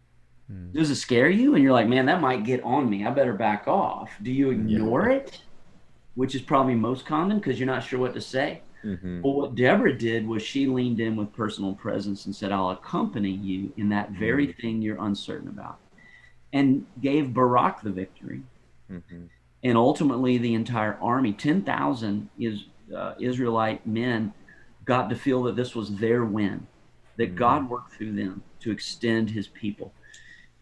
Mm. 0.52 0.74
Does 0.74 0.90
it 0.90 0.96
scare 0.96 1.30
you? 1.30 1.56
And 1.56 1.64
you're 1.64 1.74
like, 1.74 1.88
man, 1.88 2.06
that 2.06 2.22
might 2.22 2.44
get 2.44 2.64
on 2.64 2.90
me. 2.90 3.06
I 3.06 3.12
better 3.12 3.34
back 3.34 3.68
off. 3.68 4.12
Do 4.22 4.32
you 4.32 4.52
ignore 4.52 5.10
it? 5.10 5.42
Which 6.16 6.36
is 6.36 6.42
probably 6.42 6.76
most 6.76 7.06
common 7.06 7.38
because 7.38 7.60
you're 7.60 7.68
not 7.68 7.84
sure 7.84 8.00
what 8.00 8.14
to 8.14 8.22
say. 8.22 8.64
hmm 8.84 9.22
Well, 9.22 9.34
what 9.34 9.56
Deborah 9.56 9.98
did 9.98 10.28
was 10.28 10.42
she 10.44 10.68
leaned 10.68 11.00
in 11.00 11.16
with 11.16 11.34
personal 11.34 11.74
presence 11.76 12.26
and 12.26 12.36
said, 12.36 12.52
I'll 12.52 12.70
accompany 12.72 13.32
you 13.32 13.74
in 13.78 13.90
that 13.90 14.12
very 14.12 14.54
thing 14.54 14.82
you're 14.82 15.04
uncertain 15.04 15.50
about. 15.50 15.80
And 16.54 16.86
gave 17.02 17.34
Barak 17.34 17.82
the 17.82 17.92
victory. 17.92 18.44
hmm 18.90 19.26
And 19.66 19.80
ultimately, 19.80 20.38
the 20.38 20.54
entire 20.54 20.96
army, 21.02 21.34
10,000 21.34 22.30
is, 22.38 22.66
uh, 22.96 23.16
Israelite 23.20 23.86
men, 23.88 24.32
got 24.86 25.10
to 25.10 25.16
feel 25.16 25.42
that 25.44 25.56
this 25.56 25.74
was 25.74 25.96
their 25.96 26.24
win. 26.24 26.68
that 27.18 27.30
mm-hmm. 27.30 27.38
God 27.38 27.70
worked 27.70 27.94
through 27.94 28.12
them 28.12 28.44
to 28.60 28.72
extend 28.72 29.30
his 29.30 29.48
people. 29.48 29.92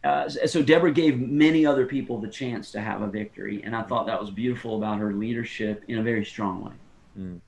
Uh, 0.04 0.30
so 0.30 0.62
Deborah 0.62 0.92
gave 0.92 1.20
many 1.20 1.66
other 1.66 1.86
people 1.86 2.22
the 2.22 2.28
chance 2.30 2.72
to 2.72 2.80
have 2.80 3.02
a 3.02 3.08
victory, 3.08 3.62
and 3.64 3.76
I 3.76 3.82
thought 3.82 4.06
that 4.06 4.22
was 4.22 4.30
beautiful 4.30 4.78
about 4.78 5.00
her 5.00 5.14
leadership 5.14 5.84
in 5.88 5.98
a 5.98 6.04
very 6.04 6.24
strong 6.24 6.64
way. 6.64 6.72
Mm. 7.18 7.42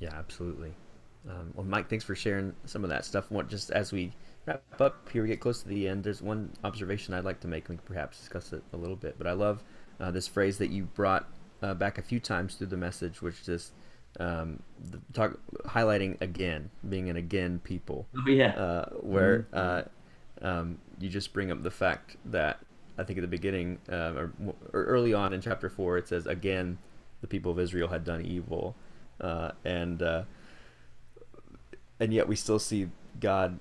Yeah, 0.00 0.14
absolutely. 0.14 0.74
Um, 1.28 1.52
well, 1.54 1.64
Mike, 1.64 1.88
thanks 1.88 2.04
for 2.04 2.14
sharing 2.14 2.54
some 2.66 2.82
of 2.84 2.90
that 2.90 3.04
stuff. 3.04 3.30
What 3.30 3.48
just 3.48 3.70
as 3.70 3.92
we 3.92 4.12
wrap 4.50 4.80
up 4.80 5.08
here, 5.10 5.22
we 5.22 5.28
get 5.28 5.40
close 5.40 5.62
to 5.62 5.68
the 5.68 5.88
end. 5.88 6.04
There's 6.04 6.22
one 6.22 6.50
observation 6.64 7.14
I'd 7.14 7.24
like 7.24 7.40
to 7.40 7.48
make. 7.48 7.68
We 7.68 7.76
can 7.76 7.84
perhaps 7.84 8.18
discuss 8.18 8.52
it 8.52 8.62
a 8.72 8.76
little 8.76 8.96
bit, 8.96 9.16
but 9.18 9.26
I 9.26 9.32
love 9.32 9.62
uh, 10.00 10.10
this 10.10 10.26
phrase 10.26 10.58
that 10.58 10.70
you 10.70 10.84
brought 10.84 11.28
uh, 11.62 11.74
back 11.74 11.98
a 11.98 12.02
few 12.02 12.20
times 12.20 12.54
through 12.54 12.68
the 12.68 12.76
message, 12.76 13.22
which 13.22 13.48
is 13.48 13.72
um, 14.18 14.62
talk 15.12 15.38
highlighting 15.66 16.20
again, 16.20 16.70
being 16.88 17.08
an 17.08 17.16
again 17.16 17.60
people. 17.62 18.06
Oh 18.16 18.28
yeah. 18.30 18.50
Uh, 18.50 18.88
where 19.00 19.46
mm-hmm. 19.52 19.56
Uh, 20.42 20.48
um, 20.48 20.78
you 20.98 21.08
just 21.08 21.32
bring 21.32 21.50
up 21.50 21.62
the 21.62 21.70
fact 21.70 22.16
that 22.24 22.60
I 22.98 23.04
think 23.04 23.18
at 23.18 23.22
the 23.22 23.28
beginning 23.28 23.78
uh, 23.90 24.14
or, 24.16 24.32
or, 24.72 24.84
early 24.84 25.12
on 25.14 25.32
in 25.32 25.40
chapter 25.40 25.68
four, 25.68 25.98
it 25.98 26.08
says 26.08 26.26
again, 26.26 26.78
the 27.20 27.26
people 27.26 27.52
of 27.52 27.58
Israel 27.58 27.88
had 27.88 28.04
done 28.04 28.24
evil, 28.24 28.74
uh, 29.20 29.50
and 29.64 30.02
and 32.00 32.14
yet 32.14 32.26
we 32.26 32.34
still 32.34 32.58
see 32.58 32.88
God 33.20 33.58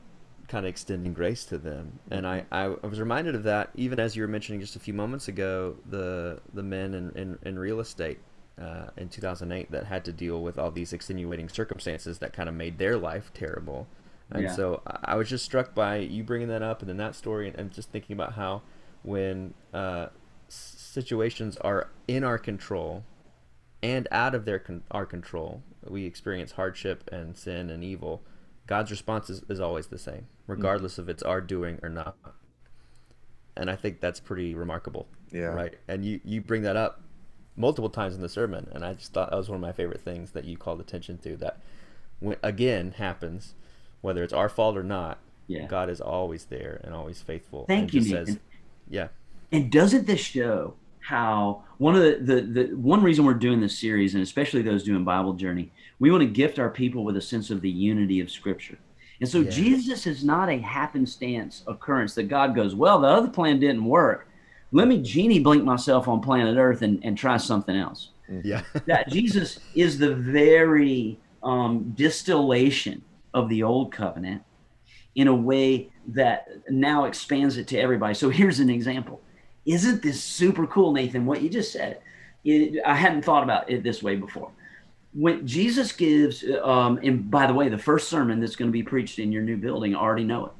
kind 0.50 0.66
of 0.66 0.70
extending 0.70 1.14
grace 1.14 1.45
to 1.45 1.58
them. 1.58 2.00
And 2.12 2.28
I, 2.28 2.45
I, 2.52 2.64
I, 2.64 2.88
was 2.88 3.00
reminded 3.00 3.36
of 3.36 3.43
that 3.43 3.70
even 3.76 4.00
as 4.00 4.16
you 4.16 4.24
were 4.24 4.28
mentioning 4.28 4.60
just 4.60 4.76
a 4.76 4.80
few 4.80 4.93
moments 4.93 5.28
ago 5.28 5.78
the 5.88 6.41
the 6.54 6.64
men 6.64 6.93
in, 6.93 7.12
in, 7.12 7.39
in 7.43 7.58
real 7.58 7.80
estate 7.80 8.20
uh, 8.60 8.88
in 8.97 9.08
2008 9.10 9.72
that 9.72 9.86
had 9.86 10.04
to 10.06 10.12
deal 10.12 10.41
with 10.41 10.58
all 10.60 10.72
these 10.72 10.91
extenuating 10.91 11.47
circumstances 11.47 12.20
that 12.20 12.34
kind 12.34 12.50
of 12.50 12.56
made 12.56 12.78
their 12.78 12.97
life 12.97 13.32
terrible. 13.34 13.88
And 14.32 14.43
yeah. 14.43 14.56
so 14.56 14.82
I 14.86 15.16
was 15.16 15.30
just 15.30 15.45
struck 15.45 15.74
by 15.74 15.97
you 15.97 16.24
bringing 16.24 16.50
that 16.50 16.62
up 16.62 16.82
and 16.82 16.89
then 16.89 16.97
that 16.97 17.16
story 17.16 17.47
and, 17.47 17.58
and 17.58 17.72
just 17.72 17.91
thinking 17.91 18.14
about 18.14 18.34
how 18.34 18.62
when 19.04 19.54
uh, 19.74 20.08
situations 20.50 21.58
are 21.58 21.89
in 22.08 22.24
our 22.24 22.38
control 22.38 23.04
and 23.82 24.08
out 24.12 24.36
of 24.36 24.45
their 24.45 24.60
con- 24.60 24.84
our 24.91 25.06
control, 25.06 25.64
we 25.88 26.06
experience 26.06 26.54
hardship 26.54 27.10
and 27.12 27.38
sin 27.38 27.70
and 27.70 27.84
evil. 27.84 28.22
God's 28.70 28.91
response 28.91 29.32
is, 29.32 29.41
is 29.49 29.59
always 29.59 29.88
the 29.88 29.97
same, 29.97 30.28
regardless 30.45 30.93
mm-hmm. 30.93 31.01
if 31.01 31.09
it's 31.09 31.24
our 31.24 31.41
doing 31.41 31.80
or 31.82 31.89
not. 31.89 32.15
And 33.57 33.67
I 33.67 33.76
think 33.76 33.99
that's 33.99 34.20
pretty 34.20 34.53
remarkable. 34.53 35.07
Yeah. 35.32 35.45
Right. 35.45 35.74
And 35.88 36.05
you, 36.05 36.22
you 36.24 36.39
bring 36.39 36.61
that 36.61 36.76
up 36.76 37.01
multiple 37.57 37.89
times 37.89 38.13
in 38.13 38.22
the 38.22 38.30
sermon, 38.30 38.70
and 38.72 38.86
I 38.86 38.93
just 38.93 39.11
thought 39.11 39.32
that 39.32 39.38
was 39.38 39.49
one 39.49 39.55
of 39.55 39.61
my 39.61 39.72
favorite 39.72 40.01
things 40.01 40.34
that 40.34 40.45
you 40.45 40.55
called 40.55 40.80
attention 40.80 41.17
to. 41.17 41.36
That 41.38 41.59
when 42.20 42.38
again 42.43 42.91
happens, 42.91 43.55
whether 44.01 44.24
it's 44.24 44.34
our 44.34 44.49
fault 44.49 44.78
or 44.78 44.84
not, 44.84 45.17
yeah. 45.47 45.65
God 45.65 45.89
is 45.89 45.99
always 45.99 46.45
there 46.45 46.80
and 46.84 46.93
always 46.93 47.24
faithful. 47.24 47.65
Thank 47.65 47.95
you, 47.95 48.01
Nathan. 48.01 48.26
Says, 48.28 48.39
yeah. 48.88 49.07
And 49.51 49.72
doesn't 49.72 50.05
this 50.05 50.20
show 50.20 50.76
how 51.10 51.64
one 51.80 51.95
of 51.95 52.03
the, 52.03 52.20
the, 52.22 52.41
the 52.41 52.76
one 52.76 53.01
reason 53.01 53.26
we're 53.26 53.34
doing 53.34 53.60
this 53.60 53.80
series, 53.80 54.14
and 54.14 54.22
especially 54.22 54.62
those 54.62 54.84
doing 54.84 55.03
Bible 55.03 55.34
Journey, 55.34 55.72
we 55.97 56.12
want 56.12 56.22
to 56.22 56.30
gift 56.30 56.60
our 56.60 56.70
people 56.70 57.03
with 57.03 57.18
a 57.18 57.22
sense 57.22 57.49
of 57.49 57.62
the 57.62 57.70
unity 57.70 58.20
of 58.20 58.30
Scripture. 58.30 58.78
And 59.20 59.28
so 59.28 59.39
yeah. 59.39 59.49
Jesus 59.49 60.05
is 60.05 60.24
not 60.24 60.49
a 60.49 60.60
happenstance 60.60 61.64
occurrence 61.66 62.14
that 62.14 62.24
God 62.24 62.53
goes, 62.53 62.76
well, 62.76 62.99
the 62.99 63.07
other 63.07 63.28
plan 63.28 63.60
didn't 63.60 63.86
work. 63.86 64.28
Let 64.72 64.88
me 64.88 65.01
genie 65.01 65.39
blink 65.39 65.64
myself 65.64 66.07
on 66.07 66.22
planet 66.22 66.57
Earth 66.57 66.84
and, 66.84 67.03
and 67.03 67.18
try 67.18 67.38
something 67.38 67.76
else. 67.76 68.10
Mm-hmm. 68.30 68.47
Yeah. 68.47 68.62
that 68.86 69.10
Jesus 69.10 69.60
is 69.74 69.97
the 69.97 70.14
very 70.14 71.20
um, 71.41 71.91
distillation 71.97 73.01
of 73.34 73.49
the 73.49 73.64
old 73.64 73.91
covenant 73.91 74.43
in 75.16 75.28
a 75.28 75.36
way 75.36 75.89
that 76.10 76.49
now 76.70 77.05
expands 77.05 77.57
it 77.57 77.68
to 77.70 77.80
everybody. 77.80 78.14
So 78.14 78.30
here's 78.30 78.60
an 78.60 78.70
example 78.70 79.22
isn't 79.66 80.01
this 80.01 80.24
super 80.24 80.66
cool, 80.68 80.91
Nathan? 80.91 81.26
What 81.26 81.41
you 81.41 81.49
just 81.49 81.72
said. 81.72 82.01
It, 82.45 82.82
I 82.86 82.95
hadn't 82.95 83.24
thought 83.24 83.43
about 83.43 83.70
it 83.70 83.84
this 83.84 84.01
way 84.01 84.16
before. 84.16 84.51
When 85.14 85.45
Jesus 85.45 85.91
gives, 85.91 86.43
um, 86.64 86.99
and 87.03 87.30
by 87.30 87.47
the 87.47 87.53
way, 87.53 87.68
the 87.68 87.78
first 87.78 88.10
sermon 88.10 88.39
that's 88.39 88.55
going 88.55 88.70
to 88.70 88.74
be 88.74 88.84
preached 88.84 89.20
in 89.20 89.32
your 89.32 89.41
new 89.41 89.57
building, 89.57 89.95
I 89.95 89.99
already 89.99 90.24
know 90.24 90.45
it 90.45 90.51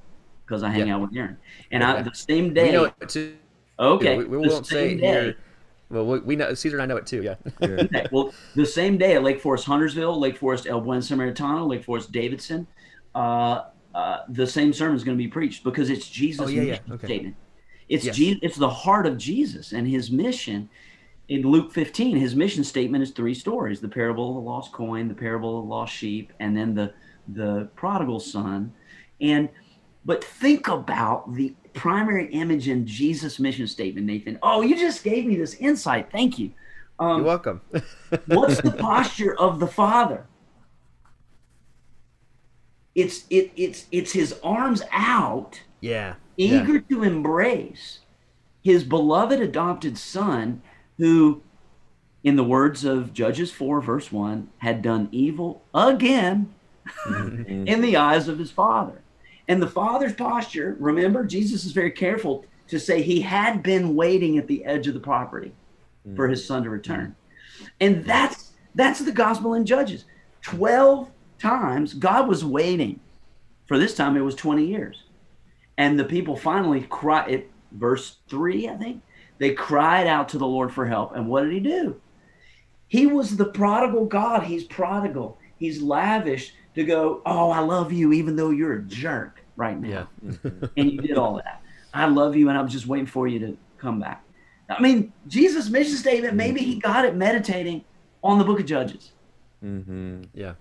because 0.46 0.64
I 0.64 0.70
hang 0.70 0.88
yeah. 0.88 0.96
out 0.96 1.02
with 1.02 1.16
Aaron. 1.16 1.38
And 1.72 1.84
I, 1.84 2.02
the 2.02 2.14
same 2.14 2.54
day. 2.54 2.66
We 2.66 2.72
know 2.72 2.86
it 2.86 3.10
too. 3.10 3.36
Okay. 3.80 4.18
We, 4.18 4.26
we 4.26 4.38
won't 4.38 4.66
say 4.66 4.96
day, 4.96 5.08
here. 5.08 5.38
Well, 5.90 6.06
we, 6.06 6.20
we, 6.20 6.36
know 6.36 6.54
Caesar 6.54 6.76
and 6.76 6.84
I 6.84 6.86
know 6.86 6.98
it 6.98 7.08
too. 7.08 7.24
Yeah. 7.24 7.36
okay. 7.62 8.08
Well, 8.12 8.34
the 8.56 8.66
same 8.66 8.98
day 8.98 9.16
at 9.16 9.24
Lake 9.24 9.40
Forest 9.40 9.66
Huntersville, 9.66 10.20
Lake 10.20 10.38
Forest 10.38 10.68
El 10.68 10.82
Buen 10.82 11.00
Samaritano, 11.00 11.68
Lake 11.68 11.84
Forest 11.84 12.12
Davidson, 12.12 12.68
uh, 13.16 13.64
uh, 13.96 14.20
the 14.30 14.46
same 14.46 14.74
sermon 14.74 14.96
is 14.96 15.04
going 15.04 15.18
to 15.18 15.24
be 15.24 15.28
preached 15.28 15.64
because 15.64 15.90
it's 15.90 16.08
Jesus' 16.08 16.48
oh, 16.48 16.50
yeah, 16.50 16.62
yeah. 16.62 16.80
Okay. 16.92 17.08
statement. 17.08 17.36
It's 17.90 18.06
yes. 18.06 18.16
Je- 18.16 18.40
it's 18.42 18.58
the 18.58 18.70
heart 18.70 19.06
of 19.06 19.18
Jesus 19.18 19.74
and 19.74 19.88
his 19.88 20.12
mission. 20.12 20.70
In 21.28 21.44
Luke 21.44 21.72
15, 21.72 22.18
his 22.18 22.36
mission 22.36 22.64
statement 22.64 23.04
is 23.04 23.12
three 23.12 23.34
stories: 23.34 23.82
the 23.82 23.90
parable 23.90 24.30
of 24.30 24.36
the 24.36 24.50
lost 24.50 24.72
coin, 24.72 25.08
the 25.08 25.14
parable 25.14 25.60
of 25.60 25.66
the 25.66 25.70
lost 25.70 25.94
sheep, 25.94 26.32
and 26.40 26.56
then 26.56 26.74
the 26.76 26.94
the 27.28 27.70
prodigal 27.76 28.20
son. 28.20 28.72
And 29.20 29.50
but 30.06 30.24
think 30.24 30.68
about 30.68 31.34
the 31.34 31.54
primary 31.74 32.32
image 32.32 32.68
in 32.68 32.86
Jesus' 32.86 33.40
mission 33.40 33.68
statement, 33.68 34.08
Nathan. 34.08 34.40
Oh, 34.42 34.62
you 34.62 34.78
just 34.78 35.04
gave 35.04 35.26
me 35.26 35.36
this 35.36 35.56
insight. 35.56 36.12
Thank 36.12 36.40
you. 36.40 36.52
Um, 37.00 37.18
You're 37.18 37.26
welcome. 37.26 37.62
what's 38.26 38.62
the 38.62 38.72
posture 38.72 39.38
of 39.40 39.60
the 39.60 39.68
Father? 39.68 40.26
It's 42.96 43.26
it 43.30 43.52
it's 43.56 43.86
it's 43.92 44.12
his 44.12 44.36
arms 44.44 44.82
out. 44.92 45.62
Yeah 45.82 46.16
eager 46.40 46.76
yeah. 46.76 46.82
to 46.90 47.04
embrace 47.04 48.00
his 48.64 48.84
beloved 48.84 49.42
adopted 49.42 49.98
son 49.98 50.62
who 50.98 51.42
in 52.24 52.36
the 52.38 52.44
words 52.44 52.86
of 52.86 53.14
judges 53.14 53.52
4 53.52 53.82
verse 53.82 54.12
1 54.12 54.50
had 54.60 54.82
done 54.82 55.10
evil 55.12 55.62
again 55.74 56.54
mm-hmm. 57.06 57.68
in 57.68 57.82
the 57.82 57.98
eyes 57.98 58.28
of 58.28 58.40
his 58.40 58.52
father. 58.52 59.02
And 59.50 59.62
the 59.62 59.68
father's 59.68 60.14
posture 60.14 60.78
remember 60.80 61.26
jesus 61.26 61.66
is 61.66 61.74
very 61.74 61.92
careful 61.92 62.46
to 62.70 62.80
say 62.80 63.02
he 63.02 63.22
had 63.22 63.62
been 63.62 63.96
waiting 63.96 64.38
at 64.38 64.48
the 64.48 64.64
edge 64.64 64.88
of 64.88 64.94
the 64.94 65.00
property 65.00 65.52
for 66.16 66.28
his 66.28 66.46
son 66.46 66.64
to 66.64 66.70
return. 66.70 67.16
And 67.82 68.06
that's 68.06 68.52
that's 68.76 69.00
the 69.00 69.12
gospel 69.12 69.56
in 69.56 69.66
judges. 69.66 70.06
12 70.42 71.10
times 71.38 71.94
god 71.94 72.30
was 72.30 72.46
waiting. 72.46 73.02
For 73.66 73.78
this 73.78 73.94
time 73.94 74.16
it 74.16 74.22
was 74.22 74.36
20 74.36 74.66
years 74.66 75.04
and 75.80 75.98
the 75.98 76.04
people 76.04 76.36
finally 76.36 76.82
cried, 76.90 77.32
it, 77.32 77.52
verse 77.72 78.18
3, 78.28 78.68
I 78.68 78.76
think, 78.76 79.02
they 79.38 79.54
cried 79.54 80.08
out 80.08 80.28
to 80.30 80.38
the 80.38 80.46
Lord 80.46 80.74
for 80.74 80.86
help. 80.86 81.16
And 81.16 81.30
what 81.30 81.44
did 81.44 81.54
he 81.54 81.62
do? 81.62 82.00
He 82.90 83.08
was 83.08 83.38
the 83.38 83.46
prodigal 83.46 84.06
God. 84.06 84.44
He's 84.44 84.66
prodigal. 84.66 85.40
He's 85.58 85.82
lavish 85.82 86.54
to 86.76 86.84
go, 86.84 87.22
Oh, 87.26 87.50
I 87.50 87.60
love 87.60 87.94
you, 87.94 88.12
even 88.12 88.36
though 88.36 88.50
you're 88.50 88.74
a 88.74 88.84
jerk 88.84 89.40
right 89.56 89.80
now. 89.80 90.10
Yeah. 90.22 90.52
and 90.76 90.92
you 90.92 91.02
did 91.02 91.18
all 91.18 91.36
that. 91.36 91.64
I 91.94 92.08
love 92.08 92.36
you, 92.36 92.50
and 92.50 92.58
I'm 92.58 92.68
just 92.68 92.86
waiting 92.86 93.06
for 93.06 93.30
you 93.30 93.40
to 93.40 93.58
come 93.78 94.02
back. 94.02 94.24
I 94.70 94.82
mean, 94.82 95.14
Jesus' 95.28 95.70
mission 95.70 95.96
statement, 95.96 96.36
maybe 96.36 96.60
he 96.60 96.78
got 96.78 97.06
it 97.06 97.16
meditating 97.16 97.86
on 98.22 98.38
the 98.38 98.44
book 98.44 98.60
of 98.60 98.66
Judges. 98.66 99.14
Mm-hmm. 99.64 100.24
Yeah. 100.34 100.56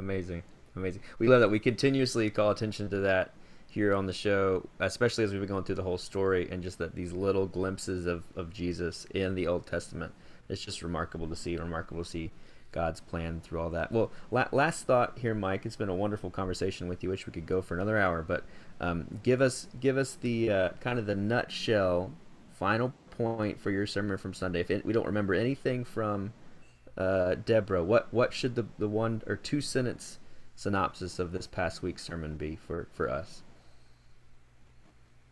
Amazing. 0.00 0.42
Amazing. 0.74 1.02
We 1.20 1.28
love 1.28 1.40
that. 1.40 1.50
We 1.50 1.60
continuously 1.60 2.28
call 2.28 2.50
attention 2.50 2.90
to 2.90 2.98
that 2.98 3.32
here 3.74 3.92
on 3.92 4.06
the 4.06 4.12
show, 4.12 4.64
especially 4.78 5.24
as 5.24 5.32
we've 5.32 5.40
been 5.40 5.48
going 5.48 5.64
through 5.64 5.74
the 5.74 5.82
whole 5.82 5.98
story 5.98 6.48
and 6.50 6.62
just 6.62 6.78
that 6.78 6.94
these 6.94 7.12
little 7.12 7.46
glimpses 7.46 8.06
of, 8.06 8.24
of 8.36 8.52
Jesus 8.52 9.04
in 9.06 9.34
the 9.34 9.48
Old 9.48 9.66
Testament. 9.66 10.14
It's 10.48 10.64
just 10.64 10.80
remarkable 10.82 11.26
to 11.26 11.34
see, 11.34 11.56
remarkable 11.56 12.04
to 12.04 12.08
see 12.08 12.30
God's 12.70 13.00
plan 13.00 13.40
through 13.40 13.60
all 13.60 13.70
that. 13.70 13.90
Well, 13.90 14.12
la- 14.30 14.48
last 14.52 14.84
thought 14.84 15.18
here, 15.18 15.34
Mike. 15.34 15.66
It's 15.66 15.76
been 15.76 15.88
a 15.88 15.94
wonderful 15.94 16.30
conversation 16.30 16.88
with 16.88 17.02
you. 17.02 17.10
Wish 17.10 17.26
we 17.26 17.32
could 17.32 17.46
go 17.46 17.62
for 17.62 17.74
another 17.74 17.98
hour, 17.98 18.22
but 18.22 18.44
um, 18.80 19.20
give 19.22 19.40
us 19.40 19.68
give 19.80 19.96
us 19.96 20.16
the 20.20 20.50
uh, 20.50 20.68
kind 20.80 20.98
of 20.98 21.06
the 21.06 21.14
nutshell 21.14 22.12
final 22.52 22.92
point 23.10 23.60
for 23.60 23.70
your 23.70 23.86
sermon 23.86 24.18
from 24.18 24.34
Sunday. 24.34 24.60
If 24.60 24.70
it, 24.70 24.84
we 24.84 24.92
don't 24.92 25.06
remember 25.06 25.34
anything 25.34 25.84
from 25.84 26.32
uh, 26.98 27.36
Deborah, 27.36 27.84
what 27.84 28.12
what 28.12 28.32
should 28.32 28.54
the 28.56 28.66
the 28.78 28.88
one 28.88 29.22
or 29.26 29.36
two 29.36 29.60
sentence 29.60 30.18
synopsis 30.56 31.18
of 31.18 31.32
this 31.32 31.46
past 31.46 31.82
week's 31.82 32.02
sermon 32.02 32.36
be 32.36 32.56
for 32.56 32.88
for 32.92 33.08
us? 33.08 33.43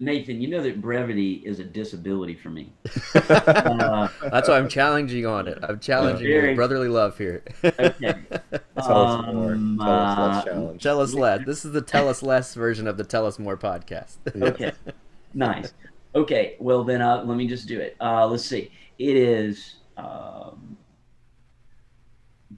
Nathan, 0.02 0.40
you 0.40 0.48
know 0.48 0.60
that 0.60 0.82
brevity 0.82 1.34
is 1.44 1.60
a 1.60 1.64
disability 1.64 2.34
for 2.34 2.50
me. 2.50 2.72
uh, 3.14 4.08
That's 4.30 4.48
why 4.48 4.58
I'm 4.58 4.68
challenging 4.68 5.26
on 5.26 5.46
it. 5.46 5.58
I'm 5.62 5.78
challenging 5.78 6.26
very, 6.26 6.54
brotherly 6.56 6.88
love 6.88 7.16
here. 7.16 7.44
okay. 7.62 7.94
Tell 8.82 9.06
us 9.06 9.32
more. 9.32 9.52
Um, 9.52 9.78
tell 9.78 9.88
us 9.92 10.18
less 10.18 10.36
uh, 10.36 10.44
challenge. 10.44 10.82
Tell 10.82 11.00
us 11.00 11.14
less. 11.14 11.46
This 11.46 11.64
is 11.64 11.72
the 11.72 11.80
tell 11.82 12.08
us 12.08 12.20
less 12.20 12.54
version 12.54 12.88
of 12.88 12.96
the 12.96 13.04
tell 13.04 13.26
us 13.26 13.38
more 13.38 13.56
podcast. 13.56 14.16
okay. 14.42 14.72
Nice. 15.34 15.72
Okay. 16.16 16.56
Well, 16.58 16.82
then 16.82 17.00
uh, 17.00 17.22
let 17.24 17.36
me 17.36 17.46
just 17.46 17.68
do 17.68 17.78
it. 17.78 17.96
Uh, 18.00 18.26
let's 18.26 18.44
see. 18.44 18.72
It 18.98 19.16
is 19.16 19.76
um, 19.96 20.76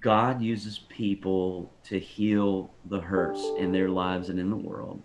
God 0.00 0.40
uses 0.40 0.78
people 0.88 1.74
to 1.84 1.98
heal 2.00 2.72
the 2.86 3.00
hurts 3.00 3.44
in 3.58 3.70
their 3.70 3.90
lives 3.90 4.30
and 4.30 4.40
in 4.40 4.48
the 4.48 4.56
world. 4.56 5.02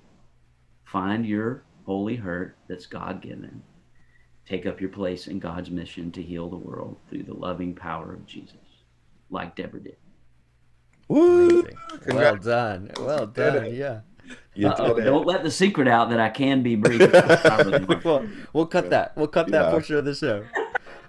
Find 0.86 1.26
your 1.26 1.64
holy 1.90 2.16
hurt 2.16 2.56
that's 2.68 2.86
God 2.86 3.20
given. 3.20 3.64
Take 4.46 4.68
up 4.68 4.80
your 4.80 4.92
place 4.92 5.26
in 5.26 5.40
God's 5.40 5.72
mission 5.72 6.12
to 6.12 6.22
heal 6.22 6.48
the 6.48 6.56
world 6.56 6.98
through 7.10 7.24
the 7.24 7.34
loving 7.34 7.74
power 7.74 8.14
of 8.14 8.28
Jesus, 8.28 8.58
like 9.32 9.56
Deborah 9.56 9.80
did. 9.80 9.98
Woo! 11.08 11.68
Well 12.06 12.36
done. 12.36 12.92
Well 13.00 13.26
done. 13.26 13.74
Yeah. 13.74 14.02
Uh-oh, 14.64 15.00
don't 15.00 15.26
let 15.26 15.42
the 15.44 15.50
secret 15.50 15.88
out 15.88 16.12
that 16.12 16.20
I 16.20 16.30
can 16.30 16.62
be 16.62 16.76
brief. 16.76 17.02
I 17.02 17.64
really 17.66 17.96
well, 18.06 18.28
we'll 18.54 18.68
cut 18.68 18.92
that. 18.92 19.18
We'll 19.18 19.26
cut 19.28 19.48
that 19.48 19.66
Yeah. 19.66 19.72
portion 19.72 19.96
of 19.96 20.06
the 20.06 20.14
show. 20.14 20.46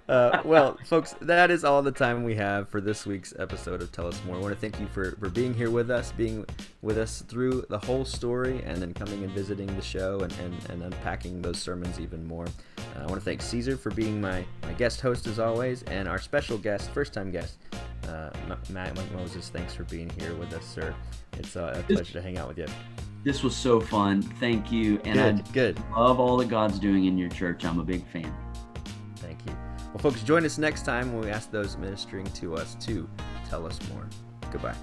Uh, 0.09 0.41
well, 0.43 0.77
folks, 0.85 1.15
that 1.21 1.49
is 1.49 1.63
all 1.63 1.81
the 1.81 1.91
time 1.91 2.23
we 2.23 2.35
have 2.35 2.67
for 2.69 2.81
this 2.81 3.05
week's 3.05 3.33
episode 3.39 3.81
of 3.81 3.91
Tell 3.91 4.07
Us 4.07 4.19
More. 4.25 4.35
I 4.35 4.39
want 4.39 4.53
to 4.53 4.59
thank 4.59 4.79
you 4.79 4.87
for, 4.87 5.11
for 5.17 5.29
being 5.29 5.53
here 5.53 5.69
with 5.69 5.89
us, 5.89 6.11
being 6.11 6.45
with 6.81 6.97
us 6.97 7.21
through 7.21 7.65
the 7.69 7.77
whole 7.77 8.03
story, 8.03 8.61
and 8.65 8.81
then 8.81 8.93
coming 8.93 9.23
and 9.23 9.31
visiting 9.31 9.67
the 9.67 9.81
show 9.81 10.19
and, 10.19 10.33
and, 10.39 10.69
and 10.69 10.83
unpacking 10.83 11.41
those 11.41 11.61
sermons 11.61 11.99
even 11.99 12.27
more. 12.27 12.45
Uh, 12.77 13.03
I 13.03 13.05
want 13.05 13.15
to 13.15 13.21
thank 13.21 13.41
Caesar 13.41 13.77
for 13.77 13.91
being 13.91 14.19
my, 14.19 14.43
my 14.63 14.73
guest 14.73 14.99
host 14.99 15.27
as 15.27 15.39
always, 15.39 15.83
and 15.83 16.07
our 16.07 16.19
special 16.19 16.57
guest, 16.57 16.91
first 16.91 17.13
time 17.13 17.31
guest, 17.31 17.59
uh, 18.07 18.31
Matt 18.69 18.95
Moses. 19.13 19.49
Thanks 19.49 19.73
for 19.73 19.83
being 19.85 20.09
here 20.19 20.35
with 20.35 20.51
us, 20.53 20.65
sir. 20.65 20.93
It's 21.37 21.55
uh, 21.55 21.73
a 21.77 21.93
pleasure 21.93 22.13
to 22.13 22.21
hang 22.21 22.37
out 22.37 22.49
with 22.49 22.57
you. 22.57 22.67
This 23.23 23.43
was 23.43 23.55
so 23.55 23.79
fun. 23.79 24.21
Thank 24.21 24.71
you. 24.71 24.99
And 25.05 25.43
Good, 25.45 25.53
good. 25.53 25.83
I 25.95 26.01
love 26.01 26.19
all 26.19 26.37
that 26.37 26.49
God's 26.49 26.79
doing 26.79 27.05
in 27.05 27.17
your 27.17 27.29
church. 27.29 27.63
I'm 27.63 27.79
a 27.79 27.83
big 27.83 28.05
fan. 28.07 28.33
Thank 29.17 29.37
you. 29.45 29.55
Well, 29.93 29.99
folks, 29.99 30.23
join 30.23 30.45
us 30.45 30.57
next 30.57 30.85
time 30.85 31.11
when 31.11 31.25
we 31.25 31.31
ask 31.31 31.51
those 31.51 31.77
ministering 31.77 32.25
to 32.35 32.55
us 32.55 32.75
to 32.81 33.09
tell 33.49 33.65
us 33.65 33.77
more. 33.89 34.07
Goodbye. 34.51 34.75